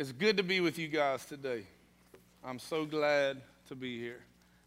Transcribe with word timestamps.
It's 0.00 0.12
good 0.12 0.38
to 0.38 0.42
be 0.42 0.62
with 0.62 0.78
you 0.78 0.88
guys 0.88 1.26
today. 1.26 1.62
I'm 2.42 2.58
so 2.58 2.86
glad 2.86 3.36
to 3.68 3.74
be 3.74 4.00
here. 4.00 4.20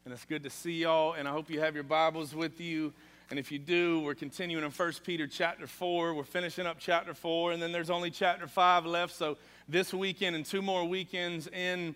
And 0.05 0.13
it's 0.13 0.25
good 0.25 0.43
to 0.43 0.49
see 0.51 0.73
y'all. 0.73 1.13
And 1.13 1.27
I 1.27 1.31
hope 1.31 1.49
you 1.49 1.59
have 1.59 1.73
your 1.73 1.83
Bibles 1.83 2.35
with 2.35 2.61
you. 2.61 2.93
And 3.31 3.39
if 3.39 3.51
you 3.51 3.57
do, 3.57 4.01
we're 4.01 4.13
continuing 4.13 4.63
in 4.63 4.69
1 4.69 4.93
Peter 5.03 5.25
chapter 5.25 5.65
4. 5.65 6.13
We're 6.13 6.23
finishing 6.23 6.67
up 6.67 6.77
chapter 6.77 7.15
4, 7.15 7.53
and 7.53 7.59
then 7.59 7.71
there's 7.71 7.89
only 7.89 8.11
chapter 8.11 8.45
5 8.45 8.85
left. 8.85 9.15
So 9.15 9.37
this 9.67 9.91
weekend 9.91 10.35
and 10.35 10.45
two 10.45 10.61
more 10.61 10.85
weekends 10.85 11.47
in, 11.47 11.95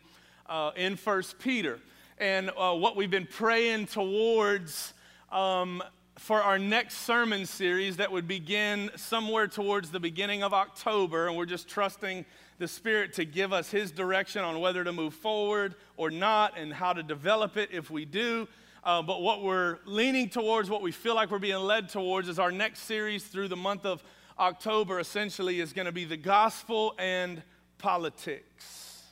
uh, 0.49 0.71
in 0.75 0.95
1 0.95 1.23
Peter. 1.38 1.77
And 2.17 2.49
uh, 2.57 2.73
what 2.73 2.95
we've 2.95 3.11
been 3.11 3.27
praying 3.27 3.85
towards 3.85 4.95
um, 5.31 5.83
for 6.17 6.41
our 6.41 6.57
next 6.57 7.01
sermon 7.01 7.45
series 7.45 7.97
that 7.97 8.11
would 8.11 8.27
begin 8.27 8.89
somewhere 8.95 9.47
towards 9.47 9.91
the 9.91 9.99
beginning 9.99 10.41
of 10.41 10.55
October, 10.55 11.27
and 11.27 11.38
we're 11.38 11.46
just 11.46 11.68
trusting 11.68 12.25
the 12.60 12.68
Spirit 12.68 13.14
to 13.14 13.25
give 13.25 13.54
us 13.54 13.70
His 13.70 13.92
direction 13.92 14.43
on 14.43 14.60
whether 14.60 14.84
to 14.84 14.92
move 14.92 15.14
forward 15.14 15.75
or 15.96 16.10
not 16.10 16.57
and 16.57 16.74
how 16.74 16.93
to 16.93 17.04
develop 17.04 17.57
it 17.57 17.70
if 17.71 17.89
we 17.89 18.06
do. 18.06 18.47
Uh, 18.83 19.02
but 19.02 19.21
what 19.21 19.43
we're 19.43 19.80
leaning 19.86 20.30
towards, 20.30 20.70
what 20.70 20.82
we 20.82 20.92
feel 20.92 21.16
like 21.16 21.30
we're 21.30 21.39
being 21.39 21.57
led 21.57 21.89
towards, 21.89 22.30
is 22.30 22.39
our 22.39 22.52
next 22.52 22.82
series 22.82 23.25
through 23.25 23.47
the 23.47 23.56
month 23.56 23.86
of 23.86 24.04
October 24.39 25.00
essentially 25.00 25.60
is 25.60 25.74
going 25.74 25.88
to 25.88 25.92
be 25.92 26.06
the 26.06 26.18
gospel 26.18 26.93
and 26.97 27.42
politics. 27.78 29.04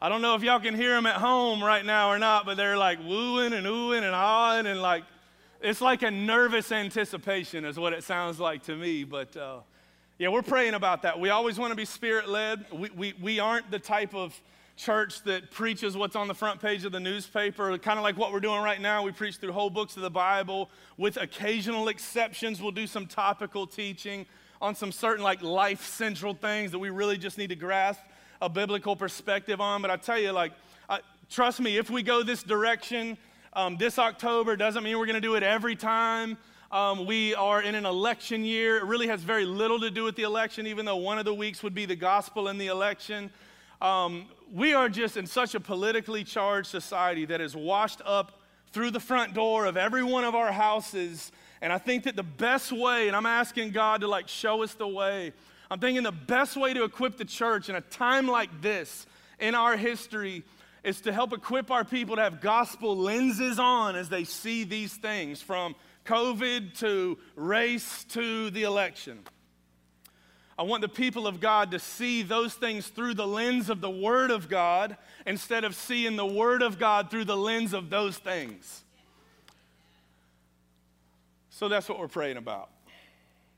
I 0.00 0.10
don't 0.10 0.20
know 0.20 0.34
if 0.34 0.42
y'all 0.42 0.60
can 0.60 0.74
hear 0.74 0.90
them 0.90 1.06
at 1.06 1.16
home 1.16 1.64
right 1.64 1.82
now 1.82 2.10
or 2.10 2.18
not, 2.18 2.44
but 2.44 2.58
they're 2.58 2.76
like 2.76 2.98
wooing 2.98 3.54
and 3.54 3.66
oohing 3.66 4.02
and 4.02 4.14
awing 4.14 4.66
and 4.66 4.82
like 4.82 5.02
it's 5.64 5.80
like 5.80 6.02
a 6.02 6.10
nervous 6.10 6.70
anticipation, 6.70 7.64
is 7.64 7.78
what 7.78 7.94
it 7.94 8.04
sounds 8.04 8.38
like 8.38 8.64
to 8.64 8.76
me. 8.76 9.02
But 9.02 9.34
uh, 9.34 9.60
yeah, 10.18 10.28
we're 10.28 10.42
praying 10.42 10.74
about 10.74 11.02
that. 11.02 11.18
We 11.18 11.30
always 11.30 11.58
want 11.58 11.70
to 11.72 11.76
be 11.76 11.86
spirit 11.86 12.28
led. 12.28 12.66
We, 12.70 12.90
we, 12.90 13.14
we 13.20 13.40
aren't 13.40 13.70
the 13.70 13.78
type 13.78 14.14
of 14.14 14.38
church 14.76 15.22
that 15.22 15.50
preaches 15.50 15.96
what's 15.96 16.16
on 16.16 16.28
the 16.28 16.34
front 16.34 16.60
page 16.60 16.84
of 16.84 16.92
the 16.92 17.00
newspaper, 17.00 17.76
kind 17.78 17.98
of 17.98 18.02
like 18.02 18.18
what 18.18 18.30
we're 18.30 18.40
doing 18.40 18.60
right 18.60 18.80
now. 18.80 19.02
We 19.02 19.12
preach 19.12 19.36
through 19.36 19.52
whole 19.52 19.70
books 19.70 19.96
of 19.96 20.02
the 20.02 20.10
Bible. 20.10 20.68
With 20.98 21.16
occasional 21.16 21.88
exceptions, 21.88 22.60
we'll 22.60 22.72
do 22.72 22.86
some 22.86 23.06
topical 23.06 23.66
teaching 23.66 24.26
on 24.60 24.74
some 24.74 24.92
certain 24.92 25.24
like 25.24 25.42
life 25.42 25.84
central 25.84 26.34
things 26.34 26.72
that 26.72 26.78
we 26.78 26.90
really 26.90 27.16
just 27.16 27.38
need 27.38 27.48
to 27.48 27.56
grasp 27.56 28.00
a 28.42 28.50
biblical 28.50 28.96
perspective 28.96 29.62
on. 29.62 29.80
But 29.80 29.90
I 29.90 29.96
tell 29.96 30.18
you, 30.18 30.32
like, 30.32 30.52
trust 31.30 31.60
me, 31.60 31.78
if 31.78 31.88
we 31.88 32.02
go 32.02 32.22
this 32.22 32.42
direction, 32.42 33.16
um, 33.56 33.76
this 33.76 33.98
October 33.98 34.56
doesn't 34.56 34.82
mean 34.82 34.98
we're 34.98 35.06
going 35.06 35.14
to 35.14 35.20
do 35.20 35.36
it 35.36 35.44
every 35.44 35.76
time. 35.76 36.36
Um, 36.72 37.06
we 37.06 37.36
are 37.36 37.62
in 37.62 37.76
an 37.76 37.86
election 37.86 38.44
year. 38.44 38.78
It 38.78 38.84
really 38.84 39.06
has 39.06 39.20
very 39.22 39.44
little 39.44 39.78
to 39.78 39.92
do 39.92 40.02
with 40.02 40.16
the 40.16 40.24
election, 40.24 40.66
even 40.66 40.84
though 40.84 40.96
one 40.96 41.20
of 41.20 41.24
the 41.24 41.34
weeks 41.34 41.62
would 41.62 41.74
be 41.74 41.86
the 41.86 41.94
gospel 41.94 42.48
in 42.48 42.58
the 42.58 42.66
election. 42.66 43.30
Um, 43.80 44.26
we 44.52 44.74
are 44.74 44.88
just 44.88 45.16
in 45.16 45.26
such 45.26 45.54
a 45.54 45.60
politically 45.60 46.24
charged 46.24 46.66
society 46.66 47.24
that 47.26 47.40
is 47.40 47.54
washed 47.54 48.00
up 48.04 48.40
through 48.72 48.90
the 48.90 48.98
front 48.98 49.34
door 49.34 49.66
of 49.66 49.76
every 49.76 50.02
one 50.02 50.24
of 50.24 50.34
our 50.34 50.50
houses. 50.50 51.30
And 51.62 51.72
I 51.72 51.78
think 51.78 52.04
that 52.04 52.16
the 52.16 52.24
best 52.24 52.72
way, 52.72 53.06
and 53.06 53.16
I'm 53.16 53.26
asking 53.26 53.70
God 53.70 54.00
to 54.00 54.08
like 54.08 54.26
show 54.26 54.64
us 54.64 54.74
the 54.74 54.88
way, 54.88 55.32
I'm 55.70 55.78
thinking 55.78 56.02
the 56.02 56.10
best 56.10 56.56
way 56.56 56.74
to 56.74 56.82
equip 56.82 57.18
the 57.18 57.24
church 57.24 57.68
in 57.68 57.76
a 57.76 57.80
time 57.80 58.26
like 58.26 58.62
this 58.62 59.06
in 59.38 59.54
our 59.54 59.76
history 59.76 60.42
is 60.84 61.00
to 61.00 61.12
help 61.12 61.32
equip 61.32 61.70
our 61.70 61.84
people 61.84 62.16
to 62.16 62.22
have 62.22 62.40
gospel 62.40 62.96
lenses 62.96 63.58
on 63.58 63.96
as 63.96 64.10
they 64.10 64.24
see 64.24 64.64
these 64.64 64.94
things 64.94 65.40
from 65.40 65.74
COVID 66.04 66.78
to 66.80 67.18
race 67.34 68.04
to 68.10 68.50
the 68.50 68.64
election. 68.64 69.20
I 70.56 70.62
want 70.62 70.82
the 70.82 70.88
people 70.88 71.26
of 71.26 71.40
God 71.40 71.72
to 71.72 71.78
see 71.78 72.22
those 72.22 72.54
things 72.54 72.86
through 72.86 73.14
the 73.14 73.26
lens 73.26 73.70
of 73.70 73.80
the 73.80 73.90
Word 73.90 74.30
of 74.30 74.48
God 74.48 74.96
instead 75.26 75.64
of 75.64 75.74
seeing 75.74 76.16
the 76.16 76.26
Word 76.26 76.62
of 76.62 76.78
God 76.78 77.10
through 77.10 77.24
the 77.24 77.36
lens 77.36 77.72
of 77.72 77.90
those 77.90 78.18
things. 78.18 78.84
So 81.50 81.68
that's 81.68 81.88
what 81.88 81.98
we're 81.98 82.08
praying 82.08 82.36
about. 82.36 82.68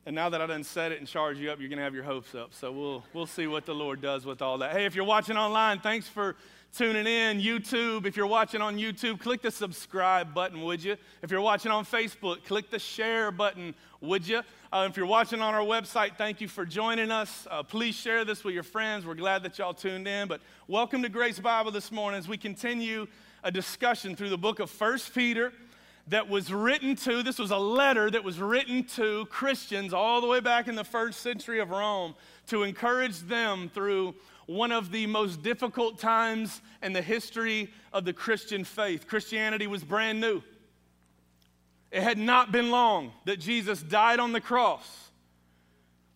And 0.07 0.15
now 0.15 0.29
that 0.29 0.41
I 0.41 0.47
done 0.47 0.63
said 0.63 0.93
it 0.93 1.01
and 1.01 1.09
charged 1.09 1.41
you 1.41 1.51
up, 1.51 1.59
you're 1.59 1.69
going 1.69 1.79
to 1.79 1.85
have 1.85 1.95
your 1.95 2.05
hopes 2.05 2.35
up. 2.35 2.55
So 2.55 2.71
we'll, 2.71 3.05
we'll 3.13 3.27
see 3.27 3.49
what 3.49 3.67
the 3.67 3.75
Lord 3.75 4.01
does 4.01 4.25
with 4.25 4.41
all 4.41 4.59
that. 4.59 4.73
Hey, 4.73 4.87
if 4.87 4.95
you're 4.95 5.05
watching 5.05 5.37
online, 5.37 5.81
thanks 5.81 6.07
for 6.07 6.37
tuning 6.77 7.07
in. 7.07 7.41
YouTube, 7.41 8.05
if 8.05 8.19
you're 8.19 8.27
watching 8.27 8.61
on 8.61 8.77
YouTube, 8.77 9.19
click 9.19 9.41
the 9.41 9.51
subscribe 9.51 10.35
button, 10.35 10.61
would 10.61 10.85
you? 10.85 10.95
If 11.23 11.31
you're 11.31 11.41
watching 11.41 11.73
on 11.73 11.87
Facebook, 11.87 12.45
click 12.45 12.71
the 12.71 12.79
share 12.79 13.31
button, 13.31 13.75
would 14.03 14.29
you? 14.29 14.43
Uh, 14.71 14.87
if 14.91 14.95
you're 14.95 15.07
watching 15.07 15.41
on 15.41 15.55
our 15.55 15.63
website, 15.63 16.19
thank 16.19 16.39
you 16.43 16.49
for 16.49 16.67
joining 16.67 17.11
us. 17.11 17.47
Uh, 17.51 17.63
please 17.63 17.95
share 17.95 18.27
this 18.27 18.45
with 18.45 18.53
your 18.53 18.63
friends. 18.63 19.07
We're 19.07 19.15
glad 19.15 19.43
that 19.45 19.57
y'all 19.57 19.73
tuned 19.73 20.07
in. 20.07 20.29
But 20.29 20.43
welcome 20.69 21.01
to 21.03 21.09
Grace 21.09 21.39
Bible 21.39 21.71
this 21.71 21.91
morning 21.91 22.19
as 22.19 22.29
we 22.29 22.37
continue 22.37 23.07
a 23.43 23.51
discussion 23.51 24.15
through 24.15 24.29
the 24.29 24.37
book 24.37 24.61
of 24.61 24.69
First 24.69 25.15
Peter 25.15 25.55
that 26.09 26.29
was 26.29 26.53
written 26.53 26.95
to, 26.95 27.23
this 27.23 27.39
was 27.39 27.53
a 27.53 27.57
letter 27.57 28.11
that 28.11 28.23
was 28.23 28.39
written 28.39 28.85
to 28.85 29.25
Christians 29.27 29.95
all 29.95 30.21
the 30.21 30.27
way 30.27 30.41
back 30.41 30.69
in 30.69 30.75
the 30.75 30.85
first 30.85 31.21
century 31.21 31.59
of 31.59 31.71
Rome 31.71 32.15
to 32.49 32.65
encourage 32.65 33.21
them 33.21 33.71
through 33.73 34.15
one 34.47 34.73
of 34.73 34.93
the 34.93 35.07
most 35.07 35.43
difficult 35.43 35.99
times 35.99 36.63
in 36.83 36.93
the 36.93 37.03
history 37.03 37.71
of 37.93 38.05
the 38.05 38.13
Christian 38.13 38.65
faith. 38.65 39.07
Christianity 39.07 39.67
was 39.67 39.83
brand 39.83 40.21
new. 40.21 40.43
It 41.91 42.03
had 42.03 42.19
not 42.19 42.53
been 42.53 42.71
long 42.71 43.13
that 43.25 43.41
Jesus 43.41 43.83
died 43.83 44.21
on 44.21 44.33
the 44.33 44.41
cross, 44.41 45.11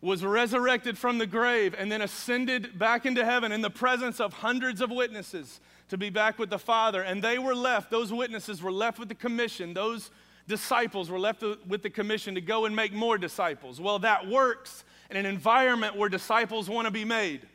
was 0.00 0.24
resurrected 0.24 0.96
from 0.96 1.18
the 1.18 1.26
grave, 1.26 1.74
and 1.76 1.90
then 1.90 2.02
ascended 2.02 2.78
back 2.78 3.04
into 3.04 3.24
heaven 3.24 3.52
in 3.52 3.60
the 3.60 3.70
presence 3.70 4.20
of 4.20 4.32
hundreds 4.32 4.80
of 4.80 4.90
witnesses 4.90 5.60
to 5.88 5.98
be 5.98 6.10
back 6.10 6.38
with 6.38 6.50
the 6.50 6.58
Father. 6.58 7.02
And 7.02 7.22
they 7.22 7.38
were 7.38 7.54
left, 7.54 7.90
those 7.90 8.12
witnesses 8.12 8.62
were 8.62 8.72
left 8.72 8.98
with 8.98 9.08
the 9.08 9.14
commission, 9.14 9.74
those 9.74 10.10
disciples 10.46 11.10
were 11.10 11.18
left 11.18 11.42
with 11.66 11.82
the 11.82 11.90
commission 11.90 12.34
to 12.34 12.40
go 12.40 12.64
and 12.64 12.74
make 12.74 12.92
more 12.92 13.18
disciples. 13.18 13.80
Well, 13.80 14.00
that 14.00 14.28
works 14.28 14.84
in 15.10 15.16
an 15.16 15.26
environment 15.26 15.96
where 15.96 16.08
disciples 16.08 16.68
want 16.68 16.86
to 16.86 16.90
be 16.90 17.04
made. 17.04 17.46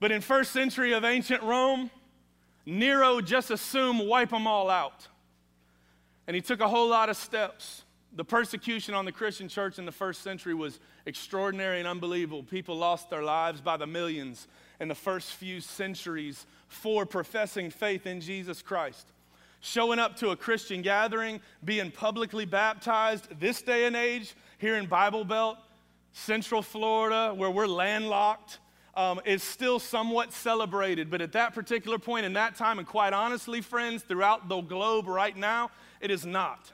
But 0.00 0.12
in 0.12 0.20
first 0.20 0.52
century 0.52 0.92
of 0.92 1.04
ancient 1.04 1.42
Rome, 1.42 1.90
Nero 2.64 3.20
just 3.20 3.50
assumed 3.50 4.06
wipe 4.06 4.30
them 4.30 4.46
all 4.46 4.70
out. 4.70 5.08
And 6.26 6.34
he 6.34 6.42
took 6.42 6.60
a 6.60 6.68
whole 6.68 6.88
lot 6.88 7.08
of 7.08 7.16
steps. 7.16 7.84
The 8.14 8.24
persecution 8.24 8.94
on 8.94 9.04
the 9.04 9.12
Christian 9.12 9.48
church 9.48 9.78
in 9.78 9.86
the 9.86 9.92
first 9.92 10.22
century 10.22 10.54
was 10.54 10.78
extraordinary 11.06 11.78
and 11.78 11.88
unbelievable. 11.88 12.42
People 12.42 12.76
lost 12.76 13.10
their 13.10 13.22
lives 13.22 13.60
by 13.60 13.76
the 13.76 13.86
millions 13.86 14.46
in 14.80 14.88
the 14.88 14.94
first 14.94 15.32
few 15.32 15.60
centuries 15.60 16.46
for 16.68 17.06
professing 17.06 17.70
faith 17.70 18.06
in 18.06 18.20
Jesus 18.20 18.62
Christ. 18.62 19.06
Showing 19.60 19.98
up 19.98 20.16
to 20.16 20.30
a 20.30 20.36
Christian 20.36 20.82
gathering, 20.82 21.40
being 21.64 21.90
publicly 21.90 22.44
baptized 22.44 23.40
this 23.40 23.60
day 23.62 23.86
and 23.86 23.96
age 23.96 24.34
here 24.58 24.76
in 24.76 24.86
Bible 24.86 25.24
Belt, 25.24 25.56
Central 26.12 26.62
Florida, 26.62 27.32
where 27.34 27.50
we're 27.50 27.66
landlocked, 27.66 28.58
um, 28.98 29.20
is 29.24 29.44
still 29.44 29.78
somewhat 29.78 30.32
celebrated. 30.32 31.08
But 31.08 31.22
at 31.22 31.30
that 31.32 31.54
particular 31.54 32.00
point 32.00 32.26
in 32.26 32.32
that 32.32 32.56
time, 32.56 32.80
and 32.80 32.86
quite 32.86 33.12
honestly, 33.12 33.60
friends, 33.60 34.02
throughout 34.02 34.48
the 34.48 34.60
globe 34.60 35.06
right 35.06 35.36
now, 35.36 35.70
it 36.00 36.10
is 36.10 36.26
not. 36.26 36.72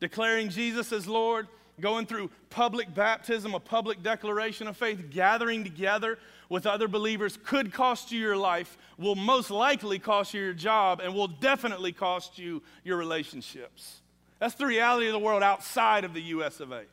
Declaring 0.00 0.48
Jesus 0.48 0.92
as 0.92 1.06
Lord, 1.06 1.46
going 1.78 2.06
through 2.06 2.30
public 2.48 2.94
baptism, 2.94 3.54
a 3.54 3.60
public 3.60 4.02
declaration 4.02 4.66
of 4.66 4.78
faith, 4.78 5.10
gathering 5.10 5.62
together 5.62 6.18
with 6.48 6.66
other 6.66 6.88
believers 6.88 7.38
could 7.44 7.70
cost 7.70 8.10
you 8.10 8.18
your 8.18 8.36
life, 8.36 8.78
will 8.96 9.14
most 9.14 9.50
likely 9.50 9.98
cost 9.98 10.32
you 10.32 10.40
your 10.40 10.54
job, 10.54 11.00
and 11.00 11.14
will 11.14 11.28
definitely 11.28 11.92
cost 11.92 12.38
you 12.38 12.62
your 12.82 12.96
relationships. 12.96 14.00
That's 14.38 14.54
the 14.54 14.66
reality 14.66 15.06
of 15.06 15.12
the 15.12 15.18
world 15.18 15.42
outside 15.42 16.04
of 16.04 16.14
the 16.14 16.22
US 16.22 16.60
of 16.60 16.72
A. 16.72 16.84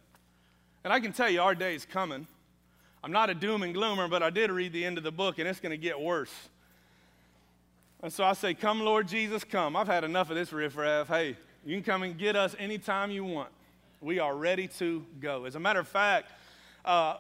And 0.83 0.91
I 0.91 0.99
can 0.99 1.13
tell 1.13 1.29
you, 1.29 1.41
our 1.41 1.55
day 1.55 1.75
is 1.75 1.85
coming. 1.85 2.27
I'm 3.03 3.11
not 3.11 3.29
a 3.29 3.35
doom 3.35 3.63
and 3.63 3.73
gloomer, 3.73 4.07
but 4.07 4.23
I 4.23 4.29
did 4.29 4.51
read 4.51 4.73
the 4.73 4.83
end 4.83 4.97
of 4.97 5.03
the 5.03 5.11
book, 5.11 5.39
and 5.39 5.47
it's 5.47 5.59
going 5.59 5.71
to 5.71 5.77
get 5.77 5.99
worse. 5.99 6.33
And 8.01 8.11
so 8.11 8.23
I 8.23 8.33
say, 8.33 8.53
Come, 8.53 8.81
Lord 8.81 9.07
Jesus, 9.07 9.43
come. 9.43 9.75
I've 9.75 9.87
had 9.87 10.03
enough 10.03 10.29
of 10.29 10.35
this 10.35 10.51
riffraff. 10.51 11.07
Hey, 11.07 11.35
you 11.65 11.75
can 11.75 11.83
come 11.83 12.03
and 12.03 12.17
get 12.17 12.35
us 12.35 12.55
anytime 12.59 13.11
you 13.11 13.23
want. 13.23 13.49
We 14.01 14.19
are 14.19 14.35
ready 14.35 14.67
to 14.79 15.03
go. 15.19 15.45
As 15.45 15.55
a 15.55 15.59
matter 15.59 15.79
of 15.79 15.87
fact, 15.87 16.31
uh, 16.85 17.17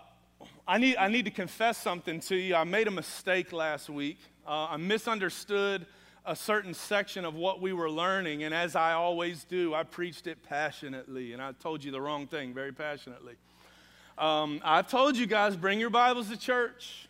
I 0.67 0.77
need, 0.77 0.97
I 0.97 1.07
need 1.07 1.25
to 1.25 1.31
confess 1.31 1.77
something 1.77 2.19
to 2.21 2.35
you. 2.35 2.55
I 2.55 2.63
made 2.63 2.87
a 2.87 2.91
mistake 2.91 3.51
last 3.51 3.89
week. 3.89 4.19
Uh, 4.45 4.67
I 4.69 4.77
misunderstood 4.77 5.85
a 6.25 6.35
certain 6.35 6.73
section 6.73 7.25
of 7.25 7.35
what 7.35 7.61
we 7.61 7.71
were 7.71 7.89
learning, 7.89 8.43
and 8.43 8.53
as 8.53 8.75
I 8.75 8.93
always 8.93 9.45
do, 9.45 9.73
I 9.73 9.83
preached 9.83 10.27
it 10.27 10.37
passionately, 10.43 11.33
and 11.33 11.41
I 11.41 11.53
told 11.53 11.83
you 11.83 11.91
the 11.91 12.01
wrong 12.01 12.27
thing 12.27 12.53
very 12.53 12.73
passionately. 12.73 13.35
Um, 14.17 14.61
I've 14.63 14.89
told 14.89 15.15
you 15.15 15.27
guys, 15.27 15.55
bring 15.55 15.79
your 15.79 15.91
Bibles 15.91 16.29
to 16.29 16.37
church, 16.37 17.07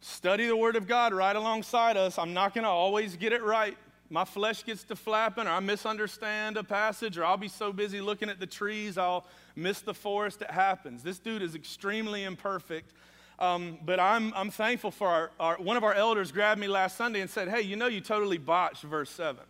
study 0.00 0.46
the 0.46 0.56
Word 0.56 0.76
of 0.76 0.88
God 0.88 1.12
right 1.12 1.36
alongside 1.36 1.98
us. 1.98 2.18
I'm 2.18 2.32
not 2.32 2.54
going 2.54 2.64
to 2.64 2.70
always 2.70 3.16
get 3.16 3.34
it 3.34 3.42
right. 3.42 3.76
my 4.08 4.24
flesh 4.24 4.64
gets 4.64 4.82
to 4.84 4.96
flapping, 4.96 5.46
or 5.46 5.50
I 5.50 5.60
misunderstand 5.60 6.56
a 6.56 6.64
passage, 6.64 7.18
or 7.18 7.24
I'll 7.26 7.36
be 7.36 7.48
so 7.48 7.70
busy 7.70 8.00
looking 8.00 8.30
at 8.30 8.40
the 8.40 8.46
trees, 8.46 8.96
I'll 8.96 9.26
miss 9.56 9.82
the 9.82 9.92
forest. 9.92 10.40
It 10.40 10.50
happens. 10.50 11.02
This 11.02 11.18
dude 11.18 11.42
is 11.42 11.54
extremely 11.54 12.24
imperfect. 12.24 12.94
Um, 13.38 13.78
but 13.84 14.00
I'm, 14.00 14.32
I'm 14.34 14.50
thankful 14.50 14.90
for 14.90 15.08
our, 15.08 15.30
our, 15.38 15.56
one 15.56 15.76
of 15.76 15.84
our 15.84 15.94
elders 15.94 16.32
grabbed 16.32 16.60
me 16.60 16.66
last 16.66 16.96
Sunday 16.96 17.20
and 17.20 17.28
said, 17.28 17.48
Hey, 17.48 17.60
you 17.60 17.76
know, 17.76 17.88
you 17.88 18.00
totally 18.00 18.38
botched 18.38 18.84
verse 18.84 19.10
7. 19.10 19.42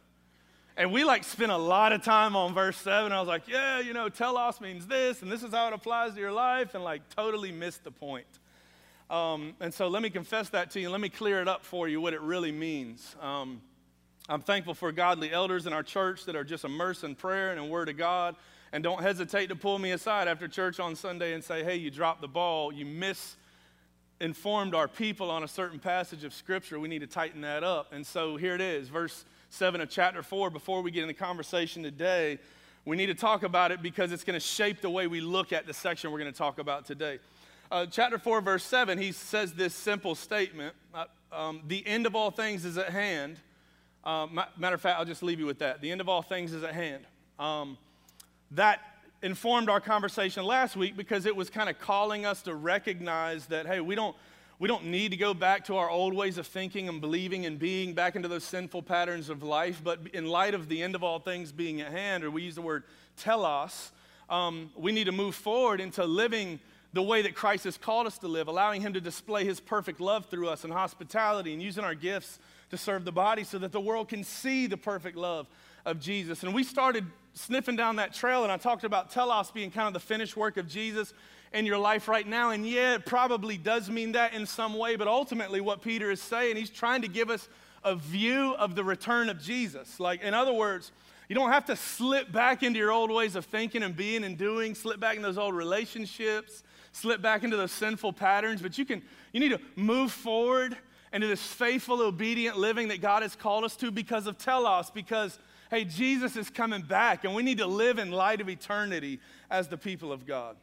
And 0.77 0.91
we 0.91 1.05
like 1.05 1.25
spent 1.25 1.53
a 1.53 1.57
lot 1.57 1.93
of 1.93 2.03
time 2.03 2.35
on 2.35 2.55
verse 2.55 2.77
7. 2.79 3.13
I 3.13 3.19
was 3.19 3.29
like, 3.29 3.47
Yeah, 3.47 3.81
you 3.81 3.93
know, 3.93 4.09
telos 4.09 4.61
means 4.61 4.87
this, 4.87 5.23
and 5.23 5.31
this 5.31 5.43
is 5.43 5.53
how 5.53 5.69
it 5.69 5.75
applies 5.75 6.15
to 6.15 6.21
your 6.21 6.33
life, 6.33 6.75
and 6.75 6.83
like 6.83 7.03
totally 7.15 7.53
missed 7.53 7.85
the 7.85 7.91
point. 7.91 8.27
Um, 9.11 9.55
and 9.61 9.73
so 9.75 9.89
let 9.89 10.03
me 10.03 10.09
confess 10.09 10.49
that 10.51 10.71
to 10.71 10.81
you. 10.81 10.89
Let 10.89 11.01
me 11.01 11.11
clear 11.11 11.43
it 11.43 11.49
up 11.49 11.65
for 11.65 11.89
you 11.89 12.01
what 12.01 12.15
it 12.15 12.23
really 12.23 12.53
means. 12.53 13.15
Um, 13.21 13.61
I'm 14.29 14.41
thankful 14.41 14.73
for 14.73 14.91
godly 14.93 15.31
elders 15.33 15.67
in 15.67 15.75
our 15.75 15.83
church 15.83 16.25
that 16.25 16.37
are 16.37 16.45
just 16.45 16.65
immersed 16.65 17.05
in 17.05 17.15
prayer 17.15 17.51
and 17.51 17.61
in 17.61 17.69
Word 17.69 17.91
of 17.91 17.99
God 17.99 18.37
and 18.73 18.83
don't 18.83 19.03
hesitate 19.03 19.49
to 19.49 19.57
pull 19.57 19.79
me 19.79 19.91
aside 19.91 20.29
after 20.29 20.49
church 20.49 20.81
on 20.81 20.97
Sunday 20.97 21.35
and 21.35 21.45
say, 21.45 21.63
hey, 21.63 21.77
you 21.77 21.91
dropped 21.91 22.23
the 22.23 22.29
ball. 22.29 22.73
You 22.73 22.87
misinformed 24.23 24.73
our 24.73 24.87
people 24.87 25.33
on 25.33 25.43
a 25.43 25.49
certain 25.49 25.81
passage 25.81 26.23
of 26.23 26.33
Scripture. 26.33 26.79
We 26.79 26.87
need 26.87 27.01
to 27.01 27.09
tighten 27.09 27.41
that 27.41 27.65
up. 27.65 27.93
And 27.93 28.07
so 28.07 28.37
here 28.37 28.55
it 28.55 28.61
is, 28.61 28.89
verse 28.89 29.25
7 29.51 29.81
of 29.81 29.91
chapter 29.91 30.23
4. 30.23 30.49
Before 30.49 30.81
we 30.81 30.93
get 30.93 31.03
in 31.03 31.09
the 31.09 31.15
conversation 31.15 31.83
today, 31.83 32.39
we 32.85 32.97
need 32.97 33.07
to 33.07 33.15
talk 33.15 33.43
about 33.43 33.73
it 33.73 33.83
because 33.83 34.13
it's 34.13 34.23
going 34.23 34.39
to 34.39 34.47
shape 34.47 34.81
the 34.81 34.91
way 34.91 35.09
we 35.09 35.21
look 35.21 35.53
at 35.53 35.67
the 35.67 35.75
section 35.75 36.13
we're 36.13 36.21
going 36.21 36.31
to 36.31 36.39
talk 36.39 36.61
about 36.61 36.85
today 36.85 37.19
uh, 37.73 37.87
chapter 37.87 38.19
4, 38.19 38.43
verse 38.43 38.63
7, 38.65 38.99
he 38.99 39.13
says 39.13 39.55
this 39.55 39.75
simple 39.75 40.15
statement 40.15 40.75
uh, 40.95 41.07
um, 41.33 41.63
The 41.67 41.85
end 41.87 42.07
of 42.07 42.15
all 42.15 42.31
things 42.31 42.67
is 42.67 42.77
at 42.77 42.91
hand. 42.91 43.39
Uh, 44.05 44.27
matter 44.59 44.75
of 44.75 44.81
fact, 44.81 44.99
I'll 44.99 45.07
just 45.07 45.23
leave 45.23 45.41
you 45.41 45.47
with 45.47 45.61
that. 45.61 45.81
The 45.81 45.91
end 45.91 46.03
of 46.03 46.09
all 46.09 46.21
things 46.21 46.53
is 46.53 46.63
at 46.63 46.75
hand. 46.75 47.05
Um, 47.39 47.79
that 48.51 48.81
informed 49.23 49.71
our 49.71 49.81
conversation 49.81 50.45
last 50.45 50.77
week 50.77 50.97
because 50.97 51.27
it 51.27 51.37
was 51.37 51.49
kind 51.49 51.71
of 51.71 51.79
calling 51.79 52.27
us 52.27 52.43
to 52.43 52.55
recognize 52.55 53.47
that, 53.47 53.67
hey, 53.67 53.81
we 53.81 53.95
don't, 53.95 54.17
we 54.59 54.67
don't 54.67 54.87
need 54.87 55.13
to 55.13 55.17
go 55.17 55.33
back 55.33 55.65
to 55.67 55.77
our 55.77 55.89
old 55.89 56.13
ways 56.13 56.39
of 56.39 56.47
thinking 56.47 56.89
and 56.89 57.01
believing 57.01 57.47
and 57.47 57.59
being 57.59 57.95
back 57.95 58.17
into 58.17 58.27
those 58.29 58.43
sinful 58.43 58.83
patterns 58.83 59.29
of 59.29 59.43
life. 59.43 59.81
But 59.83 60.01
in 60.13 60.27
light 60.27 60.55
of 60.55 60.69
the 60.69 60.83
end 60.83 60.97
of 60.97 61.05
all 61.05 61.21
things 61.21 61.53
being 61.53 61.81
at 61.81 61.93
hand, 61.93 62.25
or 62.25 62.31
we 62.31 62.43
use 62.43 62.57
the 62.57 62.63
word 62.63 62.83
telos, 63.17 63.93
um, 64.29 64.71
we 64.77 64.91
need 64.91 65.05
to 65.05 65.13
move 65.13 65.37
forward 65.37 65.81
into 65.81 66.05
living 66.05 66.59
the 66.93 67.03
way 67.03 67.23
that 67.23 67.35
Christ 67.35 67.65
has 67.65 67.79
called 67.79 68.07
us 68.07 68.19
to 68.19 68.29
live, 68.29 68.49
allowing 68.49 68.83
Him 68.83 68.93
to 68.95 69.01
display 69.01 69.45
His 69.45 69.61
perfect 69.61 70.01
love 70.01 70.27
through 70.27 70.49
us 70.49 70.65
and 70.65 70.73
hospitality 70.73 71.53
and 71.53 71.63
using 71.63 71.85
our 71.85 71.95
gifts 71.95 72.39
to 72.71 72.77
serve 72.77 73.05
the 73.05 73.13
body 73.13 73.45
so 73.45 73.59
that 73.59 73.73
the 73.73 73.81
world 73.81 74.09
can 74.09 74.25
see 74.25 74.67
the 74.67 74.77
perfect 74.77 75.17
love 75.17 75.47
of 75.85 76.01
Jesus. 76.01 76.43
And 76.43 76.55
we 76.55 76.65
started 76.65 77.07
sniffing 77.35 77.77
down 77.77 77.97
that 77.97 78.13
trail, 78.13 78.43
and 78.43 78.53
I 78.53 78.57
talked 78.57 78.85
about 78.85 79.11
telos 79.11 79.51
being 79.51 79.71
kind 79.71 79.87
of 79.89 79.95
the 79.95 80.01
finished 80.01 80.37
work 80.37 80.57
of 80.57 80.69
Jesus 80.69 81.15
in 81.53 81.67
your 81.67 81.79
life 81.79 82.09
right 82.09 82.27
now. 82.27 82.51
And 82.51 82.67
yeah, 82.67 82.95
it 82.95 83.07
probably 83.07 83.57
does 83.57 83.91
mean 83.91 84.13
that 84.13 84.35
in 84.35 84.47
some 84.47 84.75
way, 84.75 84.97
but 84.97 85.09
ultimately, 85.09 85.61
what 85.61 85.83
Peter 85.83 86.11
is 86.11 86.21
saying, 86.21 86.57
he's 86.57 86.71
trying 86.71 87.03
to 87.03 87.09
give 87.09 87.31
us 87.31 87.49
a 87.85 87.95
view 87.95 88.55
of 88.59 88.75
the 88.75 88.85
return 88.85 89.29
of 89.29 89.41
Jesus. 89.41 89.99
Like, 89.99 90.23
in 90.23 90.35
other 90.35 90.53
words, 90.53 90.93
you 91.29 91.35
don't 91.35 91.51
have 91.51 91.65
to 91.67 91.77
slip 91.77 92.31
back 92.31 92.63
into 92.63 92.79
your 92.79 92.93
old 92.93 93.11
ways 93.11 93.37
of 93.37 93.47
thinking 93.47 93.83
and 93.83 93.97
being 93.97 94.25
and 94.25 94.37
doing, 94.37 94.75
slip 94.75 95.01
back 95.01 95.17
in 95.17 95.23
those 95.23 95.39
old 95.39 95.55
relationships, 95.55 96.63
slip 96.93 97.23
back 97.23 97.43
into 97.43 97.57
those 97.57 97.73
sinful 97.73 98.13
patterns, 98.13 98.61
but 98.61 98.77
you 98.77 98.85
can 98.85 99.03
you 99.33 99.41
need 99.41 99.49
to 99.49 99.61
move 99.75 100.13
forward 100.13 100.77
into 101.13 101.27
this 101.27 101.43
faithful, 101.43 102.01
obedient 102.03 102.57
living 102.57 102.89
that 102.89 103.01
God 103.01 103.23
has 103.23 103.35
called 103.35 103.65
us 103.65 103.77
to 103.77 103.91
because 103.91 104.27
of 104.27 104.39
telos, 104.39 104.91
because 104.91 105.39
hey, 105.73 105.85
Jesus 105.85 106.37
is 106.37 106.51
coming 106.51 106.83
back, 106.83 107.25
and 107.25 107.35
we 107.35 107.43
need 107.43 107.59
to 107.59 107.67
live 107.67 107.99
in 107.99 108.13
light 108.13 108.41
of 108.41 108.49
eternity 108.49 109.19
as 109.51 109.67
the 109.67 109.77
people 109.77 110.13
of 110.13 110.27
God. 110.27 110.57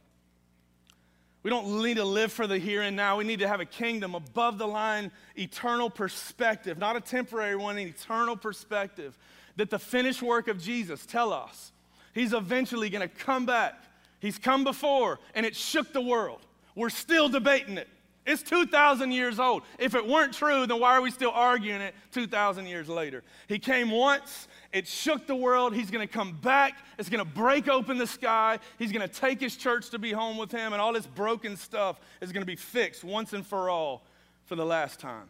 We 1.42 1.50
don't 1.50 1.82
need 1.82 1.96
to 1.96 2.04
live 2.04 2.32
for 2.32 2.46
the 2.46 2.58
here 2.58 2.82
and 2.82 2.96
now. 2.96 3.18
We 3.18 3.24
need 3.24 3.40
to 3.40 3.48
have 3.48 3.60
a 3.60 3.66
kingdom 3.66 4.14
above 4.14 4.56
the 4.56 4.68
line, 4.68 5.10
eternal 5.36 5.90
perspective, 5.90 6.78
not 6.78 6.96
a 6.96 7.00
temporary 7.00 7.56
one, 7.56 7.76
an 7.76 7.88
eternal 7.88 8.36
perspective. 8.36 9.18
That 9.56 9.68
the 9.68 9.78
finished 9.78 10.22
work 10.22 10.48
of 10.48 10.62
Jesus, 10.62 11.04
telos, 11.04 11.72
he's 12.14 12.32
eventually 12.32 12.88
going 12.88 13.06
to 13.06 13.14
come 13.14 13.44
back 13.44 13.74
He's 14.20 14.38
come 14.38 14.64
before 14.64 15.18
and 15.34 15.44
it 15.44 15.56
shook 15.56 15.92
the 15.92 16.00
world. 16.00 16.40
We're 16.74 16.90
still 16.90 17.28
debating 17.28 17.78
it. 17.78 17.88
It's 18.30 18.42
2,000 18.42 19.10
years 19.10 19.40
old. 19.40 19.62
If 19.78 19.96
it 19.96 20.06
weren't 20.06 20.32
true, 20.32 20.64
then 20.64 20.78
why 20.78 20.96
are 20.96 21.02
we 21.02 21.10
still 21.10 21.32
arguing 21.32 21.80
it 21.80 21.94
2,000 22.12 22.66
years 22.66 22.88
later? 22.88 23.24
He 23.48 23.58
came 23.58 23.90
once, 23.90 24.46
it 24.72 24.86
shook 24.86 25.26
the 25.26 25.34
world. 25.34 25.74
He's 25.74 25.90
going 25.90 26.06
to 26.06 26.12
come 26.12 26.38
back. 26.40 26.74
It's 26.96 27.08
going 27.08 27.24
to 27.24 27.30
break 27.30 27.68
open 27.68 27.98
the 27.98 28.06
sky. 28.06 28.60
He's 28.78 28.92
going 28.92 29.06
to 29.06 29.12
take 29.12 29.40
his 29.40 29.56
church 29.56 29.90
to 29.90 29.98
be 29.98 30.12
home 30.12 30.38
with 30.38 30.52
him, 30.52 30.72
and 30.72 30.80
all 30.80 30.92
this 30.92 31.08
broken 31.08 31.56
stuff 31.56 32.00
is 32.20 32.30
going 32.30 32.42
to 32.42 32.46
be 32.46 32.54
fixed 32.54 33.02
once 33.02 33.32
and 33.32 33.44
for 33.44 33.68
all 33.68 34.04
for 34.44 34.54
the 34.54 34.64
last 34.64 35.00
time. 35.00 35.28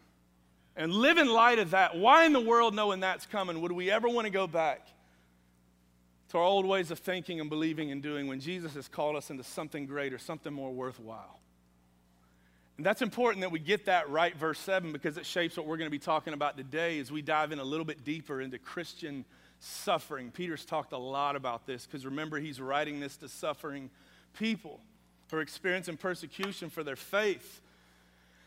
And 0.77 0.93
live 0.93 1.17
in 1.17 1.27
light 1.27 1.59
of 1.59 1.71
that. 1.71 1.97
Why 1.97 2.27
in 2.27 2.35
the 2.35 2.41
world, 2.41 2.75
knowing 2.75 3.01
that's 3.01 3.25
coming, 3.25 3.63
would 3.63 3.73
we 3.73 3.91
ever 3.91 4.09
want 4.09 4.27
to 4.27 4.31
go 4.31 4.47
back 4.47 4.87
to 6.31 6.39
our 6.39 6.45
old 6.45 6.67
ways 6.67 6.91
of 6.91 6.99
thinking 6.99 7.41
and 7.41 7.51
believing 7.51 7.91
and 7.91 8.03
doing 8.03 8.29
when 8.29 8.41
Jesus 8.41 8.75
has 8.75 8.89
called 8.89 9.17
us 9.17 9.31
into 9.31 9.43
something 9.43 9.87
greater, 9.87 10.19
something 10.19 10.53
more 10.53 10.71
worthwhile. 10.71 11.40
And 12.81 12.87
that's 12.87 13.03
important 13.03 13.43
that 13.43 13.53
we 13.53 13.59
get 13.59 13.85
that 13.85 14.09
right, 14.09 14.35
verse 14.35 14.59
7, 14.59 14.91
because 14.91 15.19
it 15.19 15.27
shapes 15.27 15.55
what 15.59 15.67
we're 15.67 15.77
going 15.77 15.89
to 15.89 15.91
be 15.91 15.99
talking 15.99 16.33
about 16.33 16.57
today 16.57 16.99
as 16.99 17.13
we 17.13 17.21
dive 17.21 17.53
in 17.53 17.59
a 17.59 17.63
little 17.63 17.85
bit 17.85 18.05
deeper 18.05 18.41
into 18.41 18.59
Christian 18.59 19.27
suffering. 19.59 20.31
Peter's 20.31 20.65
talked 20.65 20.95
a 20.95 20.97
lot 20.97 21.37
about 21.37 21.67
this 21.67 21.85
because 21.85 22.07
remember, 22.07 22.39
he's 22.39 22.59
writing 22.59 22.99
this 22.99 23.19
to 23.19 23.29
suffering 23.29 23.91
people 24.33 24.81
who 25.31 25.37
are 25.37 25.43
experiencing 25.43 25.99
persecution 25.99 26.71
for 26.71 26.83
their 26.83 26.97
faith. 26.97 27.61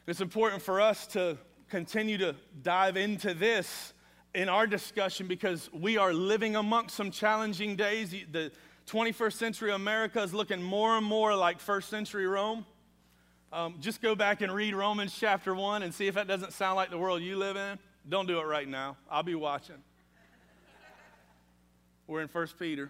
It's 0.07 0.19
important 0.19 0.63
for 0.63 0.81
us 0.81 1.05
to 1.09 1.37
continue 1.69 2.17
to 2.17 2.35
dive 2.63 2.97
into 2.97 3.35
this 3.35 3.93
in 4.33 4.49
our 4.49 4.65
discussion 4.65 5.27
because 5.27 5.69
we 5.71 5.97
are 5.97 6.11
living 6.11 6.55
amongst 6.55 6.95
some 6.95 7.11
challenging 7.11 7.75
days. 7.75 8.15
The 8.31 8.51
21st 8.87 9.33
century 9.33 9.71
America 9.73 10.23
is 10.23 10.33
looking 10.33 10.63
more 10.63 10.97
and 10.97 11.05
more 11.05 11.35
like 11.35 11.59
first 11.59 11.87
century 11.87 12.25
Rome. 12.25 12.65
Um, 13.53 13.75
just 13.79 14.01
go 14.01 14.15
back 14.15 14.41
and 14.41 14.51
read 14.51 14.73
Romans 14.73 15.15
chapter 15.15 15.53
1 15.53 15.83
and 15.83 15.93
see 15.93 16.07
if 16.07 16.15
that 16.15 16.27
doesn't 16.27 16.53
sound 16.53 16.75
like 16.75 16.89
the 16.89 16.97
world 16.97 17.21
you 17.21 17.35
live 17.35 17.55
in. 17.55 17.77
Don't 18.09 18.25
do 18.25 18.39
it 18.39 18.45
right 18.45 18.67
now. 18.67 18.97
I'll 19.11 19.21
be 19.21 19.35
watching. 19.35 19.75
We're 22.07 22.21
in 22.21 22.29
1 22.29 22.47
Peter. 22.57 22.89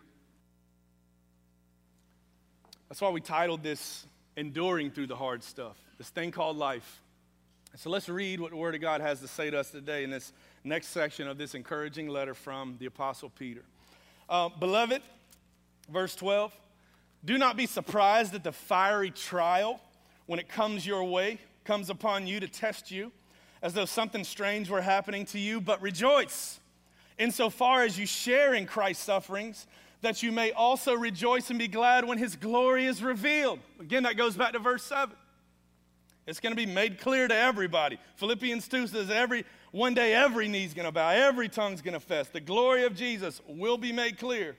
That's 2.88 3.02
why 3.02 3.10
we 3.10 3.20
titled 3.20 3.62
this 3.62 4.06
Enduring 4.38 4.92
Through 4.92 5.08
the 5.08 5.18
Hard 5.18 5.44
Stuff, 5.44 5.76
this 5.98 6.08
thing 6.08 6.32
called 6.32 6.56
life. 6.56 7.02
So 7.76 7.90
let's 7.90 8.08
read 8.08 8.40
what 8.40 8.52
the 8.52 8.58
Word 8.58 8.74
of 8.74 8.80
God 8.80 9.02
has 9.02 9.20
to 9.20 9.28
say 9.28 9.50
to 9.50 9.60
us 9.60 9.70
today 9.70 10.06
in 10.06 10.12
this 10.12 10.32
next 10.64 10.88
section 10.88 11.28
of 11.28 11.38
this 11.38 11.56
encouraging 11.56 12.08
letter 12.08 12.34
from 12.34 12.78
the 12.80 12.86
Apostle 12.86 13.34
Peter. 13.38 13.64
Uh, 14.30 14.48
Beloved, 14.48 15.02
verse 15.92 16.16
12, 16.16 16.58
do 17.26 17.38
not 17.38 17.58
be 17.58 17.66
surprised 17.66 18.34
at 18.34 18.46
the 18.46 18.54
fiery 18.54 19.12
trial 19.12 19.82
when 20.26 20.40
it 20.40 20.50
comes 20.50 20.86
your 20.86 21.04
way, 21.04 21.40
comes 21.64 21.90
upon 21.90 22.28
you 22.28 22.40
to 22.40 22.48
test 22.48 22.92
you, 22.92 23.12
as 23.62 23.74
though 23.74 23.86
something 23.86 24.24
strange 24.24 24.70
were 24.70 24.82
happening 24.82 25.26
to 25.28 25.40
you, 25.40 25.62
but 25.62 25.82
rejoice 25.82 26.60
insofar 27.18 27.84
as 27.84 27.98
you 27.98 28.06
share 28.06 28.54
in 28.54 28.66
Christ's 28.66 29.04
sufferings, 29.04 29.68
that 30.02 30.22
you 30.22 30.32
may 30.32 30.52
also 30.52 30.94
rejoice 30.94 31.50
and 31.50 31.58
be 31.58 31.68
glad 31.68 32.06
when 32.06 32.18
his 32.18 32.36
glory 32.36 32.86
is 32.86 33.02
revealed. 33.02 33.60
Again, 33.80 34.04
that 34.04 34.18
goes 34.18 34.36
back 34.36 34.54
to 34.54 34.60
verse 34.60 34.84
7. 34.84 35.16
It's 36.26 36.40
going 36.40 36.52
to 36.52 36.58
be 36.58 36.66
made 36.66 37.00
clear 37.00 37.28
to 37.28 37.36
everybody. 37.36 37.98
Philippians 38.16 38.68
2 38.68 38.88
says 38.88 39.10
every 39.10 39.46
one 39.72 39.94
day 39.94 40.14
every 40.14 40.48
knee's 40.48 40.74
going 40.74 40.86
to 40.86 40.92
bow, 40.92 41.10
every 41.10 41.50
tongue's 41.50 41.82
going 41.82 41.94
to 41.94 42.00
fest. 42.00 42.34
The 42.34 42.40
glory 42.40 42.84
of 42.86 42.96
Jesus 42.96 43.42
will 43.48 43.78
be 43.78 43.92
made 43.92 44.18
clear. 44.18 44.56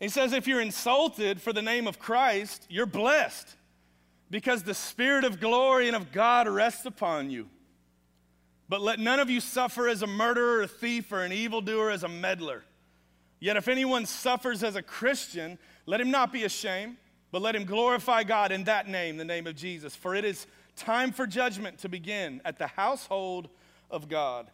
He 0.00 0.08
says 0.08 0.32
if 0.32 0.46
you're 0.46 0.60
insulted 0.60 1.40
for 1.40 1.52
the 1.52 1.62
name 1.62 1.86
of 1.86 1.98
Christ, 1.98 2.66
you're 2.68 2.86
blessed 2.86 3.56
because 4.30 4.62
the 4.62 4.74
spirit 4.74 5.24
of 5.24 5.40
glory 5.40 5.86
and 5.86 5.96
of 5.96 6.12
God 6.12 6.48
rests 6.48 6.84
upon 6.84 7.30
you. 7.30 7.48
But 8.68 8.82
let 8.82 8.98
none 8.98 9.20
of 9.20 9.30
you 9.30 9.40
suffer 9.40 9.88
as 9.88 10.02
a 10.02 10.06
murderer, 10.06 10.62
a 10.62 10.68
thief, 10.68 11.12
or 11.12 11.22
an 11.22 11.32
evildoer, 11.32 11.90
as 11.90 12.02
a 12.02 12.08
meddler. 12.08 12.64
Yet 13.38 13.56
if 13.56 13.68
anyone 13.68 14.06
suffers 14.06 14.64
as 14.64 14.74
a 14.74 14.82
Christian, 14.82 15.58
let 15.86 16.00
him 16.00 16.10
not 16.10 16.32
be 16.32 16.44
ashamed 16.44 16.96
but 17.36 17.42
let 17.42 17.54
him 17.54 17.64
glorify 17.64 18.22
God 18.22 18.52
in 18.52 18.64
that 18.64 18.88
name, 18.88 19.16
the 19.16 19.24
name 19.24 19.46
of 19.46 19.56
Jesus. 19.56 19.94
For 19.94 20.14
it 20.14 20.24
is 20.24 20.46
time 20.74 21.12
for 21.12 21.26
judgment 21.26 21.78
to 21.80 21.88
begin 21.88 22.40
at 22.44 22.58
the 22.58 22.66
household 22.66 23.48
of 23.90 24.08
God. 24.08 24.46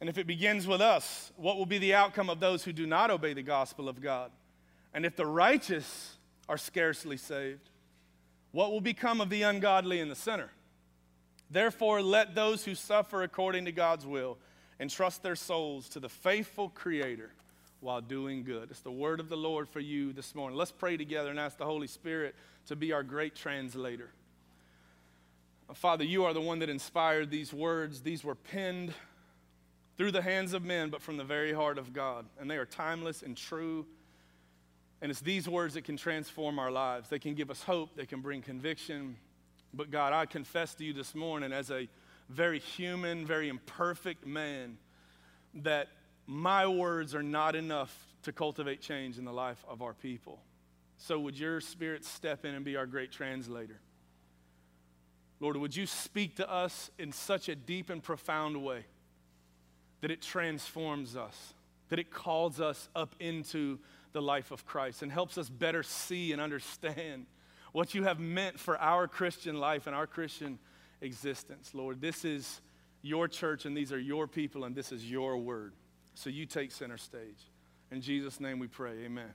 And 0.00 0.08
if 0.08 0.18
it 0.18 0.26
begins 0.28 0.66
with 0.66 0.80
us, 0.80 1.32
what 1.36 1.56
will 1.56 1.66
be 1.66 1.78
the 1.78 1.94
outcome 1.94 2.30
of 2.30 2.38
those 2.38 2.62
who 2.62 2.72
do 2.72 2.86
not 2.86 3.10
obey 3.10 3.32
the 3.32 3.42
gospel 3.42 3.88
of 3.88 4.00
God? 4.00 4.30
And 4.98 5.06
if 5.06 5.14
the 5.14 5.26
righteous 5.26 6.16
are 6.48 6.58
scarcely 6.58 7.16
saved, 7.16 7.70
what 8.50 8.72
will 8.72 8.80
become 8.80 9.20
of 9.20 9.30
the 9.30 9.42
ungodly 9.42 10.00
and 10.00 10.10
the 10.10 10.16
sinner? 10.16 10.50
Therefore, 11.48 12.02
let 12.02 12.34
those 12.34 12.64
who 12.64 12.74
suffer 12.74 13.22
according 13.22 13.66
to 13.66 13.70
God's 13.70 14.04
will 14.04 14.38
entrust 14.80 15.22
their 15.22 15.36
souls 15.36 15.88
to 15.90 16.00
the 16.00 16.08
faithful 16.08 16.68
Creator 16.70 17.30
while 17.78 18.00
doing 18.00 18.42
good. 18.42 18.72
It's 18.72 18.80
the 18.80 18.90
word 18.90 19.20
of 19.20 19.28
the 19.28 19.36
Lord 19.36 19.68
for 19.68 19.78
you 19.78 20.12
this 20.12 20.34
morning. 20.34 20.58
Let's 20.58 20.72
pray 20.72 20.96
together 20.96 21.30
and 21.30 21.38
ask 21.38 21.58
the 21.58 21.64
Holy 21.64 21.86
Spirit 21.86 22.34
to 22.66 22.74
be 22.74 22.92
our 22.92 23.04
great 23.04 23.36
translator. 23.36 24.10
Father, 25.74 26.02
you 26.02 26.24
are 26.24 26.34
the 26.34 26.40
one 26.40 26.58
that 26.58 26.70
inspired 26.70 27.30
these 27.30 27.52
words. 27.52 28.00
These 28.00 28.24
were 28.24 28.34
penned 28.34 28.92
through 29.96 30.10
the 30.10 30.22
hands 30.22 30.54
of 30.54 30.64
men, 30.64 30.90
but 30.90 31.02
from 31.02 31.18
the 31.18 31.22
very 31.22 31.52
heart 31.52 31.78
of 31.78 31.92
God. 31.92 32.26
And 32.40 32.50
they 32.50 32.56
are 32.56 32.66
timeless 32.66 33.22
and 33.22 33.36
true. 33.36 33.86
And 35.00 35.10
it's 35.10 35.20
these 35.20 35.48
words 35.48 35.74
that 35.74 35.84
can 35.84 35.96
transform 35.96 36.58
our 36.58 36.70
lives. 36.70 37.08
They 37.08 37.18
can 37.18 37.34
give 37.34 37.50
us 37.50 37.62
hope, 37.62 37.94
they 37.96 38.06
can 38.06 38.20
bring 38.20 38.42
conviction. 38.42 39.16
But 39.72 39.90
God, 39.90 40.12
I 40.12 40.26
confess 40.26 40.74
to 40.76 40.84
you 40.84 40.92
this 40.92 41.14
morning 41.14 41.52
as 41.52 41.70
a 41.70 41.88
very 42.28 42.58
human, 42.58 43.26
very 43.26 43.48
imperfect 43.48 44.26
man 44.26 44.78
that 45.54 45.88
my 46.26 46.66
words 46.66 47.14
are 47.14 47.22
not 47.22 47.54
enough 47.54 47.96
to 48.22 48.32
cultivate 48.32 48.80
change 48.80 49.18
in 49.18 49.24
the 49.24 49.32
life 49.32 49.64
of 49.68 49.82
our 49.82 49.94
people. 49.94 50.40
So, 50.98 51.18
would 51.20 51.38
your 51.38 51.60
spirit 51.60 52.04
step 52.04 52.44
in 52.44 52.54
and 52.54 52.64
be 52.64 52.76
our 52.76 52.86
great 52.86 53.12
translator? 53.12 53.80
Lord, 55.40 55.56
would 55.56 55.76
you 55.76 55.86
speak 55.86 56.36
to 56.36 56.50
us 56.50 56.90
in 56.98 57.12
such 57.12 57.48
a 57.48 57.54
deep 57.54 57.90
and 57.90 58.02
profound 58.02 58.62
way 58.62 58.84
that 60.00 60.10
it 60.10 60.20
transforms 60.20 61.16
us, 61.16 61.54
that 61.88 61.98
it 61.98 62.10
calls 62.10 62.60
us 62.60 62.88
up 62.96 63.14
into 63.20 63.78
the 64.18 64.22
life 64.22 64.50
of 64.50 64.66
Christ 64.66 65.02
and 65.02 65.12
helps 65.12 65.38
us 65.38 65.48
better 65.48 65.84
see 65.84 66.32
and 66.32 66.42
understand 66.42 67.26
what 67.72 67.94
you 67.94 68.02
have 68.02 68.18
meant 68.18 68.58
for 68.58 68.76
our 68.78 69.06
Christian 69.06 69.60
life 69.60 69.86
and 69.86 69.94
our 69.94 70.08
Christian 70.08 70.58
existence. 71.00 71.72
Lord, 71.72 72.00
this 72.00 72.24
is 72.24 72.60
your 73.00 73.28
church 73.28 73.64
and 73.64 73.76
these 73.76 73.92
are 73.92 73.98
your 73.98 74.26
people 74.26 74.64
and 74.64 74.74
this 74.74 74.90
is 74.90 75.08
your 75.08 75.36
word. 75.36 75.72
So 76.14 76.30
you 76.30 76.46
take 76.46 76.72
center 76.72 76.98
stage. 76.98 77.38
In 77.92 78.00
Jesus' 78.00 78.40
name 78.40 78.58
we 78.58 78.66
pray. 78.66 79.04
Amen. 79.04 79.32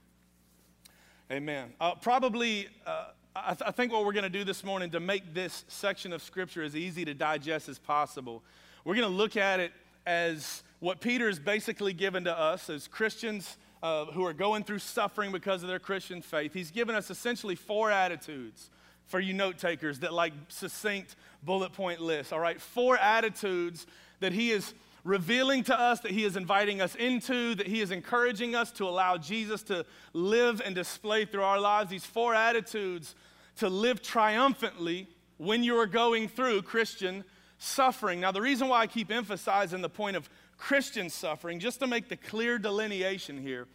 Amen. 1.31 1.71
Uh, 1.79 1.95
probably, 1.95 2.67
uh, 2.85 3.05
I, 3.33 3.53
th- 3.53 3.61
I 3.65 3.71
think 3.71 3.93
what 3.93 4.05
we're 4.05 4.11
going 4.11 4.23
to 4.23 4.29
do 4.29 4.43
this 4.43 4.65
morning 4.65 4.89
to 4.89 4.99
make 4.99 5.33
this 5.33 5.63
section 5.69 6.11
of 6.11 6.21
Scripture 6.21 6.61
as 6.61 6.75
easy 6.75 7.05
to 7.05 7.13
digest 7.13 7.69
as 7.69 7.79
possible, 7.79 8.43
we're 8.83 8.95
going 8.95 9.09
to 9.09 9.15
look 9.15 9.37
at 9.37 9.61
it 9.61 9.71
as 10.05 10.61
what 10.81 10.99
Peter 10.99 11.29
is 11.29 11.39
basically 11.39 11.93
given 11.93 12.25
to 12.25 12.37
us 12.37 12.69
as 12.69 12.89
Christians 12.89 13.55
uh, 13.83 14.05
who 14.05 14.25
are 14.25 14.33
going 14.33 14.63
through 14.63 14.79
suffering 14.79 15.31
because 15.31 15.61
of 15.61 15.69
their 15.69 15.77
Christian 15.77 16.21
faith. 16.21 16.53
He's 16.53 16.71
given 16.71 16.95
us 16.95 17.11
essentially 17.11 17.55
four 17.55 17.91
attitudes 17.91 18.71
for 19.05 19.19
you 19.19 19.33
note 19.33 19.59
takers 19.59 19.99
that 19.99 20.13
like 20.13 20.33
succinct 20.47 21.15
bullet 21.43 21.73
point 21.73 21.99
lists, 21.99 22.31
all 22.33 22.39
right? 22.39 22.59
Four 22.59 22.97
attitudes 22.97 23.85
that 24.21 24.31
he 24.31 24.51
is 24.51 24.73
revealing 25.03 25.63
to 25.65 25.77
us, 25.77 25.99
that 26.01 26.11
He 26.11 26.23
is 26.23 26.37
inviting 26.37 26.81
us 26.81 26.95
into, 26.95 27.55
that 27.55 27.67
He 27.67 27.81
is 27.81 27.91
encouraging 27.91 28.55
us 28.55 28.71
to 28.71 28.85
allow 28.85 29.17
Jesus 29.17 29.61
to 29.63 29.85
live 30.13 30.61
and 30.63 30.73
display 30.73 31.25
through 31.25 31.43
our 31.43 31.59
lives. 31.59 31.89
These 31.89 32.05
four 32.05 32.33
attitudes 32.33 33.15
to 33.57 33.69
live 33.69 34.01
triumphantly 34.01 35.07
when 35.37 35.63
you 35.63 35.77
are 35.77 35.87
going 35.87 36.27
through 36.27 36.61
Christian 36.61 37.23
suffering. 37.57 38.19
Now, 38.19 38.31
the 38.31 38.41
reason 38.41 38.67
why 38.67 38.81
I 38.81 38.87
keep 38.87 39.11
emphasizing 39.11 39.81
the 39.81 39.89
point 39.89 40.15
of 40.15 40.29
Christian 40.63 41.10
suffering, 41.10 41.60
just 41.60 41.82
to 41.82 41.88
make 41.88 42.08
the 42.08 42.15
clear 42.15 42.58
delineation 42.58 43.38
here, 43.38 43.67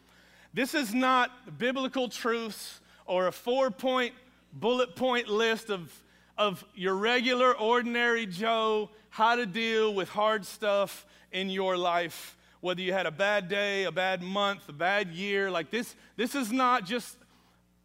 this 0.55 0.73
is 0.73 0.95
not 0.95 1.59
biblical 1.59 2.09
truths 2.09 2.81
or 3.05 3.27
a 3.27 3.33
four 3.33 3.71
point 3.71 4.15
bullet 4.55 4.97
point 4.97 5.29
list 5.29 5.69
of, 5.69 5.93
of 6.39 6.65
your 6.75 6.95
regular, 6.95 7.55
ordinary 7.55 8.25
Joe, 8.25 8.89
how 9.11 9.37
to 9.37 9.45
deal 9.45 9.93
with 9.93 10.09
hard 10.09 10.47
stuff 10.47 11.05
in 11.31 11.51
your 11.51 11.77
life, 11.77 12.39
whether 12.63 12.81
you 12.81 12.95
had 12.95 13.05
a 13.05 13.11
bad 13.11 13.51
day, 13.51 13.85
a 13.85 13.93
bad 13.93 14.23
month, 14.23 14.67
a 14.71 14.73
bad 14.73 15.11
year. 15.11 15.51
Like 15.51 15.71
this, 15.71 15.95
this 16.17 16.35
is 16.35 16.51
not 16.51 16.87
just 16.87 17.19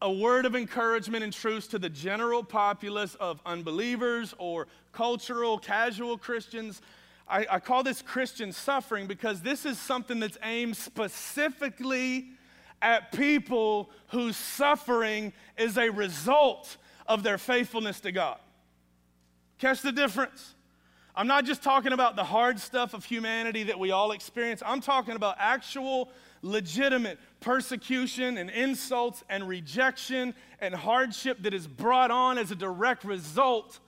a 0.01 0.10
word 0.10 0.45
of 0.45 0.55
encouragement 0.55 1.25
and 1.25 1.33
truth 1.33 1.69
to 1.72 1.77
the 1.77 1.89
general 1.89 2.41
populace 2.41 3.15
of 3.15 3.41
unbelievers 3.45 4.33
or 4.38 4.69
cultural, 4.93 5.57
casual 5.57 6.17
Christians. 6.17 6.81
I, 7.33 7.47
I, 7.49 7.59
call 7.59 7.81
this 7.81 8.03
Christian 8.03 8.51
suffering 8.51 9.07
because 9.07 9.41
this 9.41 9.65
is 9.65 9.79
something 9.79 10.19
that's 10.19 10.37
aimed 10.43 10.77
specifically 10.77 12.27
at 12.79 13.11
people 13.11 13.89
whose 14.09 14.37
suffering 14.37 15.33
is 15.57 15.79
a 15.79 15.89
result 15.89 16.77
of 17.07 17.23
their 17.23 17.39
faithfulness 17.39 17.99
to 18.01 18.11
God. 18.11 18.37
Catch 19.57 19.81
the 19.81 19.91
difference? 19.91 20.53
I'm 21.15 21.25
not 21.25 21.45
just 21.45 21.63
talking 21.63 21.91
about 21.91 22.15
the 22.15 22.23
hard 22.23 22.59
stuff 22.59 22.93
of 22.93 23.03
humanity 23.03 23.63
that 23.63 23.79
we 23.79 23.89
all 23.89 24.11
experience. 24.11 24.61
I'm 24.63 24.81
talking 24.81 25.15
about 25.15 25.37
actual, 25.39 26.11
legitimate 26.43 27.17
persecution 27.39 28.37
and 28.37 28.51
insults 28.51 29.23
and 29.27 29.47
rejection 29.47 30.35
and 30.59 30.75
hardship 30.75 31.41
that 31.41 31.55
is 31.55 31.65
brought 31.65 32.11
on 32.11 32.37
as 32.37 32.51
a 32.51 32.55
direct 32.55 33.03
result 33.03 33.79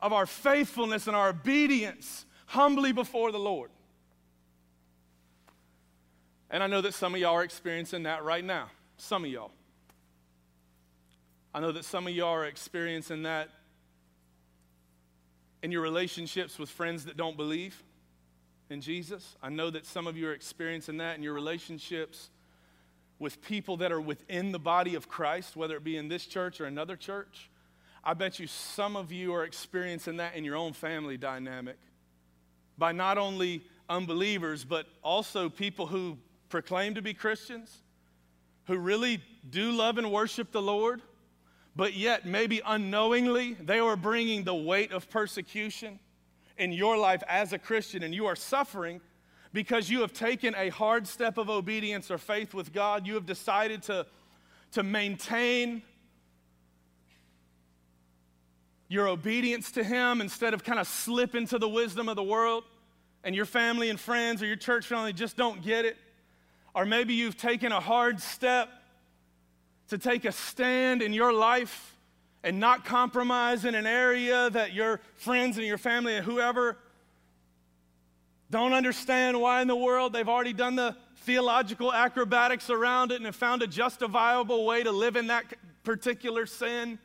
of 0.00 0.14
our 0.14 0.24
faithfulness 0.24 1.06
and 1.06 1.14
our 1.14 1.28
obedience 1.28 2.24
humbly 2.46 2.92
before 2.92 3.32
the 3.32 3.38
Lord. 3.38 3.70
And 6.50 6.62
I 6.62 6.66
know 6.66 6.80
that 6.80 6.94
some 6.94 7.14
of 7.14 7.20
y'all 7.20 7.34
are 7.34 7.44
experiencing 7.44 8.04
that 8.04 8.24
right 8.24 8.44
now. 8.44 8.70
Some 8.96 9.24
of 9.24 9.30
y'all. 9.30 9.50
I 11.52 11.60
know 11.60 11.72
that 11.72 11.84
some 11.84 12.06
of 12.06 12.12
y'all 12.12 12.28
are 12.28 12.44
experiencing 12.44 13.24
that 13.24 13.50
in 15.62 15.72
your 15.72 15.82
relationships 15.82 16.58
with 16.58 16.70
friends 16.70 17.06
that 17.06 17.16
don't 17.16 17.36
believe 17.36 17.82
in 18.70 18.80
Jesus. 18.80 19.36
I 19.42 19.48
know 19.48 19.70
that 19.70 19.86
some 19.86 20.06
of 20.06 20.16
you 20.16 20.28
are 20.28 20.32
experiencing 20.32 20.98
that 20.98 21.16
in 21.16 21.22
your 21.22 21.34
relationships 21.34 22.30
with 23.18 23.42
people 23.42 23.78
that 23.78 23.90
are 23.90 24.00
within 24.00 24.52
the 24.52 24.58
body 24.58 24.94
of 24.94 25.08
Christ, 25.08 25.56
whether 25.56 25.76
it 25.76 25.84
be 25.84 25.96
in 25.96 26.08
this 26.08 26.26
church 26.26 26.60
or 26.60 26.66
another 26.66 26.96
church. 26.96 27.50
I 28.04 28.14
bet 28.14 28.38
you 28.38 28.46
some 28.46 28.94
of 28.94 29.10
you 29.10 29.34
are 29.34 29.44
experiencing 29.44 30.18
that 30.18 30.36
in 30.36 30.44
your 30.44 30.56
own 30.56 30.74
family 30.74 31.16
dynamic 31.16 31.78
by 32.78 32.92
not 32.92 33.18
only 33.18 33.62
unbelievers, 33.88 34.64
but 34.64 34.86
also 35.02 35.48
people 35.48 35.86
who 35.86 36.18
proclaim 36.48 36.94
to 36.94 37.02
be 37.02 37.14
Christians, 37.14 37.82
who 38.66 38.78
really 38.78 39.22
do 39.48 39.72
love 39.72 39.98
and 39.98 40.10
worship 40.10 40.52
the 40.52 40.62
Lord 40.62 41.02
but 41.76 41.92
yet 41.92 42.24
maybe 42.24 42.62
unknowingly 42.64 43.54
they 43.54 43.78
are 43.78 43.96
bringing 43.96 44.44
the 44.44 44.54
weight 44.54 44.92
of 44.92 45.08
persecution 45.10 46.00
in 46.56 46.72
your 46.72 46.96
life 46.96 47.22
as 47.28 47.52
a 47.52 47.58
Christian, 47.58 48.02
and 48.02 48.14
you 48.14 48.24
are 48.24 48.34
suffering 48.34 49.02
because 49.52 49.90
you 49.90 50.00
have 50.00 50.14
taken 50.14 50.54
a 50.54 50.70
hard 50.70 51.06
step 51.06 51.36
of 51.36 51.50
obedience 51.50 52.10
or 52.10 52.16
faith 52.16 52.54
with 52.54 52.72
God. 52.72 53.06
You 53.06 53.14
have 53.14 53.26
decided 53.26 53.82
to, 53.84 54.06
to 54.72 54.82
maintain 54.82 55.82
your 58.88 59.08
obedience 59.08 59.70
to 59.72 59.84
Him 59.84 60.20
instead 60.20 60.54
of 60.54 60.62
kind 60.64 60.78
of 60.78 60.86
slip 60.86 61.34
into 61.34 61.58
the 61.58 61.68
wisdom 61.68 62.08
of 62.08 62.16
the 62.16 62.22
world, 62.22 62.64
and 63.24 63.34
your 63.34 63.44
family 63.44 63.90
and 63.90 63.98
friends 63.98 64.42
or 64.42 64.46
your 64.46 64.56
church 64.56 64.86
family 64.86 65.12
just 65.12 65.36
don't 65.36 65.62
get 65.62 65.84
it. 65.84 65.96
Or 66.74 66.84
maybe 66.84 67.14
you've 67.14 67.36
taken 67.36 67.72
a 67.72 67.80
hard 67.80 68.20
step 68.20 68.68
to 69.88 69.98
take 69.98 70.24
a 70.24 70.32
stand 70.32 71.02
in 71.02 71.12
your 71.12 71.32
life 71.32 71.96
and 72.44 72.60
not 72.60 72.84
compromise 72.84 73.64
in 73.64 73.74
an 73.74 73.86
area 73.86 74.48
that 74.50 74.72
your 74.72 75.00
friends 75.14 75.58
and 75.58 75.66
your 75.66 75.78
family 75.78 76.14
and 76.14 76.24
whoever 76.24 76.76
don't 78.50 78.72
understand 78.72 79.40
why 79.40 79.60
in 79.62 79.66
the 79.66 79.74
world 79.74 80.12
they've 80.12 80.28
already 80.28 80.52
done 80.52 80.76
the 80.76 80.96
theological 81.22 81.92
acrobatics 81.92 82.70
around 82.70 83.10
it 83.10 83.16
and 83.16 83.24
have 83.24 83.34
found 83.34 83.62
a 83.62 83.66
justifiable 83.66 84.64
way 84.64 84.84
to 84.84 84.92
live 84.92 85.16
in 85.16 85.26
that 85.26 85.44
particular 85.82 86.46
sin 86.46 86.98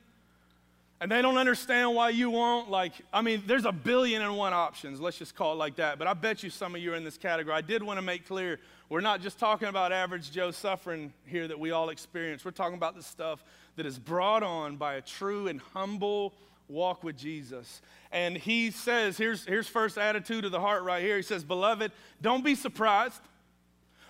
and 1.01 1.12
they 1.12 1.22
don't 1.22 1.38
understand 1.38 1.93
why 1.93 2.10
you 2.10 2.29
won't 2.29 2.70
like 2.70 2.93
i 3.12 3.22
mean 3.22 3.43
there's 3.48 3.65
a 3.65 3.72
billion 3.72 4.22
and 4.22 4.38
one 4.38 4.53
options 4.53 5.01
let's 5.01 5.17
just 5.17 5.36
call 5.36 5.51
it 5.51 5.55
like 5.55 5.75
that 5.75 5.98
but 6.00 6.08
i 6.08 6.13
bet 6.13 6.43
you 6.43 6.50
some 6.50 6.75
of 6.75 6.81
you 6.81 6.93
are 6.93 6.96
in 6.96 7.03
this 7.03 7.17
category 7.17 7.53
i 7.53 7.62
did 7.62 7.84
want 7.84 7.98
to 7.98 8.01
make 8.01 8.25
clear 8.27 8.60
we're 8.91 9.00
not 9.00 9.22
just 9.22 9.39
talking 9.39 9.70
about 9.70 9.93
average 9.93 10.31
Joe 10.31 10.51
suffering 10.51 11.13
here 11.25 11.48
that 11.48 11.58
we 11.58 11.72
all 11.72 11.88
experience. 11.88 12.43
We're 12.43 12.51
talking 12.51 12.75
about 12.75 12.93
the 12.93 13.01
stuff 13.01 13.41
that 13.77 13.86
is 13.86 13.98
brought 13.98 14.43
on 14.43 14.75
by 14.75 14.96
a 14.96 15.01
true 15.01 15.48
and 15.48 15.62
humble 15.74 16.34
walk 16.67 17.01
with 17.01 17.15
Jesus. 17.15 17.81
And 18.12 18.36
he 18.36 18.70
says, 18.70 19.17
here's, 19.17 19.46
here's 19.46 19.65
first 19.65 19.98
attitude 19.98 20.43
of 20.43 20.51
the 20.51 20.60
heart 20.60 20.84
right 20.84 21.01
here. 21.01 21.15
He 21.15 21.24
says, 21.24 21.46
Beloved, 21.46 21.93
don't 22.22 22.43
be 22.43 22.53
surprised 22.53 23.22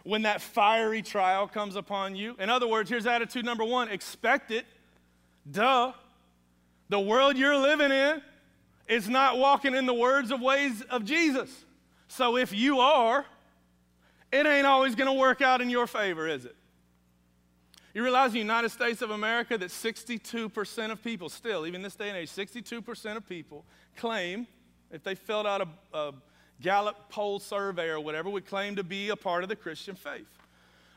when 0.01 0.23
that 0.23 0.41
fiery 0.41 1.03
trial 1.03 1.47
comes 1.47 1.75
upon 1.75 2.15
you. 2.15 2.35
In 2.39 2.49
other 2.49 2.67
words, 2.67 2.89
here's 2.89 3.05
attitude 3.05 3.45
number 3.45 3.63
one 3.63 3.87
expect 3.87 4.49
it. 4.49 4.65
Duh. 5.51 5.93
The 6.91 6.99
world 6.99 7.37
you're 7.37 7.55
living 7.55 7.89
in 7.89 8.21
is 8.85 9.07
not 9.07 9.37
walking 9.37 9.75
in 9.75 9.85
the 9.85 9.93
words 9.93 10.29
of 10.29 10.41
ways 10.41 10.81
of 10.89 11.05
Jesus. 11.05 11.49
So 12.09 12.35
if 12.35 12.51
you 12.51 12.81
are, 12.81 13.25
it 14.29 14.45
ain't 14.45 14.67
always 14.67 14.93
going 14.93 15.07
to 15.07 15.17
work 15.17 15.41
out 15.41 15.61
in 15.61 15.69
your 15.69 15.87
favor, 15.87 16.27
is 16.27 16.43
it? 16.43 16.53
You 17.93 18.03
realize 18.03 18.31
in 18.31 18.33
the 18.33 18.39
United 18.39 18.71
States 18.71 19.01
of 19.01 19.11
America 19.11 19.57
that 19.57 19.69
62% 19.69 20.91
of 20.91 21.01
people, 21.01 21.29
still, 21.29 21.65
even 21.65 21.81
this 21.81 21.95
day 21.95 22.09
and 22.09 22.17
age, 22.17 22.29
62% 22.29 23.15
of 23.15 23.25
people 23.25 23.63
claim, 23.95 24.45
if 24.91 25.01
they 25.01 25.15
filled 25.15 25.47
out 25.47 25.61
a, 25.61 25.97
a 25.97 26.13
Gallup 26.59 27.09
poll 27.09 27.39
survey 27.39 27.87
or 27.87 28.01
whatever 28.01 28.29
would 28.29 28.45
claim 28.45 28.75
to 28.75 28.83
be 28.83 29.07
a 29.07 29.15
part 29.15 29.43
of 29.43 29.49
the 29.49 29.55
Christian 29.55 29.95
faith. 29.95 30.27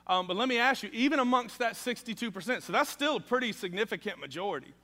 Um, 0.09 0.27
but 0.27 0.37
let 0.37 0.49
me 0.49 0.59
ask 0.59 0.83
you, 0.83 0.91
even 0.93 1.21
amongst 1.21 1.61
that 1.61 1.75
62%, 1.75 2.63
so 2.63 2.73
that's 2.73 2.91
still 2.91 3.15
a 3.15 3.21
pretty 3.21 3.53
significant 3.53 4.19
majority. 4.19 4.75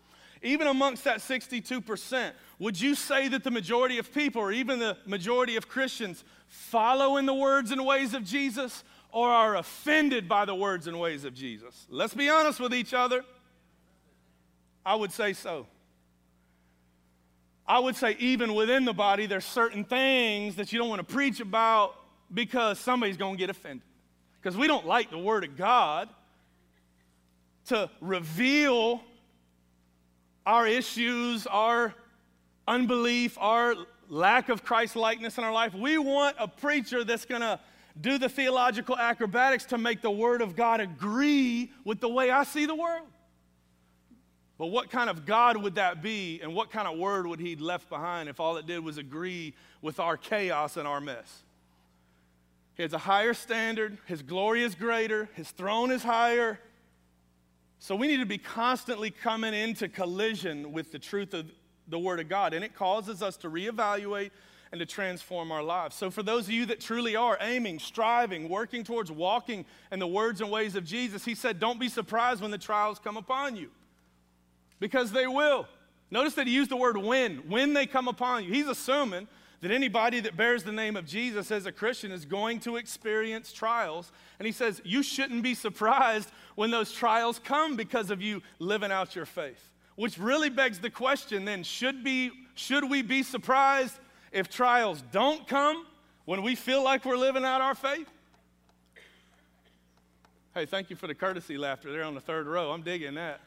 Even 0.43 0.67
amongst 0.67 1.05
that 1.05 1.19
62%, 1.19 2.33
would 2.59 2.81
you 2.81 2.95
say 2.95 3.29
that 3.29 3.45
the 3.45 3.51
majority 3.51 3.99
of 3.99 4.13
people, 4.13 4.41
or 4.41 4.53
even 4.53 4.79
the 4.79 4.97
majority 5.05 5.57
of 5.57 5.69
Christians, 5.69 6.25
follow 6.47 7.19
in 7.19 7.27
the 7.27 7.35
words 7.35 7.71
and 7.71 7.85
ways 7.85 8.15
of 8.15 8.25
Jesus 8.25 8.85
or 9.13 9.29
are 9.29 9.57
offended 9.57 10.29
by 10.29 10.45
the 10.45 10.55
words 10.55 10.87
and 10.87 10.99
ways 10.99 11.25
of 11.25 11.35
Jesus? 11.35 11.87
Let's 11.91 12.15
be 12.15 12.31
honest 12.31 12.61
with 12.61 12.73
each 12.73 12.95
other. 12.95 13.25
I 14.85 14.95
would 14.95 15.13
say 15.13 15.35
so. 15.35 15.67
I 17.67 17.79
would 17.79 17.97
say, 17.97 18.17
even 18.19 18.55
within 18.55 18.85
the 18.85 18.93
body, 18.93 19.27
there's 19.27 19.45
certain 19.45 19.85
things 19.85 20.57
that 20.57 20.73
you 20.73 20.79
don't 20.79 20.89
want 20.89 21.07
to 21.07 21.15
preach 21.15 21.41
about 21.41 21.95
because 22.33 22.79
somebody's 22.79 23.17
going 23.17 23.35
to 23.35 23.39
get 23.39 23.51
offended. 23.51 23.87
Because 24.41 24.57
we 24.57 24.67
don't 24.67 24.87
like 24.87 25.11
the 25.11 25.19
Word 25.19 25.45
of 25.45 25.57
God 25.57 26.09
to 27.67 27.91
reveal 28.01 29.03
our 30.47 30.67
issues, 30.67 31.47
our 31.47 31.95
unbelief, 32.67 33.37
our 33.41 33.75
lack 34.09 34.49
of 34.49 34.65
Christ 34.65 34.97
likeness 34.97 35.39
in 35.39 35.45
our 35.45 35.53
life. 35.53 35.75
We 35.75 35.99
want 35.99 36.37
a 36.39 36.49
preacher 36.49 37.05
that's 37.05 37.25
going 37.25 37.43
to 37.43 37.61
do 38.01 38.19
the 38.19 38.29
theological 38.29 38.97
acrobatics 38.97 39.65
to 39.67 39.79
make 39.79 40.01
the 40.01 40.11
Word 40.11 40.43
of 40.43 40.57
God 40.57 40.81
agree 40.81 41.71
with 41.85 42.01
the 42.01 42.09
way 42.09 42.31
I 42.31 42.45
see 42.45 42.67
the 42.67 42.75
world. 42.75 43.07
But 44.59 44.67
what 44.67 44.91
kind 44.91 45.09
of 45.09 45.25
God 45.25 45.57
would 45.57 45.77
that 45.77 46.03
be, 46.03 46.41
and 46.43 46.55
what 46.55 46.71
kind 46.71 46.87
of 46.87 46.99
word 46.99 47.27
would 47.27 47.41
He 47.41 47.57
left 47.57 47.89
behind 47.89 48.29
if 48.29 48.41
all 48.41 48.59
it 48.59 48.67
did 48.67 48.81
was 48.81 48.99
agree 48.99 49.55
with 49.81 49.99
our 49.99 50.17
chaos 50.17 50.77
and 50.77 50.87
our 50.87 51.01
mess? 51.01 51.45
He 52.75 52.83
has 52.83 52.93
a 52.93 52.99
higher 52.99 53.35
standard, 53.35 53.99
His 54.07 54.23
glory 54.23 54.63
is 54.63 54.75
greater, 54.75 55.29
His 55.35 55.51
throne 55.51 55.91
is 55.91 56.03
higher. 56.03 56.61
So 57.81 57.97
we 57.97 58.07
need 58.07 58.19
to 58.19 58.27
be 58.27 58.39
constantly 58.39 59.11
coming 59.11 59.55
into 59.55 59.89
collision 59.89 60.73
with 60.73 60.93
the 60.93 60.99
truth 60.99 61.35
of 61.35 61.51
the 61.89 61.99
Word 61.99 62.21
of 62.21 62.29
God, 62.29 62.55
and 62.55 62.65
it 62.65 62.75
causes 62.75 63.23
us 63.23 63.37
to 63.39 63.51
reevaluate 63.51 64.31
and 64.71 64.79
to 64.79 64.87
transform 64.87 65.51
our 65.51 65.63
lives. 65.63 65.97
So, 65.97 66.11
for 66.11 66.23
those 66.23 66.45
of 66.45 66.53
you 66.53 66.67
that 66.67 66.81
truly 66.81 67.17
are 67.17 67.37
aiming, 67.41 67.81
striving, 67.81 68.49
working 68.49 68.85
towards 68.85 69.11
walking 69.11 69.65
in 69.91 69.99
the 69.99 70.07
words 70.07 70.41
and 70.41 70.51
ways 70.51 70.77
of 70.77 70.85
Jesus, 70.85 71.25
He 71.25 71.35
said, 71.35 71.59
Don't 71.59 71.81
be 71.81 71.89
surprised 71.89 72.41
when 72.41 72.53
the 72.53 72.59
trials 72.59 73.01
come 73.01 73.17
upon 73.17 73.57
you 73.57 73.71
because 74.79 75.11
they 75.11 75.27
will. 75.27 75.67
Notice 76.11 76.35
that 76.35 76.47
he 76.47 76.53
used 76.53 76.71
the 76.71 76.77
word 76.77 76.97
when, 76.97 77.49
when 77.49 77.73
they 77.73 77.87
come 77.87 78.09
upon 78.09 78.45
you. 78.45 78.53
He's 78.53 78.67
assuming 78.67 79.29
that 79.61 79.71
anybody 79.71 80.21
that 80.21 80.37
bears 80.37 80.65
the 80.65 80.73
name 80.73 80.97
of 80.97 81.07
Jesus 81.07 81.51
as 81.51 81.67
a 81.67 81.73
Christian 81.73 82.13
is 82.13 82.25
going 82.25 82.61
to 82.61 82.77
experience 82.77 83.53
trials. 83.53 84.11
And 84.39 84.47
he 84.47 84.53
says, 84.53 84.81
You 84.85 85.03
shouldn't 85.03 85.43
be 85.43 85.55
surprised 85.55 86.31
when 86.55 86.71
those 86.71 86.93
trials 86.93 87.39
come 87.39 87.77
because 87.77 88.11
of 88.11 88.23
you 88.23 88.43
living 88.59 88.91
out 88.91 89.15
your 89.15 89.27
faith. 89.27 89.71
Which 89.97 90.17
really 90.17 90.49
begs 90.49 90.79
the 90.79 90.89
question 90.89 91.45
then 91.45 91.63
should, 91.63 92.03
be, 92.03 92.31
should 92.55 92.89
we 92.89 93.03
be 93.03 93.23
surprised 93.23 93.99
if 94.33 94.49
trials 94.49 95.03
don't 95.13 95.47
come 95.47 95.87
when 96.25 96.43
we 96.43 96.55
feel 96.55 96.83
like 96.83 97.05
we're 97.05 97.19
living 97.19 97.45
out 97.45 97.61
our 97.61 97.75
faith? 97.75 98.09
Hey, 100.55 100.65
thank 100.65 100.89
you 100.89 100.97
for 100.97 101.07
the 101.07 101.15
courtesy 101.15 101.59
laughter 101.59 101.93
there 101.93 102.05
on 102.05 102.15
the 102.15 102.21
third 102.21 102.47
row. 102.47 102.71
I'm 102.73 102.83
digging 102.83 103.15
that. 103.15 103.41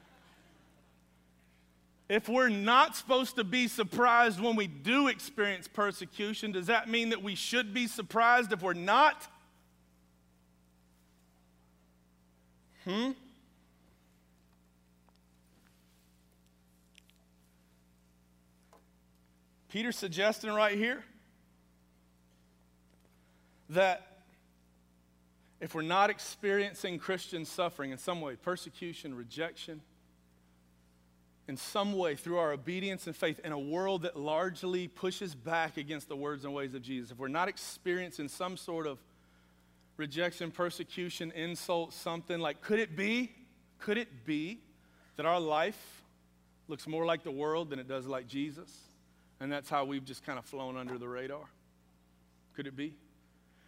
If 2.09 2.27
we're 2.27 2.49
not 2.49 2.95
supposed 2.95 3.37
to 3.37 3.43
be 3.43 3.67
surprised 3.67 4.39
when 4.39 4.55
we 4.55 4.67
do 4.67 5.07
experience 5.07 5.67
persecution, 5.67 6.51
does 6.51 6.67
that 6.67 6.89
mean 6.89 7.09
that 7.09 7.23
we 7.23 7.35
should 7.35 7.73
be 7.73 7.87
surprised 7.87 8.51
if 8.51 8.61
we're 8.61 8.73
not? 8.73 9.27
Hmm? 12.83 13.11
Peter's 19.69 19.97
suggesting 19.97 20.51
right 20.51 20.77
here 20.77 21.03
that 23.69 24.05
if 25.59 25.73
we're 25.73 25.81
not 25.81 26.09
experiencing 26.09 26.99
Christian 26.99 27.45
suffering 27.45 27.91
in 27.91 27.97
some 27.97 28.21
way, 28.21 28.35
persecution, 28.35 29.15
rejection, 29.15 29.81
in 31.47 31.57
some 31.57 31.93
way 31.93 32.15
through 32.15 32.37
our 32.37 32.53
obedience 32.53 33.05
and 33.07 33.15
faith 33.15 33.39
in 33.43 33.51
a 33.51 33.59
world 33.59 34.03
that 34.03 34.17
largely 34.17 34.87
pushes 34.87 35.35
back 35.35 35.77
against 35.77 36.07
the 36.07 36.15
words 36.15 36.45
and 36.45 36.53
ways 36.53 36.73
of 36.73 36.81
Jesus, 36.81 37.11
if 37.11 37.17
we're 37.17 37.27
not 37.27 37.49
experiencing 37.49 38.29
some 38.29 38.55
sort 38.55 38.87
of 38.87 38.97
rejection, 39.97 40.51
persecution, 40.51 41.31
insult, 41.31 41.93
something 41.93 42.39
like, 42.39 42.61
could 42.61 42.79
it 42.79 42.95
be, 42.95 43.31
could 43.79 43.97
it 43.97 44.25
be 44.25 44.59
that 45.17 45.25
our 45.25 45.39
life 45.39 46.03
looks 46.67 46.87
more 46.87 47.05
like 47.05 47.23
the 47.23 47.31
world 47.31 47.69
than 47.69 47.79
it 47.79 47.87
does 47.87 48.07
like 48.07 48.27
Jesus? 48.27 48.71
And 49.39 49.51
that's 49.51 49.69
how 49.69 49.83
we've 49.83 50.05
just 50.05 50.25
kind 50.25 50.39
of 50.39 50.45
flown 50.45 50.77
under 50.77 50.97
the 50.97 51.07
radar? 51.07 51.43
Could 52.55 52.67
it 52.67 52.75
be? 52.75 52.93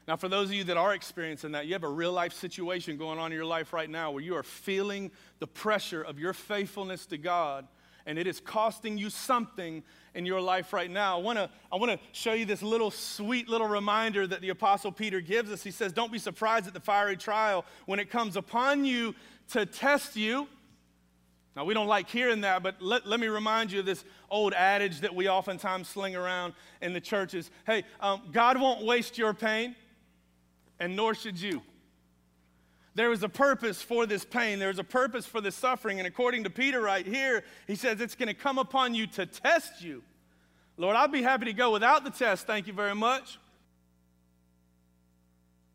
Now, 0.07 0.15
for 0.15 0.29
those 0.29 0.49
of 0.49 0.53
you 0.53 0.63
that 0.65 0.77
are 0.77 0.93
experiencing 0.93 1.53
that, 1.53 1.65
you 1.65 1.73
have 1.73 1.83
a 1.83 1.89
real 1.89 2.11
life 2.11 2.33
situation 2.33 2.97
going 2.97 3.17
on 3.17 3.31
in 3.31 3.35
your 3.35 3.45
life 3.45 3.73
right 3.73 3.89
now 3.89 4.11
where 4.11 4.21
you 4.21 4.35
are 4.35 4.43
feeling 4.43 5.11
the 5.39 5.47
pressure 5.47 6.01
of 6.01 6.19
your 6.19 6.33
faithfulness 6.33 7.05
to 7.07 7.17
God 7.17 7.67
and 8.05 8.19
it 8.19 8.27
is 8.27 8.39
costing 8.39 8.97
you 8.97 9.09
something 9.09 9.83
in 10.13 10.25
your 10.25 10.39
life 10.39 10.73
right 10.73 10.89
now. 10.89 11.17
I 11.17 11.21
want 11.21 11.37
to 11.37 11.49
I 11.71 11.75
want 11.75 11.91
to 11.91 11.99
show 12.11 12.33
you 12.33 12.45
this 12.45 12.61
little 12.61 12.91
sweet 12.91 13.49
little 13.49 13.67
reminder 13.67 14.27
that 14.27 14.41
the 14.41 14.49
apostle 14.49 14.91
Peter 14.91 15.21
gives 15.21 15.51
us. 15.51 15.63
He 15.63 15.71
says, 15.71 15.91
"Don't 15.91 16.11
be 16.11 16.19
surprised 16.19 16.67
at 16.67 16.73
the 16.73 16.79
fiery 16.79 17.17
trial 17.17 17.65
when 17.85 17.99
it 17.99 18.09
comes 18.09 18.35
upon 18.35 18.85
you 18.85 19.15
to 19.49 19.65
test 19.65 20.15
you." 20.15 20.47
Now, 21.55 21.63
we 21.63 21.73
don't 21.73 21.87
like 21.87 22.09
hearing 22.09 22.41
that, 22.41 22.63
but 22.63 22.81
let, 22.81 23.07
let 23.07 23.17
me 23.17 23.27
remind 23.27 23.71
you 23.71 23.79
of 23.79 23.85
this 23.85 24.03
old 24.29 24.53
adage 24.53 24.99
that 24.99 25.15
we 25.15 25.29
oftentimes 25.29 25.87
sling 25.87 26.13
around 26.13 26.53
in 26.81 26.91
the 26.91 26.99
churches. 26.99 27.49
Hey, 27.65 27.85
um, 28.01 28.23
God 28.33 28.59
won't 28.59 28.85
waste 28.85 29.17
your 29.17 29.33
pain 29.33 29.73
and 30.79 30.95
nor 30.95 31.13
should 31.13 31.39
you. 31.39 31.61
There 32.95 33.09
was 33.09 33.23
a 33.23 33.29
purpose 33.29 33.81
for 33.81 34.05
this 34.05 34.23
pain. 34.23 34.57
There 34.57 34.69
was 34.69 34.79
a 34.79 34.83
purpose 34.83 35.25
for 35.25 35.41
this 35.41 35.55
suffering. 35.55 35.99
And 35.99 36.07
according 36.07 36.45
to 36.45 36.49
Peter, 36.49 36.79
right 36.79 37.05
here, 37.05 37.43
he 37.67 37.75
says 37.75 37.99
it's 37.99 38.15
going 38.15 38.27
to 38.27 38.33
come 38.33 38.57
upon 38.57 38.95
you 38.95 39.05
to 39.07 39.25
test 39.25 39.81
you. 39.81 40.01
Lord, 40.77 40.95
I'd 40.95 41.11
be 41.11 41.21
happy 41.21 41.45
to 41.45 41.53
go 41.53 41.71
without 41.71 42.03
the 42.03 42.09
test. 42.09 42.47
Thank 42.47 42.67
you 42.67 42.73
very 42.73 42.95
much. 42.95 43.37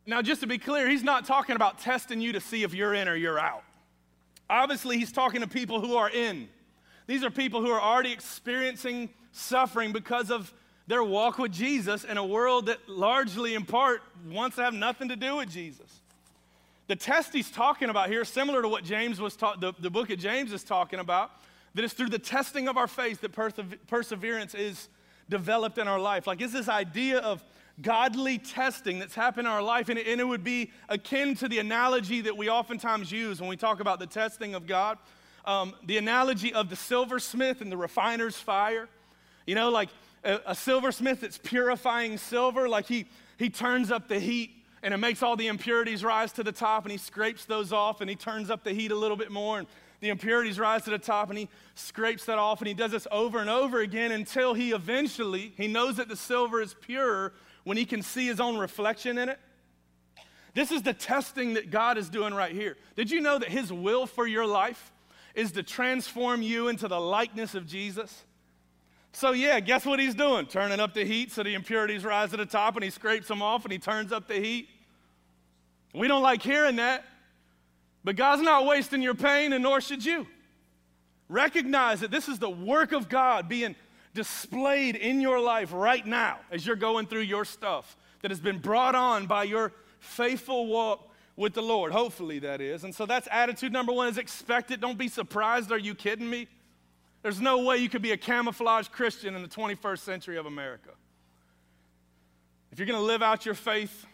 Now, 0.07 0.23
just 0.23 0.41
to 0.41 0.47
be 0.47 0.59
clear, 0.59 0.89
he's 0.89 1.03
not 1.03 1.27
talking 1.27 1.57
about 1.57 1.79
testing 1.79 2.21
you 2.21 2.33
to 2.33 2.41
see 2.41 2.63
if 2.63 2.75
you're 2.75 2.95
in 2.95 3.07
or 3.07 3.15
you're 3.15 3.39
out. 3.39 3.65
Obviously, 4.49 4.99
he's 4.99 5.13
talking 5.13 5.43
to 5.43 5.47
people 5.47 5.81
who 5.81 5.97
are 5.97 6.11
in. 6.11 6.49
These 7.07 7.23
are 7.23 7.31
people 7.31 7.61
who 7.61 7.71
are 7.71 7.81
already 7.81 8.13
experiencing 8.13 9.11
suffering 9.33 9.93
because 9.93 10.31
of 10.31 10.53
their 10.91 11.05
walk 11.05 11.39
with 11.39 11.53
Jesus 11.53 12.03
in 12.03 12.17
a 12.17 12.27
world 12.27 12.67
that 12.67 12.89
largely, 12.89 13.55
in 13.55 13.65
part, 13.65 14.03
wants 14.29 14.57
to 14.57 14.65
have 14.65 14.75
nothing 14.75 15.09
to 15.09 15.15
do 15.15 15.37
with 15.37 15.49
Jesus. 15.49 15.87
The 16.89 16.97
test 16.97 17.33
he's 17.33 17.49
talking 17.49 17.91
about 17.91 18.09
here, 18.09 18.25
similar 18.25 18.61
to 18.61 18.67
what 18.67 18.83
James 18.83 19.21
was 19.21 19.37
taught, 19.37 19.61
the, 19.61 19.73
the 19.79 19.89
book 19.89 20.11
of 20.11 20.19
James 20.19 20.53
is 20.53 20.65
talking 20.65 20.99
about, 20.99 21.31
that 21.77 21.85
it's 21.85 21.95
through 21.95 22.09
the 22.09 22.19
testing 22.19 22.67
of 22.67 22.77
our 22.77 22.89
faith 22.89 23.21
that 23.21 23.33
perseverance 23.87 24.57
is 24.57 24.89
developed 25.29 25.79
in 25.79 25.87
our 25.87 26.01
life. 26.01 26.27
Like, 26.27 26.41
it's 26.41 26.53
this 26.53 26.69
idea 26.69 27.21
of 27.21 27.41
godly 27.81 28.39
testing 28.39 28.99
that's 28.99 29.15
happened 29.15 29.47
in 29.47 29.53
our 29.53 29.63
life, 29.63 29.91
and 29.91 29.97
it, 29.97 30.09
and 30.09 30.21
it 30.21 30.25
would 30.25 30.43
be 30.43 30.73
akin 30.89 31.37
to 31.37 31.47
the 31.47 31.61
analogy 31.61 32.21
that 32.23 32.37
we 32.37 32.51
oftentimes 32.51 33.13
use 33.13 33.41
when 33.41 33.49
we 33.49 33.57
talk 33.57 33.79
about 33.79 34.01
the 34.01 34.09
testing 34.09 34.57
of 34.57 34.67
God. 34.67 34.99
Um, 35.45 35.73
the 35.87 35.99
analogy 35.99 36.53
of 36.53 36.69
the 36.69 36.75
silversmith 36.75 37.61
and 37.61 37.71
the 37.71 37.77
refiner's 37.77 38.35
fire. 38.35 38.89
You 39.47 39.55
know, 39.55 39.71
like 39.71 39.89
a, 40.25 40.55
silversmith 40.55 41.21
that's 41.21 41.39
purifying 41.39 42.19
silver, 42.19 42.69
like 42.69 42.87
he, 42.87 43.07
he 43.39 43.51
turns 43.51 43.91
up 43.91 44.09
the 44.09 44.19
heat 44.19 44.51
and 44.83 44.95
it 44.95 44.99
makes 44.99 45.23
all 45.23 45.37
the 45.37 45.49
impurities 45.49 46.05
rise 46.05 46.33
to 46.33 46.43
the 46.43 46.53
top 46.53 46.85
and 46.85 46.93
he 46.93 46.99
scrapes 46.99 47.45
those 47.45 47.73
off 47.73 48.01
and 48.01 48.09
he 48.09 48.17
turns 48.17 48.51
up 48.51 48.65
the 48.65 48.73
heat 48.73 48.91
a 48.91 48.97
little 48.97 49.17
bit 49.17 49.31
more 49.31 49.59
and 49.59 49.67
the 50.01 50.09
impurities 50.09 50.59
rise 50.59 50.83
to 50.85 50.91
the 50.91 50.99
top 50.99 51.29
and 51.29 51.39
he 51.39 51.49
scrapes 51.75 52.25
that 52.25 52.39
off 52.39 52.61
and 52.61 52.69
he 52.69 52.75
does 52.75 52.91
this 52.91 53.07
over 53.11 53.39
and 53.39 53.51
over 53.51 53.81
again 53.81 54.13
until 54.13 54.55
he 54.55 54.73
eventually 54.73 55.53
he 55.57 55.67
knows 55.67 55.97
that 55.97 56.09
the 56.09 56.17
silver 56.17 56.61
is 56.61 56.75
pure 56.81 57.33
when 57.65 57.77
he 57.77 57.85
can 57.85 58.03
see 58.03 58.27
his 58.27 58.41
own 58.41 58.57
reflection 58.57 59.19
in 59.19 59.29
it. 59.29 59.39
This 60.55 60.73
is 60.73 60.83
the 60.83 60.95
testing 60.95 61.55
that 61.55 61.71
god 61.71 61.99
is 61.99 62.09
doing 62.09 62.35
right 62.35 62.53
here. 62.53 62.77
Did 62.97 63.11
you 63.11 63.21
know 63.21 63.39
that 63.39 63.49
his 63.49 63.73
will 63.73 64.07
for 64.07 64.27
your 64.27 64.47
life 64.47 64.93
is 65.35 65.53
to 65.53 65.63
transform 65.63 66.43
you 66.43 66.69
into 66.69 66.89
the 66.89 67.01
likeness 67.01 67.55
of 67.55 67.67
jesus 67.67 68.25
so, 69.13 69.33
yeah, 69.33 69.59
guess 69.61 69.85
what 69.85 69.99
he's 69.99 70.15
doing? 70.15 70.47
Turning 70.47 70.79
up 70.79 70.95
the 70.95 71.05
heat 71.05 71.33
so 71.33 71.43
the 71.43 71.55
impurities 71.55 72.05
rise 72.05 72.31
to 72.31 72.37
the 72.37 72.47
top 72.47 72.77
and 72.77 72.85
he 72.85 72.91
scrapes 72.91 73.29
them 73.29 73.43
off 73.43 73.65
and 73.65 73.73
he 73.73 73.79
turns 73.79 74.13
up 74.13 74.29
the 74.29 74.39
heat. 74.39 74.69
We 75.93 76.07
don't 76.07 76.23
like 76.23 76.43
hearing 76.43 76.77
that, 76.77 77.05
but 78.05 78.15
God's 78.15 78.43
not 78.43 78.67
wasting 78.67 79.03
your 79.03 79.15
pain 79.15 79.53
and 79.53 79.63
nor 79.63 79.81
should 79.81 80.05
you. 80.05 80.27
Recognize 81.29 82.01
that 82.01 82.11
this 82.11 82.29
is 82.29 82.39
the 82.39 82.51
work 82.51 82.93
of 82.93 83.09
God 83.09 83.49
being 83.49 83.75
displayed 84.15 84.97
in 84.97 85.21
your 85.21 85.41
life 85.41 85.73
right 85.73 86.05
now 86.05 86.39
as 86.51 86.65
you're 86.67 86.77
going 86.77 87.07
through 87.07 87.21
your 87.21 87.45
stuff 87.45 87.97
that 88.23 88.31
has 88.31 88.41
been 88.41 88.59
brought 88.59 88.95
on 88.95 89.27
by 89.27 89.45
your 89.45 89.73
faithful 89.99 90.67
walk 90.67 91.09
with 91.37 91.55
the 91.55 91.63
Lord. 91.63 91.93
Hopefully, 91.93 92.39
that 92.41 92.61
is. 92.61 92.85
And 92.85 92.95
so 92.95 93.07
that's 93.07 93.29
attitude 93.31 93.73
number 93.73 93.93
one 93.93 94.09
is 94.09 94.19
expect 94.19 94.71
it. 94.71 94.81
Don't 94.81 94.99
be 94.99 95.09
surprised. 95.09 95.73
Are 95.73 95.79
you 95.79 95.95
kidding 95.95 96.29
me? 96.29 96.49
There's 97.23 97.41
no 97.41 97.59
way 97.65 97.79
you 97.79 97.89
could 97.89 98.03
be 98.03 98.13
a 98.13 98.17
camouflaged 98.17 98.93
Christian 98.93 99.35
in 99.35 99.43
the 99.43 99.49
21st 99.49 99.99
century 99.99 100.37
of 100.39 100.47
America. 100.47 100.91
If 102.73 102.79
you're 102.79 102.87
going 102.87 102.99
to 102.99 103.05
live 103.05 103.23
out 103.23 103.45
your 103.45 103.55
faith, 103.55 104.07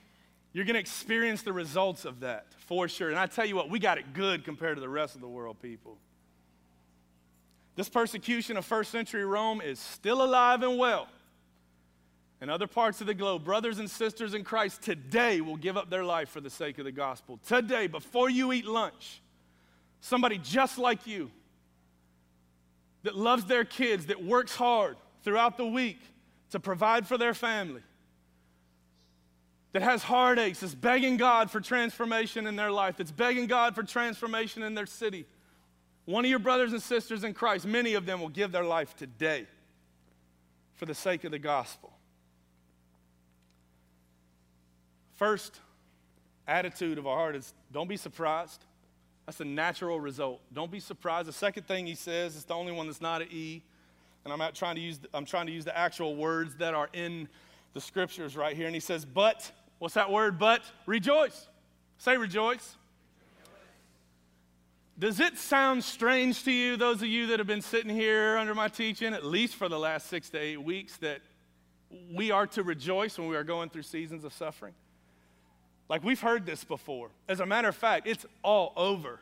you're 0.53 0.65
going 0.65 0.75
to 0.75 0.81
experience 0.81 1.43
the 1.43 1.53
results 1.53 2.05
of 2.05 2.21
that 2.21 2.47
for 2.59 2.89
sure. 2.89 3.11
And 3.11 3.19
I 3.19 3.27
tell 3.27 3.45
you 3.45 3.55
what, 3.55 3.71
we 3.71 3.79
got 3.79 3.99
it 3.99 4.13
good 4.13 4.45
compared 4.45 4.77
to 4.77 4.81
the 4.81 4.89
rest 4.89 5.15
of 5.15 5.21
the 5.21 5.29
world, 5.29 5.61
people. 5.61 5.99
This 7.77 7.89
persecution 7.91 8.57
of 8.57 8.65
first 8.65 8.91
century 8.91 9.25
Rome 9.25 9.61
is 9.61 9.79
still 9.79 10.23
alive 10.23 10.63
and 10.63 10.79
well. 10.79 11.09
In 12.41 12.51
other 12.51 12.67
parts 12.67 13.01
of 13.01 13.07
the 13.07 13.15
globe, 13.15 13.45
brothers 13.45 13.79
and 13.79 13.89
sisters 13.91 14.35
in 14.35 14.45
Christ 14.45 14.83
today 14.83 15.41
will 15.41 15.57
give 15.57 15.77
up 15.77 15.91
their 15.91 16.05
life 16.05 16.31
for 16.31 16.41
the 16.41 16.51
sake 16.51 16.79
of 16.79 16.85
the 16.85 16.93
gospel. 16.93 17.39
Today, 17.47 17.87
before 17.87 18.29
you 18.29 18.53
eat 18.53 18.67
lunch, 18.67 19.21
somebody 20.01 20.39
just 20.39 20.79
like 20.79 21.07
you 21.07 21.31
that 23.07 23.17
loves 23.17 23.45
their 23.45 23.65
kids, 23.65 24.07
that 24.07 24.25
works 24.25 24.57
hard 24.57 24.97
throughout 25.23 25.57
the 25.57 25.65
week 25.65 26.01
to 26.51 26.59
provide 26.59 27.07
for 27.07 27.17
their 27.17 27.35
family, 27.35 27.83
that 29.73 29.83
has 29.83 30.03
heartaches, 30.03 30.65
is 30.65 30.75
begging 30.75 31.17
God 31.17 31.49
for 31.49 31.61
transformation 31.61 32.49
in 32.49 32.57
their 32.57 32.73
life, 32.73 32.97
that's 32.97 33.13
begging 33.13 33.47
God 33.47 33.77
for 33.77 33.85
transformation 33.85 34.65
in 34.65 34.75
their 34.75 34.87
city. 34.87 35.25
One 36.05 36.25
of 36.25 36.31
your 36.31 36.41
brothers 36.41 36.73
and 36.73 36.83
sisters 36.83 37.23
in 37.23 37.33
Christ, 37.33 37.65
many 37.65 37.95
of 37.95 38.07
them 38.07 38.21
will 38.21 38.29
give 38.29 38.51
their 38.51 38.65
life 38.65 38.97
today 38.97 39.47
for 40.75 40.87
the 40.87 40.95
sake 40.95 41.23
of 41.23 41.31
the 41.31 41.39
gospel. 41.39 41.93
First 45.15 45.61
attitude 46.49 46.99
of 46.99 47.07
our 47.07 47.17
heart 47.17 47.37
is 47.37 47.55
don't 47.73 47.89
be 47.89 47.97
surprised. 47.97 48.65
That's 49.27 49.41
a 49.41 49.45
natural 49.45 49.99
result. 49.99 50.41
Don't 50.53 50.71
be 50.71 50.81
surprised. 50.81 51.29
The 51.29 51.33
second 51.33 51.67
thing 51.67 51.87
he 51.87 51.97
says 51.97 52.37
is 52.37 52.45
the 52.45 52.55
only 52.55 52.73
one 52.73 52.87
that's 52.87 53.01
not 53.01 53.23
an 53.23 53.29
E, 53.31 53.63
and 54.25 54.33
I'm 54.33 54.39
not 54.39 54.55
trying 54.55 54.77
to 54.77 54.81
use 54.81 55.01
I'm 55.13 55.25
trying 55.25 55.47
to 55.47 55.53
use 55.53 55.65
the 55.65 55.77
actual 55.77 56.15
words 56.15 56.55
that 56.57 56.75
are 56.75 56.89
in 56.93 57.29
the 57.75 57.81
scriptures 57.81 58.37
right 58.37 58.57
here. 58.57 58.67
And 58.67 58.75
he 58.75 58.81
says, 58.81 59.05
"But 59.05 59.51
what's 59.79 59.95
that 59.95 60.11
word? 60.11 60.39
But 60.39 60.63
rejoice." 60.87 61.49
Say 61.99 62.17
rejoice. 62.17 62.77
Does 64.99 65.21
it 65.21 65.37
sound 65.37 65.85
strange 65.85 66.43
to 66.45 66.53
you, 66.53 66.77
those 66.77 67.03
of 67.03 67.09
you 67.09 67.27
that 67.27 67.39
have 67.39 67.47
been 67.47 67.61
sitting 67.61 67.95
here 67.95 68.39
under 68.39 68.55
my 68.55 68.69
teaching, 68.69 69.13
at 69.13 69.25
least 69.25 69.55
for 69.57 69.69
the 69.69 69.79
last 69.79 70.07
six 70.07 70.31
to 70.31 70.39
eight 70.39 70.63
weeks, 70.63 70.97
that 70.99 71.21
we 72.15 72.31
are 72.31 72.47
to 72.49 72.63
rejoice 72.63 73.19
when 73.19 73.29
we 73.29 73.37
are 73.37 73.45
going 73.45 73.69
through 73.69 73.83
seasons 73.83 74.25
of 74.25 74.33
suffering? 74.33 74.73
Like 75.89 76.03
we've 76.03 76.21
heard 76.21 76.47
this 76.47 76.65
before. 76.65 77.11
As 77.29 77.41
a 77.41 77.47
matter 77.47 77.69
of 77.69 77.77
fact, 77.77 78.07
it's 78.07 78.27
all 78.43 78.73
over 78.77 79.21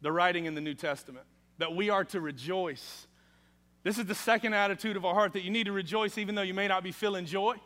the 0.00 0.10
writing 0.10 0.46
in 0.46 0.54
the 0.54 0.60
New 0.60 0.74
Testament 0.74 1.24
that 1.58 1.74
we 1.74 1.90
are 1.90 2.04
to 2.06 2.20
rejoice. 2.20 3.06
This 3.84 3.98
is 3.98 4.06
the 4.06 4.14
second 4.14 4.54
attitude 4.54 4.96
of 4.96 5.04
our 5.04 5.14
heart 5.14 5.32
that 5.34 5.42
you 5.42 5.50
need 5.50 5.64
to 5.64 5.72
rejoice 5.72 6.18
even 6.18 6.34
though 6.34 6.42
you 6.42 6.54
may 6.54 6.68
not 6.68 6.82
be 6.82 6.92
feeling 6.92 7.26
joy. 7.26 7.56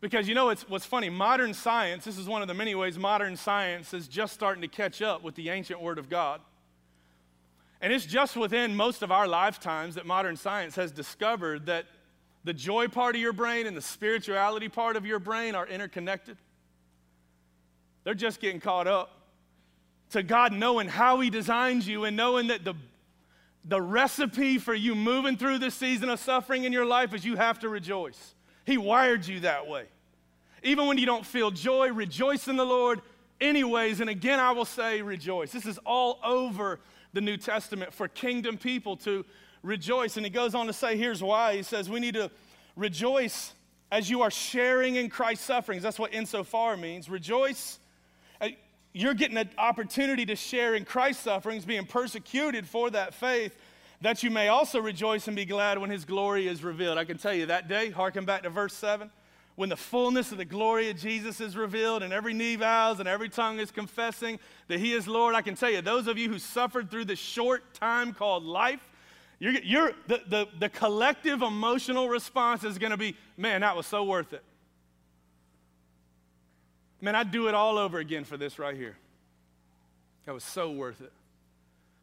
Because 0.00 0.28
you 0.28 0.34
know 0.34 0.50
it's, 0.50 0.68
what's 0.68 0.86
funny, 0.86 1.08
modern 1.10 1.52
science, 1.54 2.04
this 2.04 2.18
is 2.18 2.28
one 2.28 2.40
of 2.40 2.48
the 2.48 2.54
many 2.54 2.74
ways 2.74 2.98
modern 2.98 3.36
science 3.36 3.92
is 3.92 4.06
just 4.06 4.32
starting 4.32 4.62
to 4.62 4.68
catch 4.68 5.02
up 5.02 5.24
with 5.24 5.34
the 5.34 5.48
ancient 5.48 5.82
Word 5.82 5.98
of 5.98 6.08
God. 6.08 6.40
And 7.80 7.92
it's 7.92 8.06
just 8.06 8.36
within 8.36 8.76
most 8.76 9.02
of 9.02 9.10
our 9.10 9.26
lifetimes 9.26 9.96
that 9.96 10.06
modern 10.06 10.36
science 10.36 10.76
has 10.76 10.92
discovered 10.92 11.66
that 11.66 11.86
the 12.48 12.54
joy 12.54 12.88
part 12.88 13.14
of 13.14 13.20
your 13.20 13.34
brain 13.34 13.66
and 13.66 13.76
the 13.76 13.82
spirituality 13.82 14.70
part 14.70 14.96
of 14.96 15.04
your 15.04 15.18
brain 15.18 15.54
are 15.54 15.66
interconnected. 15.66 16.38
They're 18.04 18.14
just 18.14 18.40
getting 18.40 18.58
caught 18.58 18.86
up 18.86 19.10
to 20.12 20.22
God 20.22 20.54
knowing 20.54 20.88
how 20.88 21.20
He 21.20 21.28
designed 21.28 21.86
you 21.86 22.04
and 22.04 22.16
knowing 22.16 22.46
that 22.46 22.64
the, 22.64 22.72
the 23.66 23.82
recipe 23.82 24.56
for 24.56 24.72
you 24.72 24.94
moving 24.94 25.36
through 25.36 25.58
this 25.58 25.74
season 25.74 26.08
of 26.08 26.20
suffering 26.20 26.64
in 26.64 26.72
your 26.72 26.86
life 26.86 27.12
is 27.12 27.22
you 27.22 27.36
have 27.36 27.58
to 27.58 27.68
rejoice. 27.68 28.34
He 28.64 28.78
wired 28.78 29.26
you 29.26 29.40
that 29.40 29.68
way. 29.68 29.84
Even 30.62 30.86
when 30.86 30.96
you 30.96 31.04
don't 31.04 31.26
feel 31.26 31.50
joy, 31.50 31.92
rejoice 31.92 32.48
in 32.48 32.56
the 32.56 32.64
Lord 32.64 33.02
anyways. 33.42 34.00
And 34.00 34.08
again, 34.08 34.40
I 34.40 34.52
will 34.52 34.64
say 34.64 35.02
rejoice. 35.02 35.52
This 35.52 35.66
is 35.66 35.76
all 35.84 36.18
over 36.24 36.80
the 37.12 37.20
New 37.20 37.36
Testament 37.36 37.92
for 37.92 38.08
kingdom 38.08 38.56
people 38.56 38.96
to 38.96 39.26
rejoice. 39.68 40.16
And 40.16 40.24
he 40.24 40.30
goes 40.30 40.54
on 40.54 40.66
to 40.66 40.72
say, 40.72 40.96
here's 40.96 41.22
why. 41.22 41.56
He 41.56 41.62
says, 41.62 41.88
we 41.88 42.00
need 42.00 42.14
to 42.14 42.30
rejoice 42.74 43.52
as 43.92 44.10
you 44.10 44.22
are 44.22 44.30
sharing 44.30 44.96
in 44.96 45.08
Christ's 45.10 45.44
sufferings. 45.44 45.82
That's 45.82 45.98
what 45.98 46.12
insofar 46.12 46.76
means. 46.76 47.08
Rejoice. 47.08 47.78
Uh, 48.40 48.48
you're 48.92 49.14
getting 49.14 49.36
an 49.36 49.50
opportunity 49.58 50.26
to 50.26 50.36
share 50.36 50.74
in 50.74 50.84
Christ's 50.84 51.22
sufferings, 51.22 51.64
being 51.64 51.86
persecuted 51.86 52.66
for 52.66 52.90
that 52.90 53.14
faith, 53.14 53.56
that 54.00 54.22
you 54.22 54.30
may 54.30 54.48
also 54.48 54.80
rejoice 54.80 55.26
and 55.26 55.36
be 55.36 55.44
glad 55.44 55.78
when 55.78 55.90
his 55.90 56.04
glory 56.04 56.48
is 56.48 56.64
revealed. 56.64 56.98
I 56.98 57.04
can 57.04 57.18
tell 57.18 57.34
you 57.34 57.46
that 57.46 57.68
day, 57.68 57.90
harken 57.90 58.24
back 58.24 58.42
to 58.44 58.50
verse 58.50 58.74
7, 58.74 59.10
when 59.56 59.68
the 59.68 59.76
fullness 59.76 60.30
of 60.30 60.38
the 60.38 60.44
glory 60.44 60.88
of 60.88 60.96
Jesus 60.96 61.40
is 61.40 61.56
revealed 61.56 62.02
and 62.02 62.12
every 62.12 62.32
knee 62.32 62.56
bows 62.56 63.00
and 63.00 63.08
every 63.08 63.28
tongue 63.28 63.58
is 63.58 63.72
confessing 63.72 64.38
that 64.68 64.78
he 64.78 64.92
is 64.92 65.08
Lord, 65.08 65.34
I 65.34 65.42
can 65.42 65.56
tell 65.56 65.70
you, 65.70 65.82
those 65.82 66.06
of 66.06 66.16
you 66.16 66.28
who 66.30 66.38
suffered 66.38 66.90
through 66.90 67.06
this 67.06 67.18
short 67.18 67.74
time 67.74 68.14
called 68.14 68.44
life, 68.44 68.88
you're, 69.38 69.52
you're, 69.52 69.92
the, 70.06 70.20
the, 70.26 70.48
the 70.58 70.68
collective 70.68 71.42
emotional 71.42 72.08
response 72.08 72.64
is 72.64 72.78
going 72.78 72.90
to 72.90 72.96
be, 72.96 73.16
man, 73.36 73.60
that 73.60 73.76
was 73.76 73.86
so 73.86 74.04
worth 74.04 74.32
it. 74.32 74.42
Man, 77.00 77.14
I'd 77.14 77.30
do 77.30 77.46
it 77.46 77.54
all 77.54 77.78
over 77.78 77.98
again 77.98 78.24
for 78.24 78.36
this 78.36 78.58
right 78.58 78.76
here. 78.76 78.96
That 80.26 80.34
was 80.34 80.42
so 80.42 80.72
worth 80.72 81.00
it. 81.00 81.12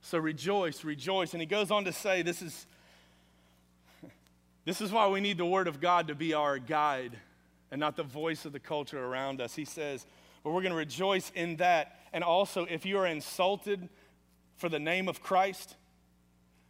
So 0.01 0.17
rejoice, 0.17 0.83
rejoice. 0.83 1.33
And 1.33 1.41
he 1.41 1.45
goes 1.45 1.71
on 1.71 1.83
to 1.85 1.91
say, 1.91 2.21
this 2.21 2.41
is, 2.41 2.65
this 4.63 4.79
is 4.79 4.91
why 4.91 5.07
we 5.07 5.19
need 5.19 5.37
the 5.37 5.45
Word 5.45 5.67
of 5.67 5.81
God 5.81 6.07
to 6.07 6.15
be 6.15 6.33
our 6.33 6.57
guide 6.57 7.17
and 7.71 7.79
not 7.79 7.97
the 7.97 8.03
voice 8.03 8.45
of 8.45 8.53
the 8.53 8.59
culture 8.59 9.03
around 9.03 9.41
us. 9.41 9.55
He 9.55 9.65
says, 9.65 10.05
but 10.43 10.51
we're 10.51 10.61
going 10.61 10.71
to 10.71 10.77
rejoice 10.77 11.31
in 11.35 11.57
that. 11.57 11.99
And 12.13 12.23
also, 12.23 12.65
if 12.65 12.85
you 12.85 12.97
are 12.99 13.07
insulted 13.07 13.89
for 14.55 14.69
the 14.69 14.79
name 14.79 15.09
of 15.09 15.21
Christ, 15.21 15.75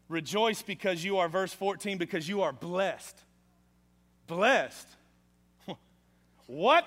Rejoice 0.07 0.61
because 0.61 1.03
you 1.03 1.17
are, 1.17 1.27
verse 1.27 1.53
14, 1.53 1.97
because 1.97 2.27
you 2.29 2.41
are 2.43 2.53
blessed. 2.53 3.17
Blessed. 4.27 4.87
what? 6.47 6.85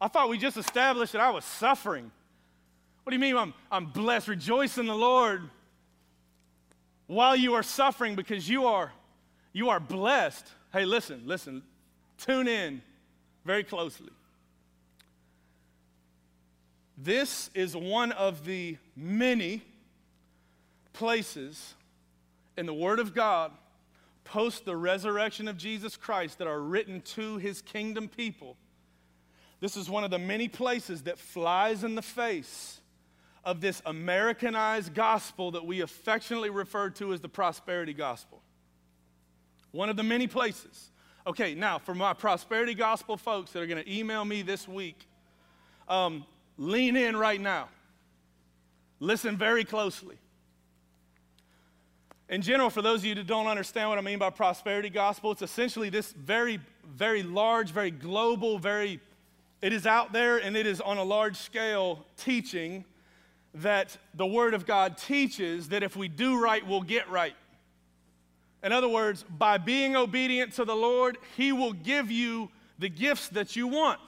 I 0.00 0.08
thought 0.08 0.28
we 0.28 0.38
just 0.38 0.56
established 0.56 1.12
that 1.12 1.20
I 1.20 1.30
was 1.30 1.44
suffering. 1.44 2.10
What 3.02 3.10
do 3.10 3.16
you 3.16 3.20
mean 3.20 3.36
I'm, 3.36 3.54
I'm 3.70 3.86
blessed? 3.86 4.28
Rejoice 4.28 4.78
in 4.78 4.86
the 4.86 4.94
Lord 4.94 5.50
while 7.06 7.36
you 7.36 7.54
are 7.54 7.62
suffering 7.62 8.14
because 8.14 8.48
you 8.48 8.66
are, 8.66 8.92
you 9.52 9.68
are 9.68 9.80
blessed. 9.80 10.46
Hey, 10.72 10.84
listen, 10.84 11.22
listen. 11.24 11.62
Tune 12.18 12.48
in 12.48 12.82
very 13.44 13.64
closely. 13.64 14.10
This 16.98 17.50
is 17.54 17.76
one 17.76 18.12
of 18.12 18.44
the 18.44 18.78
many 18.96 19.62
places 20.94 21.74
in 22.56 22.66
the 22.66 22.74
Word 22.74 22.98
of 22.98 23.14
God 23.14 23.52
post 24.24 24.64
the 24.64 24.76
resurrection 24.76 25.48
of 25.48 25.56
Jesus 25.56 25.96
Christ 25.96 26.38
that 26.38 26.48
are 26.48 26.60
written 26.60 27.00
to 27.00 27.36
his 27.38 27.62
kingdom 27.62 28.08
people. 28.08 28.56
This 29.60 29.76
is 29.76 29.88
one 29.88 30.04
of 30.04 30.10
the 30.10 30.18
many 30.18 30.48
places 30.48 31.02
that 31.02 31.18
flies 31.18 31.84
in 31.84 31.94
the 31.94 32.02
face 32.02 32.80
of 33.44 33.60
this 33.60 33.80
Americanized 33.86 34.92
gospel 34.92 35.52
that 35.52 35.64
we 35.64 35.80
affectionately 35.80 36.50
refer 36.50 36.90
to 36.90 37.12
as 37.12 37.20
the 37.20 37.28
prosperity 37.28 37.94
gospel. 37.94 38.42
One 39.70 39.88
of 39.88 39.96
the 39.96 40.02
many 40.02 40.26
places. 40.26 40.90
Okay, 41.26 41.54
now 41.54 41.78
for 41.78 41.94
my 41.94 42.12
prosperity 42.12 42.74
gospel 42.74 43.16
folks 43.16 43.52
that 43.52 43.62
are 43.62 43.66
going 43.66 43.82
to 43.82 43.92
email 43.92 44.24
me 44.24 44.42
this 44.42 44.66
week, 44.66 45.06
um, 45.88 46.26
lean 46.58 46.96
in 46.96 47.16
right 47.16 47.40
now. 47.40 47.68
Listen 48.98 49.36
very 49.36 49.64
closely. 49.64 50.18
In 52.28 52.42
general, 52.42 52.70
for 52.70 52.82
those 52.82 53.00
of 53.00 53.06
you 53.06 53.14
that 53.14 53.26
don't 53.26 53.46
understand 53.46 53.88
what 53.88 53.98
I 53.98 54.00
mean 54.00 54.18
by 54.18 54.30
prosperity 54.30 54.90
gospel, 54.90 55.30
it's 55.30 55.42
essentially 55.42 55.90
this 55.90 56.12
very, 56.12 56.58
very 56.84 57.22
large, 57.22 57.70
very 57.70 57.92
global, 57.92 58.58
very, 58.58 59.00
it 59.62 59.72
is 59.72 59.86
out 59.86 60.12
there 60.12 60.38
and 60.38 60.56
it 60.56 60.66
is 60.66 60.80
on 60.80 60.98
a 60.98 61.04
large 61.04 61.36
scale 61.36 62.04
teaching 62.16 62.84
that 63.54 63.96
the 64.14 64.26
Word 64.26 64.54
of 64.54 64.66
God 64.66 64.98
teaches 64.98 65.68
that 65.68 65.84
if 65.84 65.94
we 65.94 66.08
do 66.08 66.42
right, 66.42 66.66
we'll 66.66 66.82
get 66.82 67.08
right. 67.08 67.36
In 68.64 68.72
other 68.72 68.88
words, 68.88 69.24
by 69.38 69.58
being 69.58 69.94
obedient 69.94 70.52
to 70.54 70.64
the 70.64 70.74
Lord, 70.74 71.18
He 71.36 71.52
will 71.52 71.72
give 71.72 72.10
you 72.10 72.50
the 72.78 72.88
gifts 72.88 73.28
that 73.28 73.54
you 73.54 73.68
want 73.68 74.00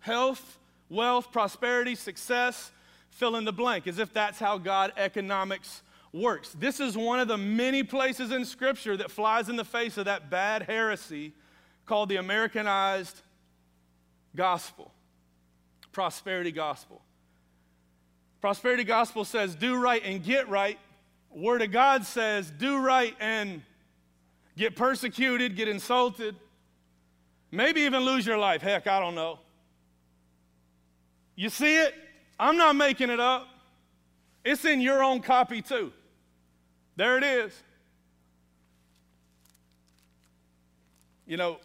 health, 0.00 0.58
wealth, 0.88 1.32
prosperity, 1.32 1.94
success, 1.94 2.70
fill 3.10 3.36
in 3.36 3.44
the 3.44 3.52
blank, 3.52 3.86
as 3.86 3.98
if 3.98 4.12
that's 4.12 4.38
how 4.38 4.58
God 4.58 4.92
economics 4.96 5.82
works. 6.12 6.54
This 6.58 6.80
is 6.80 6.96
one 6.96 7.20
of 7.20 7.28
the 7.28 7.36
many 7.36 7.82
places 7.82 8.32
in 8.32 8.44
Scripture 8.44 8.96
that 8.96 9.10
flies 9.10 9.48
in 9.48 9.56
the 9.56 9.64
face 9.64 9.96
of 9.96 10.06
that 10.06 10.30
bad 10.30 10.62
heresy 10.62 11.32
called 11.86 12.08
the 12.08 12.16
Americanized 12.16 13.22
gospel, 14.34 14.92
prosperity 15.92 16.52
gospel. 16.52 17.00
Prosperity 18.40 18.84
gospel 18.84 19.24
says, 19.24 19.54
do 19.54 19.76
right 19.76 20.02
and 20.04 20.22
get 20.22 20.48
right. 20.48 20.78
Word 21.30 21.62
of 21.62 21.70
God 21.70 22.04
says, 22.06 22.50
do 22.50 22.78
right 22.78 23.14
and 23.20 23.62
get 24.56 24.76
persecuted, 24.76 25.56
get 25.56 25.68
insulted, 25.68 26.34
maybe 27.50 27.82
even 27.82 28.00
lose 28.02 28.26
your 28.26 28.38
life. 28.38 28.62
Heck, 28.62 28.86
I 28.86 28.98
don't 28.98 29.14
know. 29.14 29.38
You 31.36 31.50
see 31.50 31.76
it? 31.76 31.94
I'm 32.38 32.56
not 32.56 32.76
making 32.76 33.10
it 33.10 33.20
up. 33.20 33.46
It's 34.44 34.64
in 34.64 34.80
your 34.80 35.02
own 35.02 35.20
copy, 35.20 35.60
too. 35.62 35.92
There 37.00 37.16
it 37.16 37.24
is. 37.24 37.62
You 41.26 41.38
know, 41.38 41.56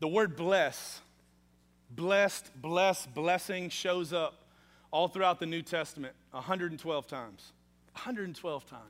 the 0.00 0.08
word 0.08 0.36
bless, 0.36 1.02
blessed, 1.90 2.50
bless, 2.62 3.04
blessing 3.04 3.68
shows 3.68 4.14
up 4.14 4.42
all 4.90 5.06
throughout 5.06 5.38
the 5.38 5.44
New 5.44 5.60
Testament 5.60 6.14
112 6.30 7.06
times. 7.06 7.52
112 7.92 8.64
times. 8.64 8.82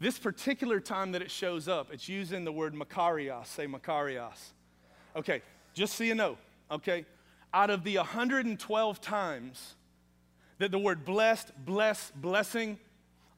This 0.00 0.18
particular 0.18 0.80
time 0.80 1.12
that 1.12 1.22
it 1.22 1.30
shows 1.30 1.68
up, 1.68 1.92
it's 1.92 2.08
using 2.08 2.44
the 2.44 2.50
word 2.50 2.74
makarios. 2.74 3.46
Say 3.46 3.68
makarios. 3.68 4.50
Okay, 5.14 5.42
just 5.74 5.94
so 5.94 6.02
you 6.02 6.16
know, 6.16 6.36
okay? 6.72 7.04
Out 7.54 7.70
of 7.70 7.84
the 7.84 7.98
112 7.98 9.00
times 9.00 9.76
that 10.58 10.72
the 10.72 10.78
word 10.80 11.04
blessed, 11.04 11.52
bless, 11.64 12.10
blessing, 12.16 12.80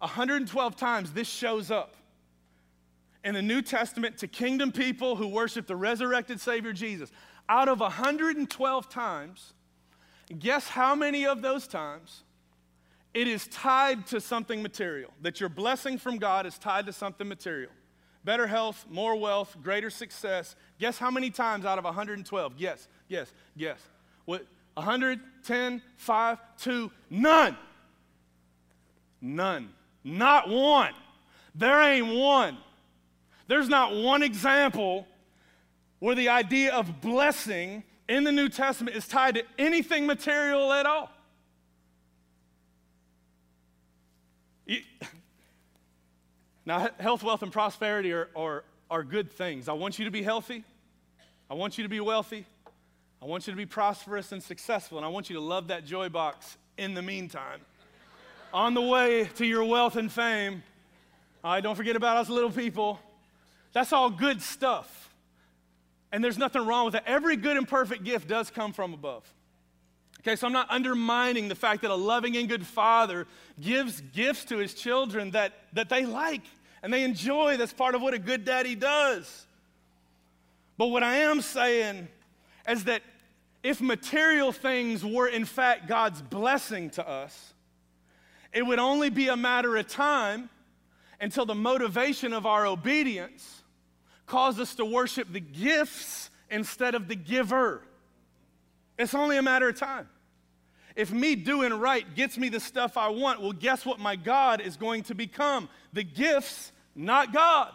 112 0.05 0.77
times 0.77 1.13
this 1.13 1.29
shows 1.29 1.71
up 1.71 1.97
in 3.25 3.35
the 3.35 3.43
New 3.43 3.63
Testament 3.63 4.19
to 4.19 4.29
kingdom 4.29 4.71
people 4.73 5.17
who 5.17 5.29
worship 5.29 5.67
the 5.67 5.77
resurrected 5.77 6.41
Savior 6.41 6.73
Jesus. 6.73 7.11
Out 7.49 7.69
of 7.69 7.81
112 7.81 8.89
times, 8.89 9.55
Guess 10.39 10.69
how 10.69 10.95
many 10.95 11.27
of 11.27 11.43
those 11.43 11.67
times 11.67 12.23
it 13.13 13.29
is 13.29 13.47
tied 13.49 14.07
to 14.09 14.21
something 14.21 14.63
material? 14.63 15.11
That 15.23 15.41
your 15.41 15.49
blessing 15.49 15.99
from 15.99 16.19
God 16.19 16.47
is 16.47 16.59
tied 16.59 16.87
to 16.87 16.93
something 16.93 17.29
material. 17.29 17.71
Better 18.25 18.47
health, 18.47 18.87
more 18.89 19.17
wealth, 19.17 19.55
greater 19.63 19.91
success. 19.91 20.57
Guess 20.79 20.99
how 20.99 21.11
many 21.11 21.31
times 21.31 21.67
out 21.67 21.79
of 21.79 21.85
112? 21.85 22.55
Yes, 22.57 22.89
yes, 23.09 23.33
yes. 23.55 23.79
What? 24.25 24.47
110, 24.75 25.83
5, 25.97 26.39
2, 26.59 26.91
none. 27.11 27.57
None. 29.21 29.69
Not 30.05 30.49
one. 30.49 30.93
There 31.55 31.81
ain't 31.81 32.15
one. 32.15 32.59
There's 33.49 33.69
not 33.69 33.95
one 33.95 34.23
example 34.23 35.07
where 35.99 36.15
the 36.15 36.29
idea 36.29 36.75
of 36.75 37.01
blessing 37.01 37.83
in 38.09 38.25
the 38.25 38.33
New 38.33 38.51
Testament 38.51 38.97
is 38.97 39.09
tied 39.09 39.37
to 39.37 39.45
anything 39.59 40.07
material 40.07 40.73
at 40.73 40.85
all. 40.87 41.11
now, 46.67 46.89
health, 46.99 47.23
wealth, 47.23 47.43
and 47.43 47.53
prosperity 47.53 48.13
are, 48.13 48.29
are, 48.37 48.65
are 48.91 49.03
good 49.03 49.33
things. 49.33 49.69
I 49.69 49.73
want 49.73 49.99
you 49.99 50.05
to 50.05 50.11
be 50.11 50.23
healthy. 50.23 50.65
I 51.51 51.55
want 51.55 51.79
you 51.79 51.85
to 51.85 51.89
be 51.89 52.01
wealthy. 52.01 52.45
I 53.23 53.27
want 53.27 53.47
you 53.47 53.53
to 53.53 53.57
be 53.57 53.67
prosperous 53.67 54.33
and 54.33 54.43
successful. 54.43 54.99
And 54.99 55.05
I 55.05 55.09
want 55.09 55.31
you 55.31 55.37
to 55.37 55.43
love 55.43 55.69
that 55.69 55.87
joy 55.87 56.09
box 56.11 56.59
in 56.77 56.95
the 56.95 57.03
meantime. 57.03 57.61
On 58.55 58.73
the 58.73 58.81
way 58.81 59.25
to 59.35 59.45
your 59.45 59.65
wealth 59.65 59.97
and 59.97 60.11
fame, 60.11 60.63
all 61.43 61.53
right, 61.53 61.61
don't 61.61 61.75
forget 61.75 61.97
about 61.97 62.19
us 62.19 62.29
little 62.31 62.53
people. 62.53 63.01
That's 63.73 63.93
all 63.93 64.11
good 64.11 64.41
stuff. 64.41 65.11
And 66.13 66.23
there's 66.23 66.39
nothing 66.39 66.65
wrong 66.65 66.85
with 66.85 66.95
that. 66.95 67.03
Every 67.05 67.35
good 67.35 67.57
and 67.57 67.67
perfect 67.67 68.05
gift 68.05 68.29
does 68.29 68.51
come 68.51 68.73
from 68.73 68.95
above. 68.95 69.25
Okay, 70.21 70.37
so 70.37 70.47
I'm 70.47 70.53
not 70.53 70.71
undermining 70.71 71.49
the 71.49 71.57
fact 71.57 71.83
that 71.83 71.91
a 71.91 71.97
loving 71.97 72.37
and 72.37 72.49
good 72.49 72.65
father 72.65 73.27
gives 73.61 74.01
gifts 74.01 74.45
to 74.45 74.59
his 74.59 74.73
children 74.73 75.33
that, 75.33 75.53
that 75.73 75.89
they 75.89 76.07
like 76.07 76.43
and 76.85 76.93
they 76.93 77.03
enjoy. 77.03 77.57
That's 77.57 77.73
part 77.73 77.97
of 77.97 78.03
what 78.03 78.15
a 78.15 78.21
good 78.21 78.45
daddy 78.45 78.77
does. 78.77 79.47
But 80.79 80.87
what 80.87 81.03
I 81.03 81.17
am 81.17 81.41
saying 81.41 82.07
is 82.69 82.85
that 82.85 83.03
if 83.65 83.81
material 83.81 84.53
things 84.53 85.05
were 85.05 85.27
in 85.27 85.45
fact 85.45 85.89
God's 85.89 86.23
blessing 86.23 86.91
to 86.91 87.09
us, 87.09 87.54
it 88.55 88.65
would 88.65 88.79
only 88.79 89.11
be 89.11 89.29
a 89.29 89.37
matter 89.37 89.77
of 89.77 89.89
time 89.89 90.49
until 91.21 91.45
the 91.45 91.55
motivation 91.55 92.33
of 92.33 92.47
our 92.47 92.67
obedience 92.67 93.63
cause 94.27 94.59
us 94.61 94.77
to 94.77 94.85
worship 94.85 95.31
the 95.33 95.41
gifts 95.41 96.31
instead 96.51 96.95
of 96.95 97.09
the 97.09 97.17
giver. 97.17 97.83
It's 98.97 99.15
only 99.15 99.37
a 99.37 99.43
matter 99.43 99.69
of 99.69 99.79
time. 99.79 100.09
If 100.95 101.11
me 101.11 101.35
doing 101.35 101.73
right 101.73 102.15
gets 102.15 102.39
me 102.39 102.49
the 102.49 102.61
stuff 102.61 102.97
I 102.97 103.09
want, 103.09 103.43
well, 103.43 103.53
guess 103.53 103.85
what 103.85 103.99
my 103.99 104.15
God 104.15 104.61
is 104.61 104.77
going 104.77 105.03
to 105.05 105.15
become? 105.15 105.69
The 105.93 106.05
gifts, 106.05 106.71
not 106.95 107.33
God. 107.33 107.73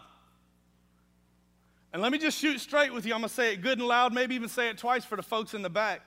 And 1.92 2.02
let 2.02 2.14
me 2.14 2.18
just 2.18 2.38
shoot 2.38 2.62
straight 2.62 2.94
with 2.94 3.06
you. 3.06 3.14
I'm 3.14 3.20
going 3.20 3.28
to 3.30 3.36
say 3.36 3.52
it 3.52 3.62
good 3.62 3.80
and 3.80 3.88
loud, 3.88 4.14
maybe 4.14 4.36
even 4.36 4.48
say 4.48 4.70
it 4.70 4.78
twice 4.78 5.04
for 5.04 5.18
the 5.18 5.24
folks 5.24 5.54
in 5.54 5.62
the 5.62 5.70
back. 5.70 6.02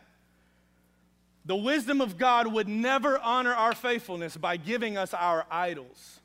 The 1.44 1.57
wisdom 1.57 2.00
of 2.00 2.18
God 2.18 2.46
would 2.52 2.68
never 2.68 3.18
honor 3.18 3.52
our 3.52 3.74
faithfulness 3.74 4.37
by 4.37 4.57
giving 4.57 4.96
us 4.96 5.12
our 5.12 5.44
idols. 5.50 6.20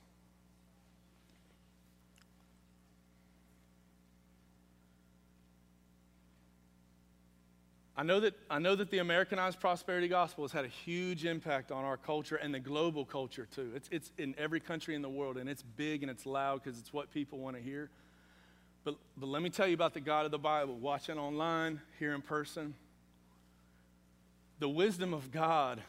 I 7.99 8.03
know, 8.03 8.19
that, 8.19 8.35
I 8.47 8.59
know 8.59 8.75
that 8.75 8.91
the 8.91 8.99
Americanized 8.99 9.59
prosperity 9.59 10.07
gospel 10.07 10.43
has 10.43 10.51
had 10.51 10.65
a 10.65 10.67
huge 10.67 11.25
impact 11.25 11.71
on 11.71 11.83
our 11.83 11.97
culture 11.97 12.35
and 12.35 12.53
the 12.53 12.59
global 12.59 13.03
culture 13.03 13.47
too. 13.51 13.71
It's, 13.75 13.89
it's 13.91 14.11
in 14.19 14.35
every 14.37 14.59
country 14.59 14.93
in 14.93 15.01
the 15.01 15.09
world, 15.09 15.35
and 15.37 15.49
it's 15.49 15.63
big 15.63 16.03
and 16.03 16.11
it's 16.11 16.27
loud 16.27 16.63
because 16.63 16.79
it's 16.79 16.93
what 16.93 17.11
people 17.11 17.39
want 17.39 17.55
to 17.55 17.61
hear. 17.61 17.89
But, 18.83 18.97
but 19.17 19.27
let 19.27 19.41
me 19.41 19.49
tell 19.49 19.65
you 19.65 19.73
about 19.73 19.95
the 19.95 19.99
God 19.99 20.25
of 20.25 20.31
the 20.31 20.37
Bible, 20.37 20.75
watching 20.75 21.17
online, 21.17 21.81
here 21.97 22.13
in 22.13 22.21
person. 22.21 22.75
The 24.59 24.69
wisdom 24.69 25.13
of 25.13 25.31
God 25.31 25.81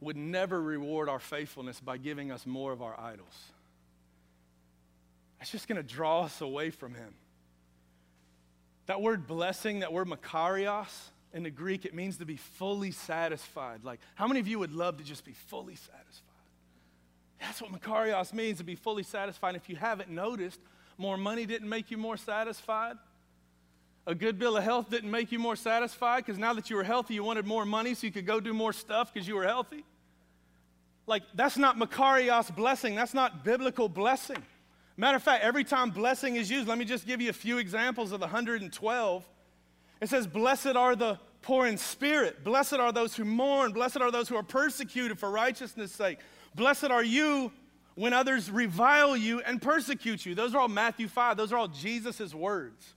would 0.00 0.16
never 0.16 0.60
reward 0.60 1.08
our 1.08 1.18
faithfulness 1.18 1.80
by 1.80 1.96
giving 1.96 2.30
us 2.30 2.46
more 2.46 2.72
of 2.72 2.82
our 2.82 2.98
idols. 2.98 3.34
It's 5.40 5.50
just 5.50 5.68
going 5.68 5.76
to 5.76 5.82
draw 5.82 6.22
us 6.22 6.40
away 6.40 6.70
from 6.70 6.94
Him. 6.94 7.14
That 8.86 9.00
word 9.00 9.26
blessing, 9.26 9.80
that 9.80 9.92
word 9.92 10.08
makarios, 10.08 11.10
in 11.32 11.42
the 11.42 11.50
Greek, 11.50 11.84
it 11.84 11.94
means 11.94 12.16
to 12.18 12.24
be 12.24 12.36
fully 12.36 12.92
satisfied. 12.92 13.84
Like, 13.84 14.00
how 14.14 14.26
many 14.26 14.40
of 14.40 14.48
you 14.48 14.58
would 14.58 14.72
love 14.72 14.98
to 14.98 15.04
just 15.04 15.24
be 15.24 15.32
fully 15.48 15.74
satisfied? 15.74 16.22
That's 17.40 17.60
what 17.60 17.72
makarios 17.72 18.32
means, 18.32 18.58
to 18.58 18.64
be 18.64 18.74
fully 18.74 19.02
satisfied. 19.02 19.54
If 19.54 19.68
you 19.68 19.76
haven't 19.76 20.08
noticed, 20.08 20.60
more 20.96 21.16
money 21.16 21.44
didn't 21.44 21.68
make 21.68 21.90
you 21.90 21.98
more 21.98 22.16
satisfied. 22.16 22.96
A 24.06 24.14
good 24.14 24.38
bill 24.38 24.56
of 24.56 24.62
health 24.62 24.88
didn't 24.88 25.10
make 25.10 25.32
you 25.32 25.38
more 25.38 25.56
satisfied 25.56 26.24
because 26.24 26.38
now 26.38 26.52
that 26.54 26.70
you 26.70 26.76
were 26.76 26.84
healthy, 26.84 27.14
you 27.14 27.24
wanted 27.24 27.44
more 27.44 27.64
money 27.64 27.94
so 27.94 28.06
you 28.06 28.12
could 28.12 28.26
go 28.26 28.38
do 28.38 28.54
more 28.54 28.72
stuff 28.72 29.12
because 29.12 29.26
you 29.26 29.34
were 29.34 29.44
healthy. 29.44 29.84
Like, 31.06 31.22
that's 31.34 31.56
not 31.56 31.78
makarios 31.78 32.54
blessing. 32.54 32.94
That's 32.94 33.14
not 33.14 33.44
biblical 33.44 33.88
blessing. 33.88 34.42
Matter 34.96 35.16
of 35.16 35.22
fact, 35.22 35.44
every 35.44 35.64
time 35.64 35.90
blessing 35.90 36.36
is 36.36 36.50
used, 36.50 36.68
let 36.68 36.78
me 36.78 36.84
just 36.84 37.06
give 37.06 37.20
you 37.20 37.30
a 37.30 37.34
few 37.34 37.58
examples 37.58 38.12
of 38.12 38.20
the 38.20 38.26
112. 38.26 39.28
It 40.00 40.08
says, 40.08 40.26
Blessed 40.26 40.76
are 40.76 40.96
the 40.96 41.18
poor 41.42 41.66
in 41.66 41.76
spirit. 41.76 42.44
Blessed 42.44 42.74
are 42.74 42.92
those 42.92 43.14
who 43.14 43.24
mourn. 43.24 43.72
Blessed 43.72 43.98
are 43.98 44.10
those 44.10 44.28
who 44.28 44.36
are 44.36 44.42
persecuted 44.42 45.18
for 45.18 45.30
righteousness' 45.30 45.92
sake. 45.92 46.18
Blessed 46.54 46.90
are 46.90 47.04
you 47.04 47.52
when 47.94 48.12
others 48.12 48.50
revile 48.50 49.16
you 49.16 49.40
and 49.40 49.60
persecute 49.60 50.24
you. 50.26 50.34
Those 50.34 50.54
are 50.54 50.60
all 50.60 50.68
Matthew 50.68 51.08
5. 51.08 51.36
Those 51.36 51.52
are 51.52 51.56
all 51.56 51.68
Jesus' 51.68 52.34
words. 52.34 52.94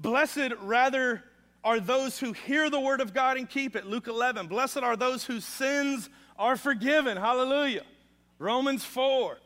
Blessed, 0.00 0.52
rather, 0.62 1.22
are 1.62 1.78
those 1.78 2.18
who 2.18 2.32
hear 2.32 2.70
the 2.70 2.80
word 2.80 3.00
of 3.00 3.12
God 3.12 3.36
and 3.36 3.48
keep 3.48 3.76
it. 3.76 3.86
Luke 3.86 4.08
11. 4.08 4.46
Blessed 4.46 4.78
are 4.78 4.96
those 4.96 5.24
whose 5.24 5.44
sins 5.44 6.08
are 6.38 6.56
forgiven. 6.56 7.16
Hallelujah. 7.16 7.82
Romans 8.38 8.84
4. 8.84 9.36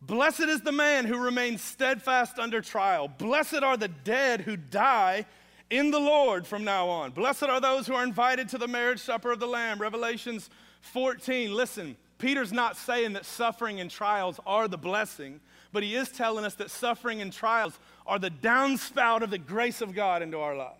Blessed 0.00 0.40
is 0.40 0.62
the 0.62 0.72
man 0.72 1.04
who 1.04 1.18
remains 1.18 1.60
steadfast 1.60 2.38
under 2.38 2.60
trial. 2.60 3.06
Blessed 3.06 3.62
are 3.62 3.76
the 3.76 3.88
dead 3.88 4.40
who 4.40 4.56
die 4.56 5.26
in 5.70 5.90
the 5.90 6.00
Lord 6.00 6.46
from 6.46 6.64
now 6.64 6.88
on. 6.88 7.12
Blessed 7.12 7.44
are 7.44 7.60
those 7.60 7.86
who 7.86 7.94
are 7.94 8.02
invited 8.02 8.48
to 8.48 8.58
the 8.58 8.66
marriage 8.66 9.00
supper 9.00 9.30
of 9.30 9.40
the 9.40 9.46
Lamb. 9.46 9.78
Revelations 9.78 10.50
14. 10.80 11.54
Listen, 11.54 11.96
Peter's 12.18 12.52
not 12.52 12.76
saying 12.76 13.12
that 13.12 13.26
suffering 13.26 13.80
and 13.80 13.90
trials 13.90 14.40
are 14.46 14.68
the 14.68 14.78
blessing, 14.78 15.40
but 15.72 15.82
he 15.82 15.94
is 15.94 16.08
telling 16.08 16.44
us 16.44 16.54
that 16.54 16.70
suffering 16.70 17.20
and 17.20 17.32
trials 17.32 17.78
are 18.12 18.18
the 18.18 18.28
downspout 18.28 19.22
of 19.22 19.30
the 19.30 19.38
grace 19.38 19.80
of 19.80 19.94
God 19.94 20.20
into 20.20 20.38
our 20.38 20.54
lives. 20.54 20.76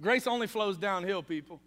Grace 0.00 0.28
only 0.28 0.46
flows 0.46 0.78
downhill, 0.78 1.24
people. 1.24 1.58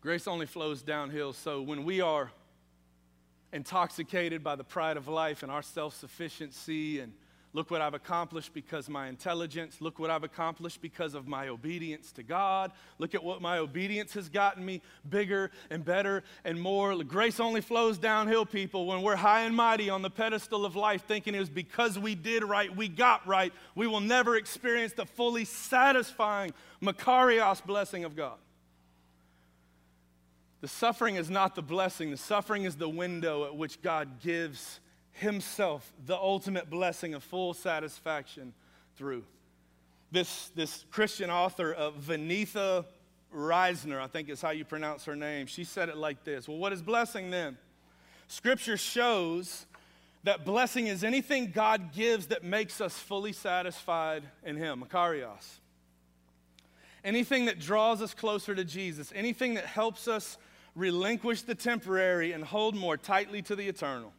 Grace 0.00 0.26
only 0.26 0.46
flows 0.46 0.80
downhill. 0.80 1.34
So 1.34 1.60
when 1.60 1.84
we 1.84 2.00
are 2.00 2.30
intoxicated 3.52 4.42
by 4.42 4.56
the 4.56 4.64
pride 4.64 4.96
of 4.96 5.08
life 5.08 5.42
and 5.42 5.52
our 5.52 5.60
self 5.60 5.94
sufficiency 5.94 7.00
and 7.00 7.12
Look 7.52 7.72
what 7.72 7.80
I've 7.80 7.94
accomplished 7.94 8.54
because 8.54 8.88
my 8.88 9.08
intelligence. 9.08 9.80
Look 9.80 9.98
what 9.98 10.08
I've 10.08 10.22
accomplished 10.22 10.80
because 10.80 11.14
of 11.14 11.26
my 11.26 11.48
obedience 11.48 12.12
to 12.12 12.22
God. 12.22 12.70
Look 12.98 13.12
at 13.12 13.24
what 13.24 13.42
my 13.42 13.58
obedience 13.58 14.12
has 14.14 14.28
gotten 14.28 14.64
me 14.64 14.82
bigger 15.08 15.50
and 15.68 15.84
better 15.84 16.22
and 16.44 16.60
more. 16.60 16.94
Grace 17.02 17.40
only 17.40 17.60
flows 17.60 17.98
downhill, 17.98 18.46
people, 18.46 18.86
when 18.86 19.02
we're 19.02 19.16
high 19.16 19.42
and 19.42 19.56
mighty 19.56 19.90
on 19.90 20.02
the 20.02 20.10
pedestal 20.10 20.64
of 20.64 20.76
life, 20.76 21.02
thinking 21.08 21.34
it 21.34 21.40
was 21.40 21.50
because 21.50 21.98
we 21.98 22.14
did 22.14 22.44
right, 22.44 22.74
we 22.74 22.86
got 22.86 23.26
right. 23.26 23.52
We 23.74 23.88
will 23.88 24.00
never 24.00 24.36
experience 24.36 24.92
the 24.92 25.06
fully 25.06 25.44
satisfying 25.44 26.52
Makarios 26.80 27.64
blessing 27.66 28.04
of 28.04 28.14
God. 28.14 28.38
The 30.60 30.68
suffering 30.68 31.16
is 31.16 31.28
not 31.30 31.56
the 31.56 31.62
blessing, 31.62 32.12
the 32.12 32.16
suffering 32.16 32.62
is 32.62 32.76
the 32.76 32.88
window 32.88 33.44
at 33.46 33.56
which 33.56 33.82
God 33.82 34.20
gives 34.20 34.78
himself 35.12 35.92
the 36.06 36.16
ultimate 36.16 36.70
blessing 36.70 37.14
of 37.14 37.22
full 37.22 37.54
satisfaction 37.54 38.52
through. 38.96 39.24
This, 40.12 40.50
this 40.54 40.84
Christian 40.90 41.30
author 41.30 41.72
of 41.72 41.94
Vaneetha 41.94 42.84
Risner, 43.34 44.00
I 44.00 44.08
think 44.08 44.28
is 44.28 44.42
how 44.42 44.50
you 44.50 44.64
pronounce 44.64 45.04
her 45.04 45.14
name, 45.14 45.46
she 45.46 45.64
said 45.64 45.88
it 45.88 45.96
like 45.96 46.24
this 46.24 46.48
Well, 46.48 46.58
what 46.58 46.72
is 46.72 46.82
blessing 46.82 47.30
then? 47.30 47.56
Scripture 48.28 48.76
shows 48.76 49.66
that 50.24 50.44
blessing 50.44 50.86
is 50.86 51.02
anything 51.02 51.50
God 51.50 51.92
gives 51.92 52.26
that 52.26 52.44
makes 52.44 52.80
us 52.80 52.98
fully 52.98 53.32
satisfied 53.32 54.22
in 54.44 54.56
Him, 54.56 54.84
Makarios. 54.86 55.58
Anything 57.02 57.46
that 57.46 57.58
draws 57.58 58.02
us 58.02 58.12
closer 58.12 58.54
to 58.54 58.64
Jesus, 58.64 59.10
anything 59.14 59.54
that 59.54 59.64
helps 59.64 60.06
us 60.06 60.36
relinquish 60.74 61.42
the 61.42 61.54
temporary 61.54 62.32
and 62.32 62.44
hold 62.44 62.76
more 62.76 62.96
tightly 62.96 63.40
to 63.42 63.56
the 63.56 63.66
eternal. 63.66 64.12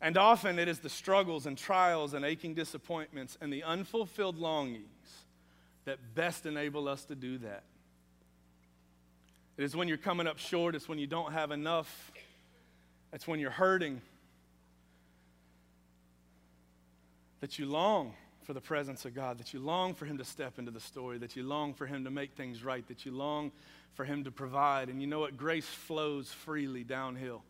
And 0.00 0.16
often 0.16 0.58
it 0.58 0.68
is 0.68 0.78
the 0.78 0.88
struggles 0.88 1.46
and 1.46 1.58
trials 1.58 2.14
and 2.14 2.24
aching 2.24 2.54
disappointments 2.54 3.36
and 3.40 3.52
the 3.52 3.64
unfulfilled 3.64 4.38
longings 4.38 4.86
that 5.86 5.98
best 6.14 6.46
enable 6.46 6.88
us 6.88 7.04
to 7.06 7.14
do 7.14 7.38
that. 7.38 7.64
It 9.56 9.64
is 9.64 9.74
when 9.74 9.88
you're 9.88 9.96
coming 9.96 10.28
up 10.28 10.38
short, 10.38 10.76
it's 10.76 10.88
when 10.88 11.00
you 11.00 11.08
don't 11.08 11.32
have 11.32 11.50
enough, 11.50 12.12
it's 13.12 13.26
when 13.26 13.40
you're 13.40 13.50
hurting 13.50 14.00
that 17.40 17.58
you 17.58 17.66
long 17.66 18.14
for 18.44 18.52
the 18.52 18.60
presence 18.60 19.04
of 19.04 19.14
God, 19.14 19.38
that 19.38 19.52
you 19.52 19.58
long 19.58 19.94
for 19.94 20.06
Him 20.06 20.18
to 20.18 20.24
step 20.24 20.60
into 20.60 20.70
the 20.70 20.80
story, 20.80 21.18
that 21.18 21.34
you 21.34 21.42
long 21.42 21.74
for 21.74 21.86
Him 21.86 22.04
to 22.04 22.10
make 22.10 22.32
things 22.32 22.62
right, 22.62 22.86
that 22.86 23.04
you 23.04 23.10
long 23.10 23.50
for 23.94 24.04
Him 24.04 24.22
to 24.24 24.30
provide. 24.30 24.88
And 24.88 25.00
you 25.00 25.08
know 25.08 25.20
what? 25.20 25.36
Grace 25.36 25.66
flows 25.66 26.30
freely 26.30 26.84
downhill 26.84 27.42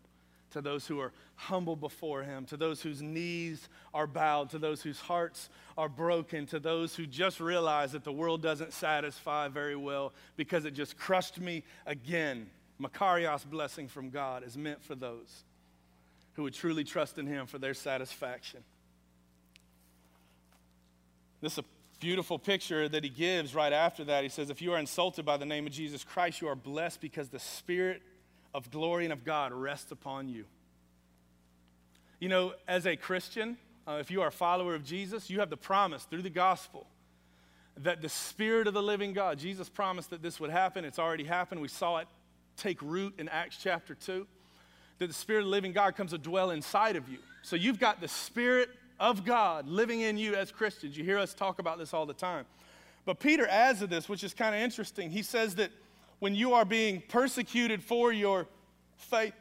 to 0.50 0.60
those 0.60 0.86
who 0.86 1.00
are 1.00 1.12
humble 1.34 1.76
before 1.76 2.22
Him, 2.22 2.44
to 2.46 2.56
those 2.56 2.82
whose 2.82 3.02
knees 3.02 3.68
are 3.92 4.06
bowed, 4.06 4.50
to 4.50 4.58
those 4.58 4.82
whose 4.82 5.00
hearts 5.00 5.48
are 5.76 5.88
broken, 5.88 6.46
to 6.46 6.58
those 6.58 6.94
who 6.94 7.06
just 7.06 7.40
realize 7.40 7.92
that 7.92 8.04
the 8.04 8.12
world 8.12 8.42
doesn't 8.42 8.72
satisfy 8.72 9.48
very 9.48 9.76
well 9.76 10.12
because 10.36 10.64
it 10.64 10.72
just 10.72 10.96
crushed 10.96 11.40
me 11.40 11.64
again. 11.86 12.48
Makarios 12.80 13.44
blessing 13.48 13.88
from 13.88 14.10
God 14.10 14.44
is 14.44 14.56
meant 14.56 14.82
for 14.82 14.94
those 14.94 15.44
who 16.34 16.44
would 16.44 16.54
truly 16.54 16.84
trust 16.84 17.18
in 17.18 17.26
Him 17.26 17.46
for 17.46 17.58
their 17.58 17.74
satisfaction. 17.74 18.62
This 21.40 21.52
is 21.52 21.58
a 21.58 21.64
beautiful 22.00 22.38
picture 22.38 22.88
that 22.88 23.02
he 23.04 23.10
gives 23.10 23.54
right 23.54 23.72
after 23.72 24.04
that. 24.04 24.22
He 24.22 24.28
says, 24.28 24.50
If 24.50 24.62
you 24.62 24.72
are 24.72 24.78
insulted 24.78 25.24
by 25.24 25.36
the 25.36 25.46
name 25.46 25.66
of 25.66 25.72
Jesus 25.72 26.04
Christ, 26.04 26.40
you 26.40 26.48
are 26.48 26.54
blessed 26.54 27.00
because 27.00 27.28
the 27.28 27.38
Spirit 27.38 28.02
of 28.54 28.70
glory 28.70 29.04
and 29.04 29.12
of 29.12 29.24
God 29.24 29.52
rests 29.52 29.92
upon 29.92 30.28
you. 30.28 30.44
You 32.20 32.28
know, 32.28 32.54
as 32.66 32.86
a 32.86 32.96
Christian, 32.96 33.56
uh, 33.86 33.98
if 34.00 34.10
you 34.10 34.22
are 34.22 34.28
a 34.28 34.32
follower 34.32 34.74
of 34.74 34.84
Jesus, 34.84 35.30
you 35.30 35.40
have 35.40 35.50
the 35.50 35.56
promise 35.56 36.04
through 36.04 36.22
the 36.22 36.30
gospel 36.30 36.86
that 37.82 38.02
the 38.02 38.08
Spirit 38.08 38.66
of 38.66 38.74
the 38.74 38.82
living 38.82 39.12
God, 39.12 39.38
Jesus 39.38 39.68
promised 39.68 40.10
that 40.10 40.22
this 40.22 40.40
would 40.40 40.50
happen. 40.50 40.84
It's 40.84 40.98
already 40.98 41.24
happened. 41.24 41.60
We 41.60 41.68
saw 41.68 41.98
it 41.98 42.08
take 42.56 42.82
root 42.82 43.14
in 43.18 43.28
Acts 43.28 43.56
chapter 43.62 43.94
2. 43.94 44.26
That 44.98 45.06
the 45.06 45.14
Spirit 45.14 45.40
of 45.40 45.44
the 45.46 45.50
living 45.50 45.72
God 45.72 45.94
comes 45.94 46.10
to 46.10 46.18
dwell 46.18 46.50
inside 46.50 46.96
of 46.96 47.08
you. 47.08 47.18
So 47.42 47.54
you've 47.54 47.78
got 47.78 48.00
the 48.00 48.08
Spirit 48.08 48.70
of 48.98 49.24
God 49.24 49.68
living 49.68 50.00
in 50.00 50.18
you 50.18 50.34
as 50.34 50.50
Christians. 50.50 50.96
You 50.96 51.04
hear 51.04 51.18
us 51.18 51.34
talk 51.34 51.60
about 51.60 51.78
this 51.78 51.94
all 51.94 52.04
the 52.04 52.14
time. 52.14 52.46
But 53.04 53.20
Peter 53.20 53.46
adds 53.46 53.78
to 53.78 53.86
this, 53.86 54.08
which 54.08 54.24
is 54.24 54.34
kind 54.34 54.54
of 54.54 54.60
interesting. 54.60 55.10
He 55.10 55.22
says 55.22 55.54
that 55.54 55.70
when 56.18 56.34
you 56.34 56.54
are 56.54 56.64
being 56.64 57.02
persecuted 57.08 57.82
for 57.82 58.12
your 58.12 58.46
faith, 58.96 59.34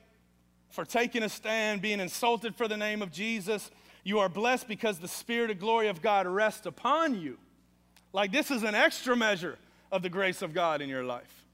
for 0.70 0.86
taking 0.86 1.24
a 1.24 1.30
stand, 1.30 1.82
being 1.82 2.00
insulted 2.00 2.56
for 2.56 2.68
the 2.68 2.78
name 2.78 3.02
of 3.02 3.12
Jesus, 3.12 3.72
you 4.04 4.20
are 4.20 4.30
blessed 4.30 4.68
because 4.68 5.00
the 5.00 5.08
Spirit 5.08 5.50
of 5.50 5.60
glory 5.60 5.88
of 5.88 6.02
God 6.02 6.28
rests 6.28 6.66
upon 6.66 7.20
you. 7.20 7.38
Like 8.14 8.32
this 8.32 8.52
is 8.52 8.64
an 8.64 8.76
extra 8.76 9.16
measure 9.16 9.58
of 9.92 10.02
the 10.02 10.10
grace 10.10 10.42
of 10.42 10.54
God 10.54 10.82
in 10.82 10.90
your 10.90 11.04
life. 11.04 11.46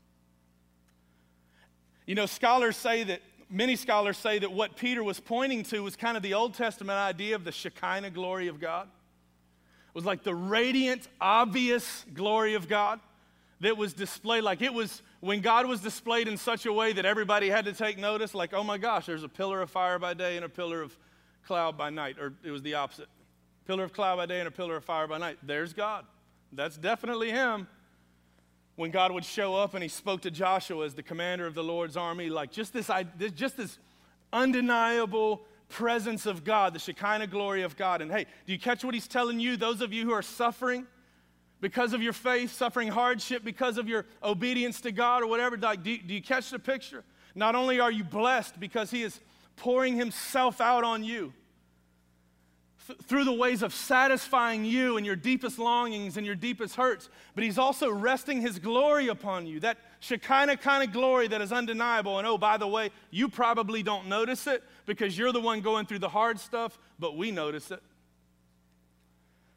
You 2.06 2.16
know, 2.16 2.26
scholars 2.26 2.76
say 2.76 3.04
that, 3.04 3.22
many 3.50 3.76
scholars 3.76 4.18
say 4.18 4.40
that 4.40 4.52
what 4.52 4.76
Peter 4.76 5.04
was 5.04 5.20
pointing 5.20 5.64
to 5.64 5.80
was 5.82 5.96
kind 5.96 6.18
of 6.18 6.24
the 6.24 6.34
Old 6.34 6.54
Testament 6.54 6.98
idea 6.98 7.36
of 7.36 7.46
the 7.46 7.52
Shekinah 7.52 8.10
glory 8.10 8.50
of 8.50 8.60
God. 8.60 8.88
It 8.88 9.96
was 9.96 10.06
like 10.06 10.24
the 10.24 10.36
radiant, 10.36 11.08
obvious 11.22 12.04
glory 12.14 12.56
of 12.56 12.68
God 12.68 13.00
that 13.64 13.78
was 13.78 13.94
displayed, 13.94 14.44
like 14.44 14.62
it 14.62 14.74
was 14.74 15.02
when 15.20 15.42
God 15.42 15.66
was 15.66 15.82
displayed 15.82 16.28
in 16.28 16.38
such 16.38 16.66
a 16.66 16.74
way 16.74 16.94
that 16.94 17.06
everybody 17.06 17.50
had 17.50 17.66
to 17.66 17.74
take 17.74 17.98
notice, 17.98 18.34
like, 18.34 18.54
oh 18.54 18.64
my 18.64 18.78
gosh, 18.78 19.06
there's 19.06 19.24
a 19.24 19.30
pillar 19.30 19.62
of 19.62 19.70
fire 19.70 19.98
by 19.98 20.14
day 20.14 20.36
and 20.36 20.46
a 20.46 20.50
pillar 20.50 20.82
of 20.82 20.98
cloud 21.46 21.78
by 21.78 21.90
night, 21.90 22.18
or 22.20 22.34
it 22.44 22.52
was 22.52 22.62
the 22.62 22.76
opposite. 22.76 23.08
Pillar 23.66 23.86
of 23.86 23.94
cloud 23.94 24.18
by 24.18 24.26
day 24.26 24.40
and 24.40 24.48
a 24.48 24.52
pillar 24.52 24.76
of 24.76 24.84
fire 24.84 25.08
by 25.08 25.18
night. 25.18 25.38
There's 25.44 25.74
God. 25.74 26.06
That's 26.52 26.78
definitely 26.78 27.32
Him. 27.32 27.68
When 28.76 28.92
God 28.92 29.12
would 29.12 29.26
show 29.26 29.56
up 29.56 29.74
and 29.74 29.84
He 29.84 29.90
spoke 29.90 30.22
to 30.22 30.32
Joshua 30.32 30.86
as 30.86 30.94
the 30.94 31.04
commander 31.04 31.46
of 31.48 31.54
the 31.54 31.64
Lord's 31.64 31.96
army, 31.96 32.30
like 32.30 32.52
just 32.52 32.74
this, 32.74 32.90
just 33.36 33.58
this 33.58 33.78
undeniable 34.32 35.42
presence 35.70 36.26
of 36.26 36.44
God, 36.44 36.74
the 36.74 36.80
Shekinah 36.80 37.28
glory 37.28 37.62
of 37.62 37.78
God. 37.78 38.02
And 38.02 38.12
hey, 38.12 38.26
do 38.46 38.54
you 38.54 38.60
catch 38.60 38.84
what 38.84 38.94
He's 38.94 39.08
telling 39.08 39.40
you? 39.40 39.58
Those 39.58 39.82
of 39.82 39.94
you 39.94 40.04
who 40.04 40.12
are 40.12 40.22
suffering, 40.22 40.86
because 41.64 41.94
of 41.94 42.04
your 42.04 42.12
faith, 42.12 42.52
suffering 42.52 42.90
hardship 42.90 43.42
because 43.42 43.78
of 43.78 43.88
your 43.88 44.06
obedience 44.22 44.82
to 44.82 44.92
God 44.92 45.24
or 45.24 45.28
whatever. 45.28 45.56
Like, 45.56 45.82
do, 45.82 45.98
do 45.98 46.14
you 46.14 46.22
catch 46.22 46.50
the 46.50 46.60
picture? 46.60 47.06
Not 47.36 47.56
only 47.56 47.80
are 47.80 47.90
you 47.90 48.04
blessed 48.04 48.60
because 48.60 48.92
He 48.92 49.02
is 49.02 49.18
pouring 49.56 49.96
Himself 49.96 50.60
out 50.60 50.84
on 50.84 51.06
you 51.06 51.32
th- 52.86 53.00
through 53.04 53.24
the 53.24 53.32
ways 53.32 53.64
of 53.64 53.74
satisfying 53.74 54.66
you 54.66 54.98
and 54.98 55.06
your 55.06 55.16
deepest 55.16 55.58
longings 55.58 56.18
and 56.18 56.26
your 56.26 56.36
deepest 56.36 56.76
hurts, 56.76 57.08
but 57.34 57.46
He's 57.46 57.58
also 57.58 57.90
resting 57.90 58.42
His 58.42 58.60
glory 58.60 59.08
upon 59.08 59.48
you. 59.48 59.62
That 59.62 59.78
Shekinah 60.02 60.58
kind 60.58 60.84
of 60.84 60.92
glory 60.92 61.30
that 61.30 61.40
is 61.40 61.54
undeniable. 61.54 62.18
And 62.18 62.28
oh, 62.28 62.38
by 62.38 62.58
the 62.58 62.68
way, 62.68 62.90
you 63.10 63.30
probably 63.30 63.84
don't 63.84 64.08
notice 64.10 64.48
it 64.48 64.66
because 64.86 65.18
you're 65.18 65.32
the 65.32 65.40
one 65.40 65.62
going 65.62 65.86
through 65.86 66.00
the 66.00 66.10
hard 66.10 66.42
stuff, 66.42 66.78
but 67.00 67.16
we 67.16 67.32
notice 67.32 67.72
it. 67.72 67.82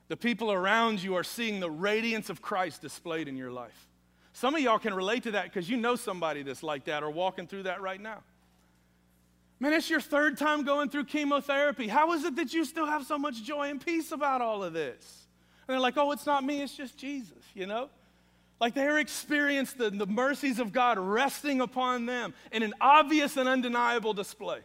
The 0.09 0.17
people 0.17 0.53
around 0.53 1.03
you 1.03 1.17
are 1.17 1.25
seeing 1.25 1.61
the 1.61 1.71
radiance 1.71 2.31
of 2.31 2.41
Christ 2.41 2.81
displayed 2.81 3.29
in 3.29 3.37
your 3.37 3.51
life. 3.51 3.89
Some 4.33 4.55
of 4.55 4.61
y'all 4.61 4.79
can 4.79 4.95
relate 4.95 5.25
to 5.25 5.33
that 5.33 5.45
because 5.45 5.69
you 5.69 5.77
know 5.77 5.97
somebody 5.97 6.43
that's 6.43 6.63
like 6.63 6.85
that 6.85 7.03
or 7.03 7.11
walking 7.11 7.47
through 7.47 7.65
that 7.65 7.81
right 7.81 8.01
now. 8.01 8.23
Man, 9.59 9.73
it's 9.73 9.89
your 9.89 10.01
third 10.01 10.37
time 10.37 10.65
going 10.65 10.91
through 10.91 11.05
chemotherapy. 11.05 11.89
How 11.89 12.13
is 12.13 12.25
it 12.25 12.37
that 12.37 12.53
you 12.53 12.65
still 12.65 12.87
have 12.87 13.07
so 13.07 13.19
much 13.19 13.43
joy 13.43 13.71
and 13.71 13.85
peace 13.85 14.13
about 14.13 14.43
all 14.43 14.63
of 14.63 14.75
this? 14.75 15.27
And 15.67 15.73
they're 15.73 15.81
like, 15.81 15.97
oh, 15.97 16.13
it's 16.13 16.27
not 16.27 16.45
me, 16.45 16.63
it's 16.63 16.77
just 16.77 16.99
Jesus, 16.99 17.43
you 17.55 17.67
know? 17.67 17.89
Like 18.61 18.75
they're 18.75 18.99
experiencing 18.99 19.79
the, 19.79 19.91
the 19.91 20.07
mercies 20.07 20.59
of 20.59 20.73
God 20.73 20.99
resting 20.99 21.61
upon 21.61 22.07
them 22.07 22.35
in 22.53 22.63
an 22.63 22.75
obvious 22.81 23.37
and 23.37 23.49
undeniable 23.49 24.13
display. 24.13 24.61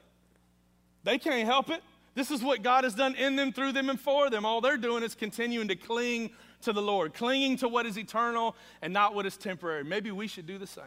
They 1.03 1.17
can't 1.17 1.45
help 1.45 1.69
it. 1.69 1.81
This 2.13 2.29
is 2.29 2.43
what 2.43 2.61
God 2.61 2.83
has 2.83 2.93
done 2.93 3.15
in 3.15 3.35
them, 3.35 3.53
through 3.53 3.71
them, 3.71 3.89
and 3.89 3.99
for 3.99 4.29
them. 4.29 4.45
All 4.45 4.59
they're 4.59 4.77
doing 4.77 5.03
is 5.03 5.15
continuing 5.15 5.69
to 5.69 5.75
cling 5.75 6.31
to 6.63 6.73
the 6.73 6.81
Lord, 6.81 7.13
clinging 7.13 7.57
to 7.57 7.67
what 7.67 7.85
is 7.85 7.97
eternal 7.97 8.55
and 8.81 8.91
not 8.91 9.15
what 9.15 9.25
is 9.25 9.37
temporary. 9.37 9.83
Maybe 9.83 10.11
we 10.11 10.27
should 10.27 10.45
do 10.45 10.57
the 10.57 10.67
same. 10.67 10.83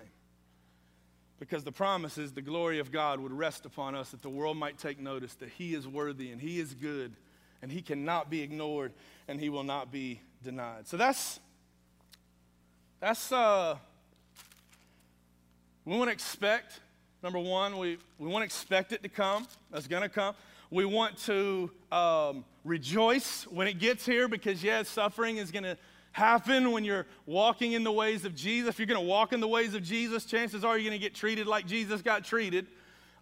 Because 1.40 1.64
the 1.64 1.72
promise 1.72 2.18
is 2.18 2.32
the 2.32 2.42
glory 2.42 2.78
of 2.78 2.92
God 2.92 3.20
would 3.20 3.32
rest 3.32 3.66
upon 3.66 3.94
us, 3.94 4.10
that 4.10 4.22
the 4.22 4.28
world 4.28 4.56
might 4.56 4.78
take 4.78 5.00
notice 5.00 5.34
that 5.36 5.48
He 5.48 5.74
is 5.74 5.88
worthy 5.88 6.30
and 6.30 6.40
He 6.40 6.60
is 6.60 6.74
good 6.74 7.12
and 7.60 7.72
He 7.72 7.82
cannot 7.82 8.30
be 8.30 8.42
ignored 8.42 8.92
and 9.26 9.40
He 9.40 9.48
will 9.48 9.64
not 9.64 9.90
be 9.90 10.20
denied. 10.42 10.86
So 10.86 10.96
that's, 10.96 11.40
that's, 13.00 13.32
uh, 13.32 13.76
we 15.84 15.96
want 15.96 16.08
to 16.08 16.12
expect, 16.12 16.80
number 17.22 17.38
one, 17.38 17.78
we, 17.78 17.98
we 18.18 18.28
want 18.28 18.42
to 18.42 18.46
expect 18.46 18.92
it 18.92 19.02
to 19.02 19.08
come. 19.08 19.46
That's 19.70 19.86
going 19.86 20.02
to 20.02 20.08
come. 20.08 20.34
We 20.74 20.84
want 20.84 21.16
to 21.26 21.70
um, 21.92 22.44
rejoice 22.64 23.46
when 23.46 23.68
it 23.68 23.78
gets 23.78 24.04
here 24.04 24.26
because, 24.26 24.60
yes, 24.60 24.88
suffering 24.88 25.36
is 25.36 25.52
going 25.52 25.62
to 25.62 25.78
happen 26.10 26.72
when 26.72 26.82
you're 26.82 27.06
walking 27.26 27.74
in 27.74 27.84
the 27.84 27.92
ways 27.92 28.24
of 28.24 28.34
Jesus. 28.34 28.70
If 28.70 28.80
you're 28.80 28.88
going 28.88 29.00
to 29.00 29.06
walk 29.06 29.32
in 29.32 29.38
the 29.38 29.46
ways 29.46 29.74
of 29.74 29.84
Jesus, 29.84 30.24
chances 30.24 30.64
are 30.64 30.76
you're 30.76 30.90
going 30.90 31.00
to 31.00 31.04
get 31.06 31.14
treated 31.14 31.46
like 31.46 31.68
Jesus 31.68 32.02
got 32.02 32.24
treated. 32.24 32.66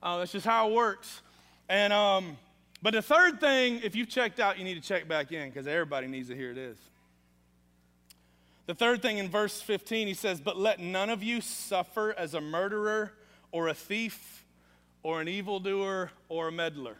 Uh, 0.02 0.20
that's 0.20 0.32
just 0.32 0.46
how 0.46 0.70
it 0.70 0.72
works. 0.72 1.20
And 1.68 1.92
um, 1.92 2.38
but 2.80 2.94
the 2.94 3.02
third 3.02 3.38
thing, 3.38 3.82
if 3.84 3.94
you've 3.94 4.08
checked 4.08 4.40
out, 4.40 4.56
you 4.56 4.64
need 4.64 4.82
to 4.82 4.88
check 4.88 5.06
back 5.06 5.30
in 5.30 5.50
because 5.50 5.66
everybody 5.66 6.06
needs 6.06 6.30
to 6.30 6.34
hear 6.34 6.54
this. 6.54 6.78
The 8.64 8.74
third 8.74 9.02
thing 9.02 9.18
in 9.18 9.28
verse 9.28 9.60
15, 9.60 10.08
he 10.08 10.14
says, 10.14 10.40
But 10.40 10.56
let 10.56 10.80
none 10.80 11.10
of 11.10 11.22
you 11.22 11.42
suffer 11.42 12.14
as 12.16 12.32
a 12.32 12.40
murderer 12.40 13.12
or 13.50 13.68
a 13.68 13.74
thief 13.74 14.46
or 15.02 15.20
an 15.20 15.28
evildoer 15.28 16.12
or 16.30 16.48
a 16.48 16.52
meddler. 16.52 16.96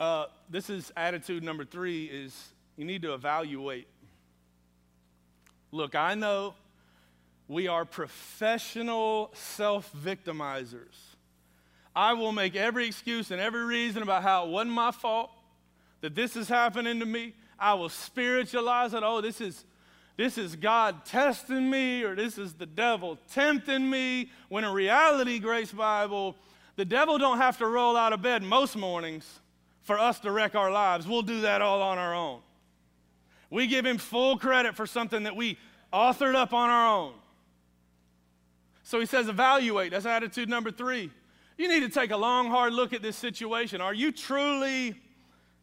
Uh, 0.00 0.24
this 0.48 0.70
is 0.70 0.90
attitude 0.96 1.42
number 1.42 1.62
three 1.62 2.06
is 2.06 2.54
you 2.78 2.86
need 2.86 3.02
to 3.02 3.12
evaluate. 3.12 3.86
Look, 5.72 5.94
I 5.94 6.14
know 6.14 6.54
we 7.48 7.68
are 7.68 7.84
professional 7.84 9.30
self-victimizers. 9.34 10.96
I 11.94 12.14
will 12.14 12.32
make 12.32 12.56
every 12.56 12.86
excuse 12.86 13.30
and 13.30 13.42
every 13.42 13.62
reason 13.66 14.02
about 14.02 14.22
how 14.22 14.46
it 14.46 14.50
wasn't 14.50 14.72
my 14.72 14.90
fault, 14.90 15.30
that 16.00 16.14
this 16.14 16.34
is 16.34 16.48
happening 16.48 16.98
to 17.00 17.06
me. 17.06 17.34
I 17.58 17.74
will 17.74 17.90
spiritualize 17.90 18.94
it. 18.94 19.02
Oh, 19.04 19.20
this 19.20 19.42
is 19.42 19.66
this 20.16 20.38
is 20.38 20.56
God 20.56 21.04
testing 21.04 21.68
me 21.68 22.04
or 22.04 22.14
this 22.14 22.38
is 22.38 22.54
the 22.54 22.66
devil 22.66 23.18
tempting 23.32 23.88
me. 23.90 24.30
When 24.48 24.64
in 24.64 24.72
reality, 24.72 25.38
Grace 25.38 25.72
Bible, 25.72 26.36
the 26.76 26.86
devil 26.86 27.18
don't 27.18 27.38
have 27.38 27.58
to 27.58 27.66
roll 27.66 27.98
out 27.98 28.14
of 28.14 28.22
bed 28.22 28.42
most 28.42 28.76
mornings 28.76 29.40
for 29.82 29.98
us 29.98 30.20
to 30.20 30.30
wreck 30.30 30.54
our 30.54 30.70
lives. 30.70 31.06
We'll 31.06 31.22
do 31.22 31.42
that 31.42 31.62
all 31.62 31.82
on 31.82 31.98
our 31.98 32.14
own. 32.14 32.40
We 33.50 33.66
give 33.66 33.84
him 33.84 33.98
full 33.98 34.38
credit 34.38 34.76
for 34.76 34.86
something 34.86 35.24
that 35.24 35.34
we 35.34 35.58
authored 35.92 36.34
up 36.34 36.52
on 36.52 36.70
our 36.70 36.96
own. 36.96 37.14
So 38.82 39.00
he 39.00 39.06
says, 39.06 39.28
evaluate. 39.28 39.92
That's 39.92 40.06
attitude 40.06 40.48
number 40.48 40.70
three. 40.70 41.10
You 41.56 41.68
need 41.68 41.80
to 41.80 41.88
take 41.88 42.10
a 42.10 42.16
long, 42.16 42.48
hard 42.48 42.72
look 42.72 42.92
at 42.92 43.02
this 43.02 43.16
situation. 43.16 43.80
Are 43.80 43.94
you 43.94 44.12
truly 44.12 44.94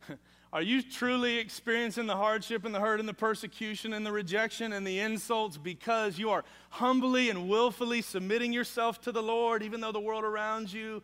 are 0.53 0.61
you 0.61 0.82
truly 0.82 1.38
experiencing 1.38 2.07
the 2.07 2.15
hardship 2.15 2.65
and 2.65 2.74
the 2.74 2.80
hurt 2.80 2.99
and 2.99 3.09
the 3.09 3.13
persecution 3.13 3.93
and 3.93 4.05
the 4.05 4.11
rejection 4.11 4.74
and 4.74 4.86
the 4.86 4.99
insults 4.99 5.57
because 5.57 6.18
you 6.18 6.30
are 6.30 6.45
humbly 6.70 7.30
and 7.30 7.49
willfully 7.49 8.01
submitting 8.01 8.53
yourself 8.53 9.01
to 9.01 9.11
the 9.11 9.24
Lord, 9.24 9.63
even 9.63 9.82
though 9.82 9.91
the 9.91 9.99
world 9.99 10.24
around 10.24 10.72
you 10.72 11.01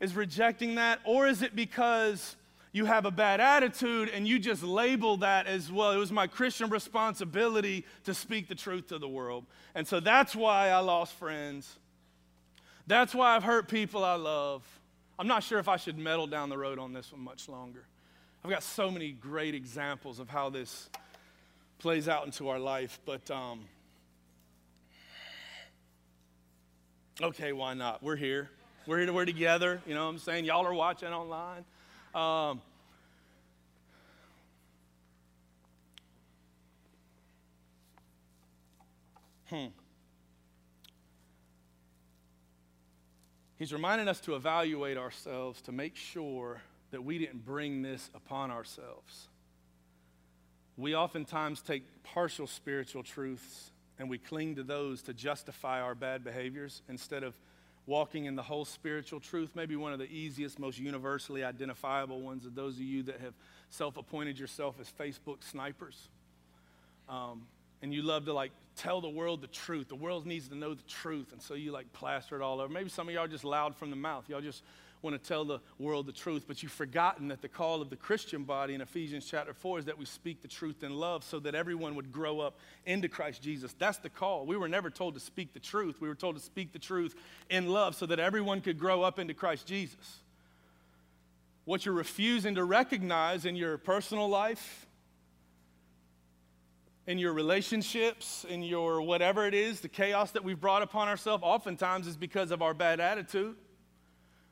is 0.00 0.14
rejecting 0.14 0.74
that? 0.74 1.00
Or 1.04 1.26
is 1.26 1.42
it 1.42 1.56
because 1.56 2.36
you 2.76 2.84
have 2.84 3.06
a 3.06 3.10
bad 3.10 3.40
attitude 3.40 4.10
and 4.10 4.28
you 4.28 4.38
just 4.38 4.62
label 4.62 5.16
that 5.16 5.46
as 5.46 5.72
well? 5.72 5.92
It 5.92 5.96
was 5.96 6.12
my 6.12 6.26
Christian 6.26 6.68
responsibility 6.68 7.86
to 8.04 8.12
speak 8.12 8.48
the 8.48 8.54
truth 8.54 8.88
to 8.88 8.98
the 8.98 9.08
world. 9.08 9.46
And 9.74 9.88
so 9.88 9.98
that's 9.98 10.36
why 10.36 10.68
I 10.68 10.80
lost 10.80 11.14
friends. 11.14 11.74
That's 12.86 13.14
why 13.14 13.34
I've 13.34 13.42
hurt 13.42 13.68
people 13.68 14.04
I 14.04 14.16
love. 14.16 14.62
I'm 15.18 15.26
not 15.26 15.42
sure 15.42 15.58
if 15.58 15.68
I 15.68 15.78
should 15.78 15.96
meddle 15.96 16.26
down 16.26 16.50
the 16.50 16.58
road 16.58 16.78
on 16.78 16.92
this 16.92 17.10
one 17.10 17.22
much 17.22 17.48
longer. 17.48 17.82
I've 18.44 18.50
got 18.50 18.62
so 18.62 18.90
many 18.90 19.12
great 19.12 19.54
examples 19.54 20.20
of 20.20 20.28
how 20.28 20.50
this 20.50 20.90
plays 21.78 22.10
out 22.10 22.26
into 22.26 22.50
our 22.50 22.58
life, 22.58 23.00
but 23.06 23.30
um, 23.30 23.60
okay, 27.22 27.54
why 27.54 27.72
not? 27.72 28.02
We're 28.02 28.16
here. 28.16 28.50
We're 28.86 28.98
here. 28.98 29.12
We're 29.14 29.24
together. 29.24 29.80
You 29.86 29.94
know 29.94 30.04
what 30.04 30.10
I'm 30.10 30.18
saying? 30.18 30.44
Y'all 30.44 30.66
are 30.66 30.74
watching 30.74 31.08
online. 31.08 31.64
Um, 32.16 32.62
hmm. 39.50 39.66
He's 43.58 43.70
reminding 43.74 44.08
us 44.08 44.18
to 44.20 44.34
evaluate 44.34 44.96
ourselves 44.96 45.60
to 45.62 45.72
make 45.72 45.94
sure 45.94 46.62
that 46.90 47.04
we 47.04 47.18
didn't 47.18 47.44
bring 47.44 47.82
this 47.82 48.10
upon 48.14 48.50
ourselves. 48.50 49.28
We 50.78 50.94
oftentimes 50.94 51.60
take 51.60 51.82
partial 52.02 52.46
spiritual 52.46 53.02
truths 53.02 53.72
and 53.98 54.08
we 54.08 54.16
cling 54.16 54.56
to 54.56 54.62
those 54.62 55.02
to 55.02 55.12
justify 55.12 55.82
our 55.82 55.94
bad 55.94 56.24
behaviors 56.24 56.80
instead 56.88 57.22
of 57.22 57.34
walking 57.86 58.24
in 58.24 58.34
the 58.34 58.42
whole 58.42 58.64
spiritual 58.64 59.20
truth. 59.20 59.50
Maybe 59.54 59.76
one 59.76 59.92
of 59.92 59.98
the 59.98 60.10
easiest, 60.10 60.58
most 60.58 60.78
universally 60.78 61.44
identifiable 61.44 62.20
ones 62.20 62.44
of 62.44 62.54
those 62.54 62.74
of 62.74 62.82
you 62.82 63.04
that 63.04 63.20
have 63.20 63.34
self 63.70 63.96
appointed 63.96 64.38
yourself 64.38 64.76
as 64.80 64.92
Facebook 64.98 65.42
snipers. 65.42 66.08
Um, 67.08 67.46
and 67.82 67.94
you 67.94 68.02
love 68.02 68.24
to 68.24 68.32
like 68.32 68.52
tell 68.74 69.00
the 69.00 69.08
world 69.08 69.40
the 69.40 69.46
truth. 69.48 69.88
The 69.88 69.94
world 69.94 70.26
needs 70.26 70.48
to 70.48 70.56
know 70.56 70.74
the 70.74 70.82
truth. 70.82 71.32
And 71.32 71.40
so 71.40 71.54
you 71.54 71.72
like 71.72 71.92
plaster 71.92 72.36
it 72.36 72.42
all 72.42 72.60
over. 72.60 72.72
Maybe 72.72 72.88
some 72.88 73.08
of 73.08 73.14
y'all 73.14 73.28
just 73.28 73.44
loud 73.44 73.76
from 73.76 73.90
the 73.90 73.96
mouth. 73.96 74.28
Y'all 74.28 74.40
just 74.40 74.62
want 75.02 75.20
to 75.20 75.28
tell 75.28 75.44
the 75.44 75.60
world 75.78 76.06
the 76.06 76.12
truth, 76.12 76.44
but 76.46 76.62
you've 76.62 76.72
forgotten 76.72 77.28
that 77.28 77.42
the 77.42 77.48
call 77.48 77.82
of 77.82 77.90
the 77.90 77.96
Christian 77.96 78.44
body 78.44 78.74
in 78.74 78.80
Ephesians 78.80 79.26
chapter 79.28 79.52
4 79.52 79.80
is 79.80 79.84
that 79.84 79.98
we 79.98 80.04
speak 80.04 80.42
the 80.42 80.48
truth 80.48 80.82
in 80.82 80.96
love 80.96 81.22
so 81.24 81.38
that 81.40 81.54
everyone 81.54 81.94
would 81.94 82.10
grow 82.10 82.40
up 82.40 82.58
into 82.86 83.08
Christ 83.08 83.42
Jesus. 83.42 83.74
That's 83.78 83.98
the 83.98 84.08
call. 84.08 84.46
We 84.46 84.56
were 84.56 84.68
never 84.68 84.90
told 84.90 85.14
to 85.14 85.20
speak 85.20 85.52
the 85.52 85.60
truth, 85.60 86.00
we 86.00 86.08
were 86.08 86.14
told 86.14 86.36
to 86.36 86.42
speak 86.42 86.72
the 86.72 86.78
truth 86.78 87.14
in 87.50 87.68
love 87.68 87.94
so 87.94 88.06
that 88.06 88.18
everyone 88.18 88.60
could 88.60 88.78
grow 88.78 89.02
up 89.02 89.18
into 89.18 89.34
Christ 89.34 89.66
Jesus. 89.66 90.20
What 91.64 91.84
you're 91.84 91.94
refusing 91.94 92.54
to 92.54 92.64
recognize 92.64 93.44
in 93.44 93.56
your 93.56 93.76
personal 93.76 94.28
life, 94.28 94.86
in 97.06 97.18
your 97.18 97.32
relationships, 97.32 98.44
in 98.48 98.62
your 98.62 99.02
whatever 99.02 99.46
it 99.46 99.54
is, 99.54 99.80
the 99.80 99.88
chaos 99.88 100.30
that 100.32 100.42
we've 100.42 100.60
brought 100.60 100.82
upon 100.82 101.08
ourselves, 101.08 101.42
oftentimes 101.44 102.06
is 102.06 102.16
because 102.16 102.50
of 102.50 102.62
our 102.62 102.74
bad 102.74 103.00
attitude 103.00 103.56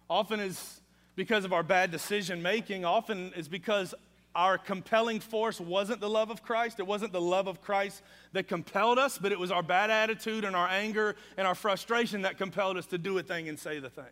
often 0.09 0.41
is 0.41 0.81
because 1.17 1.45
of 1.45 1.53
our 1.53 1.63
bad 1.63 1.91
decision 1.91 2.43
making, 2.43 2.85
often 2.85 3.33
is 3.37 3.49
because 3.49 3.95
our 4.35 4.59
compelling 4.59 5.21
force 5.21 5.61
wasn't 5.61 6.01
the 6.01 6.11
love 6.11 6.31
of 6.31 6.43
Christ. 6.43 6.81
It 6.81 6.87
wasn't 6.87 7.13
the 7.13 7.21
love 7.21 7.47
of 7.47 7.63
Christ 7.63 8.03
that 8.33 8.49
compelled 8.49 8.99
us, 8.99 9.17
but 9.17 9.31
it 9.31 9.39
was 9.39 9.53
our 9.53 9.63
bad 9.63 9.91
attitude 9.91 10.45
and 10.45 10.57
our 10.57 10.69
anger 10.69 11.15
and 11.37 11.47
our 11.47 11.55
frustration 11.55 12.23
that 12.23 12.37
compelled 12.37 12.77
us 12.77 12.87
to 12.87 12.99
do 12.99 13.17
a 13.19 13.23
thing 13.23 13.49
and 13.49 13.59
say 13.59 13.79
the 13.79 13.91
thing. 13.91 14.05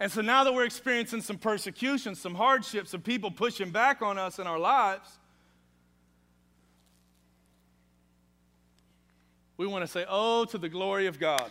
And 0.00 0.10
so 0.10 0.20
now 0.20 0.44
that 0.44 0.52
we're 0.52 0.64
experiencing 0.64 1.20
some 1.20 1.38
persecution, 1.38 2.14
some 2.14 2.34
hardships, 2.34 2.90
some 2.90 3.02
people 3.02 3.30
pushing 3.30 3.70
back 3.70 4.02
on 4.02 4.18
us 4.18 4.38
in 4.38 4.46
our 4.46 4.58
lives, 4.58 5.18
we 9.58 9.66
want 9.66 9.84
to 9.84 9.88
say, 9.88 10.06
Oh, 10.08 10.44
to 10.46 10.58
the 10.58 10.70
glory 10.70 11.06
of 11.06 11.20
God 11.20 11.50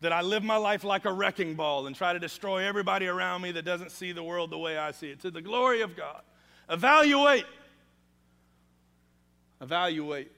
that 0.00 0.12
I 0.12 0.20
live 0.20 0.42
my 0.42 0.56
life 0.56 0.84
like 0.84 1.04
a 1.04 1.12
wrecking 1.12 1.54
ball 1.54 1.86
and 1.86 1.96
try 1.96 2.12
to 2.12 2.18
destroy 2.18 2.64
everybody 2.64 3.06
around 3.06 3.42
me 3.42 3.52
that 3.52 3.64
doesn't 3.64 3.90
see 3.90 4.12
the 4.12 4.22
world 4.22 4.50
the 4.50 4.58
way 4.58 4.76
I 4.76 4.90
see 4.90 5.10
it. 5.10 5.20
To 5.20 5.30
the 5.30 5.40
glory 5.40 5.80
of 5.80 5.96
God. 5.96 6.22
Evaluate. 6.68 7.46
Evaluate. 9.60 10.30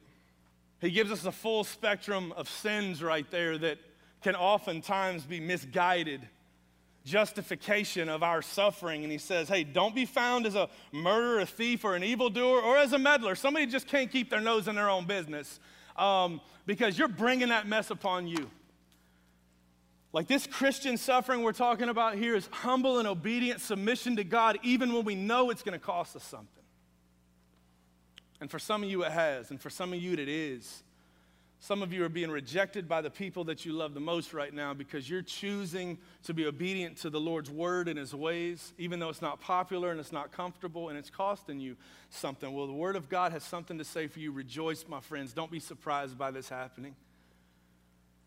He 0.80 0.90
gives 0.90 1.10
us 1.10 1.24
a 1.24 1.32
full 1.32 1.64
spectrum 1.64 2.32
of 2.36 2.48
sins 2.48 3.02
right 3.02 3.28
there 3.30 3.58
that 3.58 3.78
can 4.22 4.36
oftentimes 4.36 5.24
be 5.24 5.40
misguided 5.40 6.20
justification 7.04 8.08
of 8.08 8.22
our 8.22 8.42
suffering. 8.42 9.02
And 9.02 9.10
he 9.10 9.18
says, 9.18 9.48
hey, 9.48 9.64
don't 9.64 9.94
be 9.94 10.04
found 10.04 10.46
as 10.46 10.54
a 10.54 10.68
murderer, 10.92 11.40
a 11.40 11.46
thief, 11.46 11.84
or 11.84 11.96
an 11.96 12.04
evildoer, 12.04 12.60
or 12.60 12.76
as 12.76 12.92
a 12.92 12.98
meddler. 12.98 13.34
Somebody 13.34 13.66
just 13.66 13.88
can't 13.88 14.10
keep 14.10 14.30
their 14.30 14.40
nose 14.40 14.68
in 14.68 14.76
their 14.76 14.90
own 14.90 15.06
business 15.06 15.58
um, 15.96 16.40
because 16.66 16.98
you're 16.98 17.08
bringing 17.08 17.48
that 17.48 17.66
mess 17.66 17.90
upon 17.90 18.28
you. 18.28 18.50
Like 20.12 20.26
this 20.26 20.46
Christian 20.46 20.96
suffering 20.96 21.42
we're 21.42 21.52
talking 21.52 21.88
about 21.88 22.16
here 22.16 22.34
is 22.34 22.48
humble 22.50 22.98
and 22.98 23.06
obedient 23.06 23.60
submission 23.60 24.16
to 24.16 24.24
God, 24.24 24.58
even 24.62 24.92
when 24.92 25.04
we 25.04 25.14
know 25.14 25.50
it's 25.50 25.62
going 25.62 25.78
to 25.78 25.84
cost 25.84 26.16
us 26.16 26.24
something. 26.24 26.48
And 28.40 28.50
for 28.50 28.58
some 28.58 28.82
of 28.82 28.88
you, 28.88 29.04
it 29.04 29.12
has. 29.12 29.50
And 29.50 29.60
for 29.60 29.68
some 29.68 29.92
of 29.92 30.00
you, 30.00 30.12
it 30.14 30.28
is. 30.28 30.82
Some 31.60 31.82
of 31.82 31.92
you 31.92 32.04
are 32.04 32.08
being 32.08 32.30
rejected 32.30 32.88
by 32.88 33.00
the 33.00 33.10
people 33.10 33.42
that 33.44 33.66
you 33.66 33.72
love 33.72 33.92
the 33.92 34.00
most 34.00 34.32
right 34.32 34.54
now 34.54 34.72
because 34.74 35.10
you're 35.10 35.22
choosing 35.22 35.98
to 36.22 36.32
be 36.32 36.46
obedient 36.46 36.98
to 36.98 37.10
the 37.10 37.18
Lord's 37.18 37.50
word 37.50 37.88
and 37.88 37.98
his 37.98 38.14
ways, 38.14 38.72
even 38.78 39.00
though 39.00 39.08
it's 39.08 39.20
not 39.20 39.40
popular 39.40 39.90
and 39.90 39.98
it's 39.98 40.12
not 40.12 40.30
comfortable 40.30 40.88
and 40.88 40.96
it's 40.96 41.10
costing 41.10 41.58
you 41.58 41.76
something. 42.10 42.54
Well, 42.54 42.68
the 42.68 42.72
word 42.72 42.94
of 42.94 43.08
God 43.08 43.32
has 43.32 43.42
something 43.42 43.76
to 43.76 43.84
say 43.84 44.06
for 44.06 44.20
you. 44.20 44.30
Rejoice, 44.30 44.84
my 44.88 45.00
friends. 45.00 45.32
Don't 45.32 45.50
be 45.50 45.58
surprised 45.58 46.16
by 46.16 46.30
this 46.30 46.48
happening. 46.48 46.94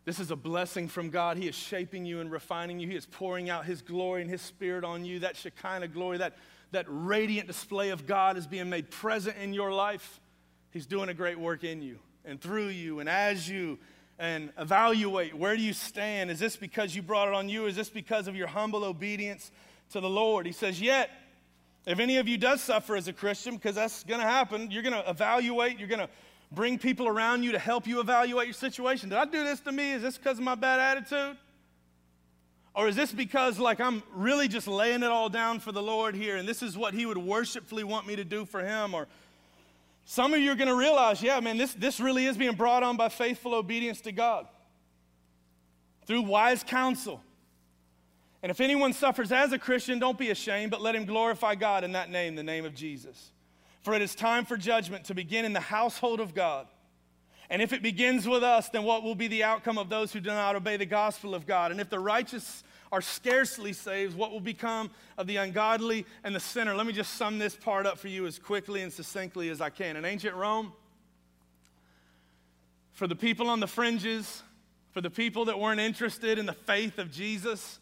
This 0.04 0.20
is 0.20 0.32
a 0.32 0.36
blessing 0.36 0.88
from 0.88 1.10
God. 1.10 1.38
He 1.38 1.48
is 1.48 1.56
shaping 1.56 2.06
you 2.06 2.22
and 2.22 2.32
refining 2.32 2.80
you. 2.80 2.88
He 2.88 2.96
is 2.96 3.06
pouring 3.06 3.50
out 3.50 3.66
His 3.66 3.82
glory 3.82 4.22
and 4.22 4.30
His 4.30 4.42
Spirit 4.42 4.84
on 4.84 5.06
you. 5.06 5.20
That 5.20 5.38
Shekinah 5.38 5.90
glory, 5.90 6.18
that, 6.18 6.38
that 6.72 6.86
radiant 6.88 7.48
display 7.48 7.90
of 7.90 8.08
God 8.08 8.38
is 8.38 8.48
being 8.48 8.70
made 8.70 8.90
present 8.90 9.38
in 9.38 9.54
your 9.54 9.72
life. 9.72 10.20
He's 10.72 10.86
doing 10.86 11.10
a 11.10 11.14
great 11.14 11.40
work 11.40 11.64
in 11.64 11.82
you 11.82 12.00
and 12.26 12.42
through 12.42 12.68
you 12.68 13.00
and 13.00 13.10
as 13.10 13.48
you 13.48 13.78
and 14.18 14.52
evaluate 14.58 15.36
where 15.36 15.56
do 15.56 15.62
you 15.62 15.74
stand? 15.74 16.30
Is 16.30 16.40
this 16.40 16.56
because 16.56 16.96
you 16.96 17.02
brought 17.02 17.28
it 17.28 17.34
on 17.34 17.50
you? 17.50 17.66
Is 17.66 17.76
this 17.76 17.90
because 17.90 18.28
of 18.28 18.36
your 18.36 18.48
humble 18.48 18.84
obedience 18.84 19.52
to 19.92 20.00
the 20.00 20.10
Lord? 20.10 20.46
He 20.46 20.52
says, 20.52 20.80
Yet, 20.80 21.10
if 21.86 22.00
any 22.00 22.18
of 22.18 22.28
you 22.28 22.38
does 22.38 22.62
suffer 22.62 22.96
as 22.96 23.08
a 23.08 23.14
Christian, 23.14 23.56
because 23.56 23.76
that's 23.76 24.04
going 24.04 24.20
to 24.20 24.28
happen, 24.28 24.70
you're 24.70 24.84
going 24.84 24.94
to 24.94 25.10
evaluate, 25.10 25.80
you're 25.80 25.88
going 25.88 26.02
to 26.02 26.10
bring 26.52 26.78
people 26.78 27.08
around 27.08 27.44
you 27.44 27.54
to 27.54 27.60
help 27.60 27.88
you 27.88 28.00
evaluate 28.00 28.48
your 28.48 28.54
situation. 28.54 29.10
Did 29.10 29.18
I 29.18 29.26
do 29.26 29.44
this 29.44 29.60
to 29.62 29.72
me? 29.72 29.94
Is 29.94 30.02
this 30.02 30.18
because 30.18 30.38
of 30.38 30.44
my 30.44 30.56
bad 30.56 30.80
attitude? 30.80 31.38
Or 32.74 32.88
is 32.88 32.96
this 32.96 33.12
because, 33.12 33.60
like, 33.60 33.82
I'm 33.82 34.02
really 34.14 34.48
just 34.48 34.68
laying 34.68 35.04
it 35.04 35.10
all 35.10 35.30
down 35.30 35.60
for 35.60 35.72
the 35.72 35.82
Lord 35.82 36.16
here 36.16 36.38
and 36.38 36.48
this 36.48 36.62
is 36.64 36.78
what 36.78 36.94
He 36.94 37.06
would 37.06 37.18
worshipfully 37.18 37.84
want 37.84 38.08
me 38.08 38.16
to 38.16 38.24
do 38.24 38.46
for 38.46 38.64
Him? 38.64 38.94
Or 38.94 39.08
some 40.06 40.34
of 40.34 40.40
you 40.40 40.52
are 40.52 40.56
going 40.56 40.70
to 40.70 40.76
realize, 40.76 41.22
yeah, 41.22 41.40
man, 41.40 41.58
this, 41.58 41.74
this 41.74 42.00
really 42.00 42.26
is 42.26 42.38
being 42.38 42.56
brought 42.56 42.84
on 42.84 42.98
by 42.98 43.10
faithful 43.10 43.54
obedience 43.54 44.02
to 44.02 44.12
God 44.12 44.48
through 46.06 46.22
wise 46.22 46.64
counsel. 46.64 47.22
And 48.44 48.50
if 48.50 48.60
anyone 48.60 48.94
suffers 48.94 49.32
as 49.32 49.52
a 49.52 49.60
Christian, 49.60 50.00
don't 50.00 50.18
be 50.18 50.32
ashamed, 50.32 50.72
but 50.72 50.82
let 50.82 50.96
him 50.96 51.06
glorify 51.06 51.56
God 51.56 51.84
in 51.84 51.92
that 51.92 52.10
name, 52.10 52.36
the 52.36 52.44
name 52.44 52.66
of 52.66 52.74
Jesus. 52.74 53.32
For 53.82 53.94
it 53.94 54.02
is 54.02 54.16
time 54.16 54.46
for 54.46 54.58
judgment 54.58 55.06
to 55.06 55.16
begin 55.16 55.44
in 55.44 55.54
the 55.54 55.60
household 55.60 56.20
of 56.20 56.34
God. 56.34 56.68
And 57.50 57.62
if 57.62 57.74
it 57.74 57.82
begins 57.82 58.28
with 58.28 58.44
us, 58.44 58.70
then 58.70 58.84
what 58.84 59.04
will 59.04 59.14
be 59.14 59.28
the 59.28 59.44
outcome 59.44 59.78
of 59.78 59.90
those 59.90 60.14
who 60.14 60.22
do 60.22 60.30
not 60.30 60.56
obey 60.56 60.78
the 60.78 60.86
gospel 60.86 61.36
of 61.36 61.46
God? 61.46 61.72
And 61.72 61.82
if 61.82 61.90
the 61.90 62.00
righteous 62.00 62.64
are 62.94 63.02
scarcely 63.02 63.74
saved, 63.74 64.16
what 64.16 64.32
will 64.32 64.40
become 64.40 64.90
of 65.18 65.28
the 65.28 65.36
ungodly 65.36 66.06
and 66.24 66.34
the 66.34 66.40
sinner? 66.40 66.74
Let 66.76 66.88
me 66.88 66.94
just 66.94 67.16
sum 67.16 67.40
this 67.40 67.54
part 67.54 67.86
up 67.86 67.98
for 67.98 68.08
you 68.08 68.26
as 68.26 68.40
quickly 68.40 68.84
and 68.84 68.94
succinctly 68.94 69.50
as 69.50 69.60
I 69.60 69.70
can. 69.70 69.98
In 69.98 70.06
ancient 70.06 70.36
Rome, 70.36 70.72
for 72.94 73.06
the 73.06 73.18
people 73.18 73.50
on 73.50 73.60
the 73.60 73.68
fringes, 73.68 74.44
for 74.92 75.02
the 75.02 75.10
people 75.10 75.46
that 75.46 75.60
weren't 75.60 75.82
interested 75.82 76.40
in 76.40 76.46
the 76.46 76.54
faith 76.54 77.00
of 77.00 77.12
Jesus, 77.12 77.81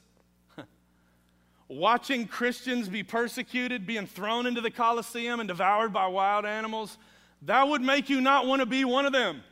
watching 1.69 2.27
Christians 2.27 2.89
be 2.89 3.03
persecuted, 3.03 3.85
being 3.85 4.07
thrown 4.07 4.47
into 4.47 4.59
the 4.59 4.71
Colosseum 4.71 5.39
and 5.39 5.47
devoured 5.47 5.93
by 5.93 6.07
wild 6.07 6.45
animals, 6.45 6.97
that 7.43 7.67
would 7.67 7.81
make 7.81 8.09
you 8.09 8.19
not 8.19 8.47
want 8.47 8.61
to 8.61 8.65
be 8.65 8.83
one 8.83 9.05
of 9.05 9.13
them. 9.13 9.43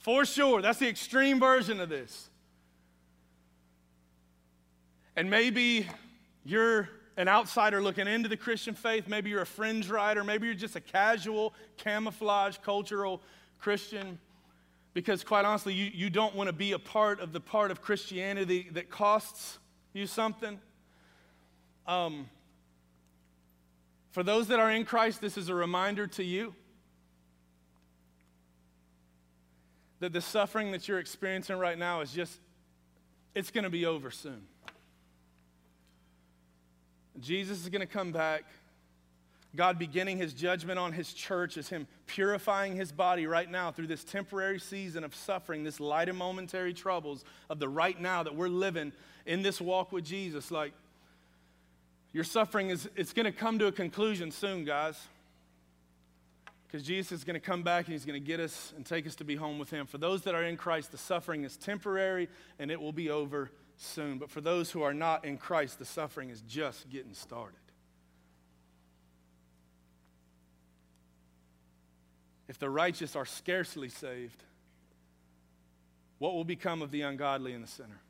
For 0.00 0.24
sure. 0.24 0.60
That's 0.60 0.78
the 0.78 0.88
extreme 0.88 1.40
version 1.40 1.80
of 1.80 1.88
this. 1.88 2.28
And 5.14 5.30
maybe 5.30 5.88
you're 6.44 6.90
an 7.16 7.28
outsider 7.28 7.80
looking 7.80 8.06
into 8.06 8.28
the 8.28 8.36
Christian 8.36 8.74
faith. 8.74 9.08
Maybe 9.08 9.30
you're 9.30 9.42
a 9.42 9.46
fringe 9.46 9.88
rider. 9.88 10.22
Maybe 10.22 10.46
you're 10.46 10.54
just 10.54 10.76
a 10.76 10.80
casual, 10.80 11.54
camouflage, 11.76 12.58
cultural 12.58 13.22
Christian. 13.58 14.18
Because 14.94 15.24
quite 15.24 15.44
honestly, 15.44 15.74
you, 15.74 15.90
you 15.94 16.10
don't 16.10 16.34
want 16.34 16.48
to 16.48 16.52
be 16.52 16.72
a 16.72 16.78
part 16.78 17.20
of 17.20 17.32
the 17.32 17.40
part 17.40 17.70
of 17.70 17.80
Christianity 17.80 18.68
that 18.72 18.90
costs 18.90 19.58
you 19.96 20.06
something. 20.06 20.60
Um, 21.86 22.28
for 24.10 24.22
those 24.22 24.48
that 24.48 24.60
are 24.60 24.70
in 24.70 24.84
Christ, 24.84 25.20
this 25.20 25.36
is 25.36 25.48
a 25.48 25.54
reminder 25.54 26.06
to 26.08 26.24
you 26.24 26.54
that 30.00 30.12
the 30.12 30.20
suffering 30.20 30.72
that 30.72 30.86
you're 30.86 30.98
experiencing 30.98 31.56
right 31.56 31.78
now 31.78 32.00
is 32.00 32.12
just, 32.12 32.38
it's 33.34 33.50
going 33.50 33.64
to 33.64 33.70
be 33.70 33.86
over 33.86 34.10
soon. 34.10 34.42
Jesus 37.20 37.62
is 37.62 37.68
going 37.70 37.80
to 37.80 37.86
come 37.86 38.12
back. 38.12 38.44
God 39.54 39.78
beginning 39.78 40.18
his 40.18 40.34
judgment 40.34 40.78
on 40.78 40.92
his 40.92 41.12
church 41.12 41.56
is 41.56 41.68
him 41.68 41.86
purifying 42.06 42.76
his 42.76 42.92
body 42.92 43.26
right 43.26 43.50
now 43.50 43.70
through 43.70 43.86
this 43.86 44.04
temporary 44.04 44.58
season 44.58 45.04
of 45.04 45.14
suffering, 45.14 45.64
this 45.64 45.80
light 45.80 46.08
and 46.08 46.18
momentary 46.18 46.74
troubles 46.74 47.24
of 47.48 47.58
the 47.58 47.68
right 47.68 47.98
now 47.98 48.22
that 48.22 48.34
we're 48.34 48.48
living 48.48 48.92
in 49.24 49.42
this 49.42 49.60
walk 49.60 49.92
with 49.92 50.04
Jesus. 50.04 50.50
Like, 50.50 50.72
your 52.12 52.24
suffering 52.24 52.70
is 52.70 52.88
it's 52.96 53.12
going 53.12 53.24
to 53.24 53.32
come 53.32 53.58
to 53.58 53.66
a 53.66 53.72
conclusion 53.72 54.30
soon, 54.30 54.64
guys. 54.64 54.98
Because 56.66 56.84
Jesus 56.84 57.12
is 57.12 57.24
going 57.24 57.34
to 57.34 57.40
come 57.40 57.62
back 57.62 57.86
and 57.86 57.92
he's 57.92 58.04
going 58.04 58.20
to 58.20 58.26
get 58.26 58.40
us 58.40 58.72
and 58.76 58.84
take 58.84 59.06
us 59.06 59.14
to 59.16 59.24
be 59.24 59.36
home 59.36 59.58
with 59.58 59.70
him. 59.70 59.86
For 59.86 59.98
those 59.98 60.22
that 60.22 60.34
are 60.34 60.42
in 60.42 60.56
Christ, 60.56 60.90
the 60.90 60.98
suffering 60.98 61.44
is 61.44 61.56
temporary 61.56 62.28
and 62.58 62.70
it 62.70 62.80
will 62.80 62.92
be 62.92 63.08
over 63.08 63.50
soon. 63.76 64.18
But 64.18 64.30
for 64.30 64.40
those 64.40 64.70
who 64.70 64.82
are 64.82 64.92
not 64.92 65.24
in 65.24 65.38
Christ, 65.38 65.78
the 65.78 65.84
suffering 65.84 66.30
is 66.30 66.42
just 66.42 66.90
getting 66.90 67.14
started. 67.14 67.58
If 72.48 72.58
the 72.58 72.70
righteous 72.70 73.16
are 73.16 73.24
scarcely 73.24 73.88
saved, 73.88 74.42
what 76.18 76.34
will 76.34 76.44
become 76.44 76.82
of 76.82 76.90
the 76.90 77.02
ungodly 77.02 77.52
and 77.52 77.62
the 77.62 77.68
sinner? 77.68 78.00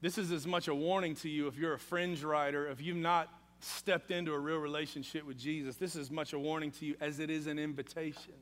This 0.00 0.16
is 0.16 0.32
as 0.32 0.46
much 0.46 0.68
a 0.68 0.74
warning 0.74 1.14
to 1.16 1.28
you 1.28 1.48
if 1.48 1.56
you're 1.56 1.74
a 1.74 1.78
fringe 1.78 2.22
rider, 2.22 2.68
if 2.68 2.80
you've 2.80 2.96
not 2.96 3.28
stepped 3.60 4.10
into 4.10 4.32
a 4.32 4.38
real 4.38 4.58
relationship 4.58 5.26
with 5.26 5.38
Jesus. 5.38 5.76
This 5.76 5.96
is 5.96 6.02
as 6.02 6.10
much 6.10 6.32
a 6.32 6.38
warning 6.38 6.70
to 6.72 6.86
you 6.86 6.94
as 7.00 7.18
it 7.18 7.30
is 7.30 7.46
an 7.46 7.58
invitation 7.58 8.34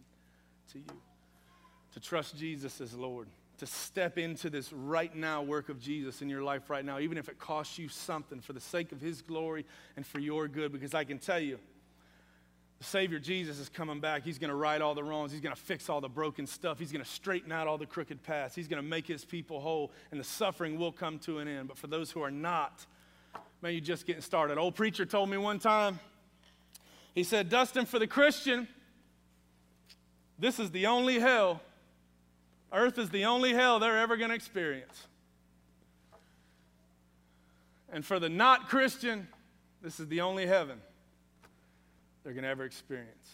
to 0.72 0.78
you 0.78 1.00
to 1.96 2.00
trust 2.00 2.36
Jesus 2.36 2.82
as 2.82 2.92
Lord, 2.92 3.26
to 3.56 3.64
step 3.64 4.18
into 4.18 4.50
this 4.50 4.70
right 4.70 5.14
now 5.16 5.40
work 5.40 5.70
of 5.70 5.80
Jesus 5.80 6.20
in 6.20 6.28
your 6.28 6.42
life 6.42 6.68
right 6.68 6.84
now, 6.84 6.98
even 6.98 7.16
if 7.16 7.30
it 7.30 7.38
costs 7.38 7.78
you 7.78 7.88
something 7.88 8.42
for 8.42 8.52
the 8.52 8.60
sake 8.60 8.92
of 8.92 9.00
His 9.00 9.22
glory 9.22 9.64
and 9.96 10.06
for 10.06 10.18
your 10.18 10.46
good. 10.46 10.72
Because 10.72 10.92
I 10.92 11.04
can 11.04 11.18
tell 11.18 11.40
you, 11.40 11.58
the 12.78 12.84
Savior 12.84 13.18
Jesus 13.18 13.58
is 13.58 13.68
coming 13.68 14.00
back. 14.00 14.22
He's 14.22 14.38
going 14.38 14.50
to 14.50 14.56
right 14.56 14.80
all 14.80 14.94
the 14.94 15.02
wrongs. 15.02 15.32
He's 15.32 15.40
going 15.40 15.54
to 15.54 15.60
fix 15.60 15.88
all 15.88 16.00
the 16.00 16.08
broken 16.08 16.46
stuff. 16.46 16.78
He's 16.78 16.92
going 16.92 17.04
to 17.04 17.10
straighten 17.10 17.50
out 17.50 17.66
all 17.66 17.78
the 17.78 17.86
crooked 17.86 18.22
paths. 18.22 18.54
He's 18.54 18.68
going 18.68 18.82
to 18.82 18.88
make 18.88 19.06
his 19.06 19.24
people 19.24 19.60
whole, 19.60 19.92
and 20.10 20.20
the 20.20 20.24
suffering 20.24 20.78
will 20.78 20.92
come 20.92 21.18
to 21.20 21.38
an 21.38 21.48
end. 21.48 21.68
But 21.68 21.78
for 21.78 21.86
those 21.86 22.10
who 22.10 22.22
are 22.22 22.30
not, 22.30 22.84
man, 23.62 23.72
you're 23.72 23.80
just 23.80 24.06
getting 24.06 24.22
started. 24.22 24.58
Old 24.58 24.74
preacher 24.74 25.06
told 25.06 25.30
me 25.30 25.38
one 25.38 25.58
time, 25.58 25.98
he 27.14 27.24
said, 27.24 27.48
Dustin, 27.48 27.86
for 27.86 27.98
the 27.98 28.06
Christian, 28.06 28.68
this 30.38 30.58
is 30.58 30.70
the 30.70 30.86
only 30.86 31.18
hell. 31.18 31.62
Earth 32.70 32.98
is 32.98 33.08
the 33.08 33.24
only 33.24 33.54
hell 33.54 33.78
they're 33.78 33.98
ever 33.98 34.18
going 34.18 34.28
to 34.28 34.34
experience. 34.34 35.06
And 37.90 38.04
for 38.04 38.18
the 38.18 38.28
not 38.28 38.68
Christian, 38.68 39.28
this 39.80 39.98
is 39.98 40.08
the 40.08 40.20
only 40.20 40.44
heaven 40.44 40.78
they're 42.26 42.34
going 42.34 42.42
to 42.42 42.50
ever 42.50 42.64
experience. 42.64 43.30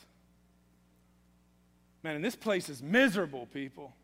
Man, 2.03 2.15
and 2.15 2.23
this 2.23 2.37
place 2.37 2.69
is 2.69 2.83
miserable, 2.83 3.47
people. 3.47 3.95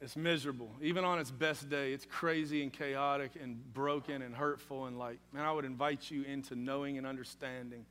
It's 0.00 0.16
miserable. 0.16 0.72
Even 0.82 1.04
on 1.04 1.20
its 1.20 1.30
best 1.30 1.70
day, 1.70 1.92
it's 1.92 2.04
crazy 2.04 2.64
and 2.64 2.72
chaotic 2.72 3.30
and 3.40 3.72
broken 3.72 4.20
and 4.20 4.34
hurtful. 4.34 4.86
And 4.86 4.98
like, 4.98 5.20
man, 5.32 5.44
I 5.44 5.52
would 5.52 5.64
invite 5.64 6.10
you 6.10 6.24
into 6.24 6.56
knowing 6.56 6.98
and 6.98 7.06
understanding 7.06 7.86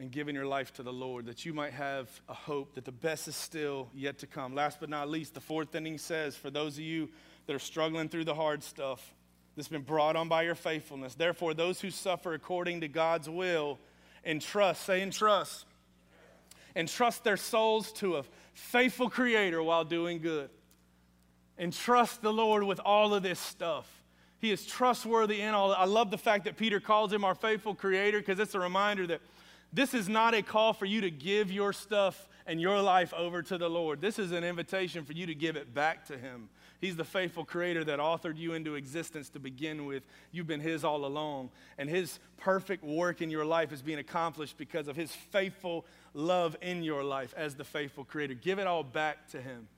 and 0.00 0.10
giving 0.10 0.34
your 0.34 0.46
life 0.46 0.72
to 0.74 0.82
the 0.82 0.92
Lord 0.92 1.26
that 1.26 1.44
you 1.44 1.52
might 1.52 1.74
have 1.74 2.08
a 2.30 2.34
hope 2.34 2.76
that 2.76 2.86
the 2.86 2.92
best 2.92 3.28
is 3.28 3.36
still 3.36 3.90
yet 3.94 4.20
to 4.20 4.26
come. 4.26 4.54
Last 4.54 4.80
but 4.80 4.88
not 4.88 5.10
least, 5.10 5.34
the 5.34 5.40
fourth 5.40 5.70
thing 5.70 5.84
he 5.84 5.98
says 5.98 6.34
for 6.34 6.48
those 6.48 6.78
of 6.78 6.80
you 6.84 7.10
that 7.46 7.54
are 7.54 7.58
struggling 7.58 8.08
through 8.08 8.24
the 8.24 8.34
hard 8.34 8.62
stuff, 8.62 9.14
that's 9.56 9.68
been 9.68 9.82
brought 9.82 10.16
on 10.16 10.28
by 10.28 10.42
your 10.42 10.54
faithfulness. 10.54 11.14
Therefore, 11.14 11.54
those 11.54 11.80
who 11.80 11.90
suffer 11.90 12.34
according 12.34 12.82
to 12.82 12.88
God's 12.88 13.28
will 13.28 13.78
entrust, 14.24 14.84
say 14.84 15.02
entrust, 15.02 15.64
entrust 16.74 17.24
their 17.24 17.36
souls 17.36 17.92
to 17.94 18.16
a 18.16 18.24
faithful 18.52 19.08
Creator 19.08 19.62
while 19.62 19.84
doing 19.84 20.20
good. 20.20 20.50
Entrust 21.58 22.20
the 22.20 22.32
Lord 22.32 22.64
with 22.64 22.80
all 22.80 23.14
of 23.14 23.22
this 23.22 23.40
stuff. 23.40 23.90
He 24.38 24.50
is 24.50 24.66
trustworthy 24.66 25.40
in 25.40 25.54
all. 25.54 25.72
I 25.72 25.86
love 25.86 26.10
the 26.10 26.18
fact 26.18 26.44
that 26.44 26.58
Peter 26.58 26.78
calls 26.78 27.10
him 27.10 27.24
our 27.24 27.34
faithful 27.34 27.74
Creator 27.74 28.18
because 28.20 28.38
it's 28.38 28.54
a 28.54 28.60
reminder 28.60 29.06
that 29.06 29.22
this 29.72 29.94
is 29.94 30.08
not 30.08 30.34
a 30.34 30.42
call 30.42 30.74
for 30.74 30.84
you 30.84 31.00
to 31.00 31.10
give 31.10 31.50
your 31.50 31.72
stuff 31.72 32.28
and 32.46 32.60
your 32.60 32.80
life 32.80 33.12
over 33.14 33.42
to 33.42 33.58
the 33.58 33.68
Lord. 33.68 34.00
This 34.00 34.18
is 34.18 34.32
an 34.32 34.44
invitation 34.44 35.04
for 35.04 35.12
you 35.12 35.26
to 35.26 35.34
give 35.34 35.56
it 35.56 35.74
back 35.74 36.06
to 36.06 36.18
Him. 36.18 36.48
He's 36.80 36.96
the 36.96 37.04
faithful 37.04 37.44
creator 37.44 37.84
that 37.84 37.98
authored 37.98 38.36
you 38.36 38.52
into 38.52 38.74
existence 38.74 39.28
to 39.30 39.38
begin 39.38 39.86
with. 39.86 40.02
You've 40.30 40.46
been 40.46 40.60
His 40.60 40.84
all 40.84 41.04
along. 41.04 41.50
And 41.78 41.88
His 41.88 42.18
perfect 42.36 42.84
work 42.84 43.22
in 43.22 43.30
your 43.30 43.44
life 43.44 43.72
is 43.72 43.82
being 43.82 43.98
accomplished 43.98 44.58
because 44.58 44.88
of 44.88 44.96
His 44.96 45.10
faithful 45.12 45.86
love 46.14 46.56
in 46.60 46.82
your 46.82 47.02
life 47.02 47.34
as 47.36 47.54
the 47.54 47.64
faithful 47.64 48.04
creator. 48.04 48.34
Give 48.34 48.58
it 48.58 48.66
all 48.66 48.82
back 48.82 49.28
to 49.30 49.40
Him. 49.40 49.68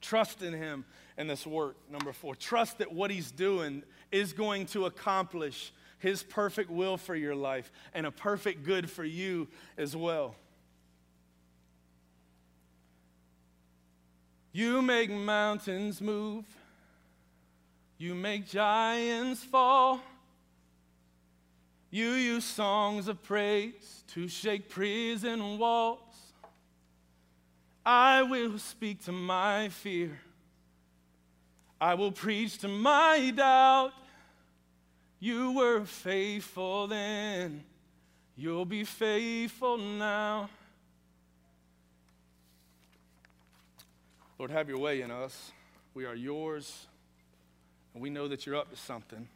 Trust 0.00 0.42
in 0.42 0.54
Him 0.54 0.84
and 1.18 1.28
this 1.28 1.46
work. 1.46 1.76
Number 1.90 2.12
four, 2.12 2.34
trust 2.34 2.78
that 2.78 2.92
what 2.92 3.10
He's 3.10 3.30
doing 3.30 3.82
is 4.10 4.32
going 4.32 4.66
to 4.66 4.86
accomplish 4.86 5.72
His 5.98 6.22
perfect 6.22 6.70
will 6.70 6.96
for 6.96 7.14
your 7.14 7.34
life 7.34 7.70
and 7.92 8.06
a 8.06 8.10
perfect 8.10 8.64
good 8.64 8.90
for 8.90 9.04
you 9.04 9.48
as 9.76 9.94
well. 9.94 10.34
You 14.52 14.82
make 14.82 15.10
mountains 15.10 16.00
move. 16.00 16.44
You 17.98 18.14
make 18.14 18.48
giants 18.48 19.44
fall. 19.44 20.00
You 21.90 22.10
use 22.10 22.44
songs 22.44 23.08
of 23.08 23.22
praise 23.22 24.04
to 24.14 24.28
shake 24.28 24.68
prison 24.68 25.58
walls. 25.58 25.98
I 27.84 28.22
will 28.22 28.58
speak 28.58 29.04
to 29.04 29.12
my 29.12 29.68
fear. 29.68 30.20
I 31.80 31.94
will 31.94 32.12
preach 32.12 32.58
to 32.58 32.68
my 32.68 33.32
doubt. 33.34 33.92
You 35.18 35.52
were 35.52 35.84
faithful 35.84 36.86
then. 36.86 37.64
You'll 38.36 38.64
be 38.64 38.84
faithful 38.84 39.76
now. 39.76 40.48
Lord, 44.40 44.52
have 44.52 44.70
your 44.70 44.78
way 44.78 45.02
in 45.02 45.10
us. 45.10 45.52
We 45.92 46.06
are 46.06 46.14
yours, 46.14 46.86
and 47.92 48.02
we 48.02 48.08
know 48.08 48.26
that 48.26 48.46
you're 48.46 48.56
up 48.56 48.70
to 48.70 48.76
something. 48.76 49.28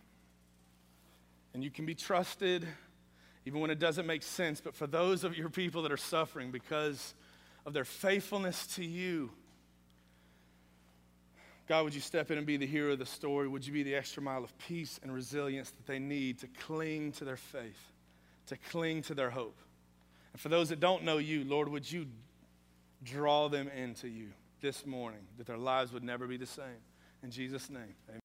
And 1.52 1.62
you 1.62 1.70
can 1.70 1.84
be 1.84 1.94
trusted 1.94 2.66
even 3.44 3.60
when 3.60 3.68
it 3.68 3.78
doesn't 3.78 4.06
make 4.06 4.22
sense. 4.22 4.62
But 4.62 4.74
for 4.74 4.86
those 4.86 5.22
of 5.22 5.36
your 5.36 5.50
people 5.50 5.82
that 5.82 5.92
are 5.92 5.98
suffering 5.98 6.50
because 6.50 7.12
of 7.66 7.74
their 7.74 7.84
faithfulness 7.84 8.66
to 8.76 8.82
you, 8.82 9.30
God, 11.68 11.84
would 11.84 11.94
you 11.94 12.00
step 12.00 12.30
in 12.30 12.38
and 12.38 12.46
be 12.46 12.56
the 12.56 12.66
hero 12.66 12.94
of 12.94 12.98
the 12.98 13.04
story? 13.04 13.46
Would 13.46 13.66
you 13.66 13.74
be 13.74 13.82
the 13.82 13.96
extra 13.96 14.22
mile 14.22 14.42
of 14.42 14.56
peace 14.56 14.98
and 15.02 15.12
resilience 15.12 15.68
that 15.68 15.86
they 15.86 15.98
need 15.98 16.38
to 16.38 16.46
cling 16.46 17.12
to 17.12 17.26
their 17.26 17.36
faith, 17.36 17.92
to 18.46 18.56
cling 18.56 19.02
to 19.02 19.14
their 19.14 19.28
hope? 19.28 19.58
And 20.32 20.40
for 20.40 20.48
those 20.48 20.70
that 20.70 20.80
don't 20.80 21.04
know 21.04 21.18
you, 21.18 21.44
Lord, 21.44 21.68
would 21.68 21.92
you 21.92 22.06
draw 23.04 23.50
them 23.50 23.68
into 23.68 24.08
you 24.08 24.30
this 24.64 24.86
morning, 24.86 25.20
that 25.36 25.46
their 25.46 25.58
lives 25.58 25.92
would 25.92 26.02
never 26.02 26.26
be 26.26 26.38
the 26.38 26.46
same? 26.46 26.80
In 27.22 27.30
Jesus' 27.30 27.68
name, 27.68 27.94
amen. 28.08 28.22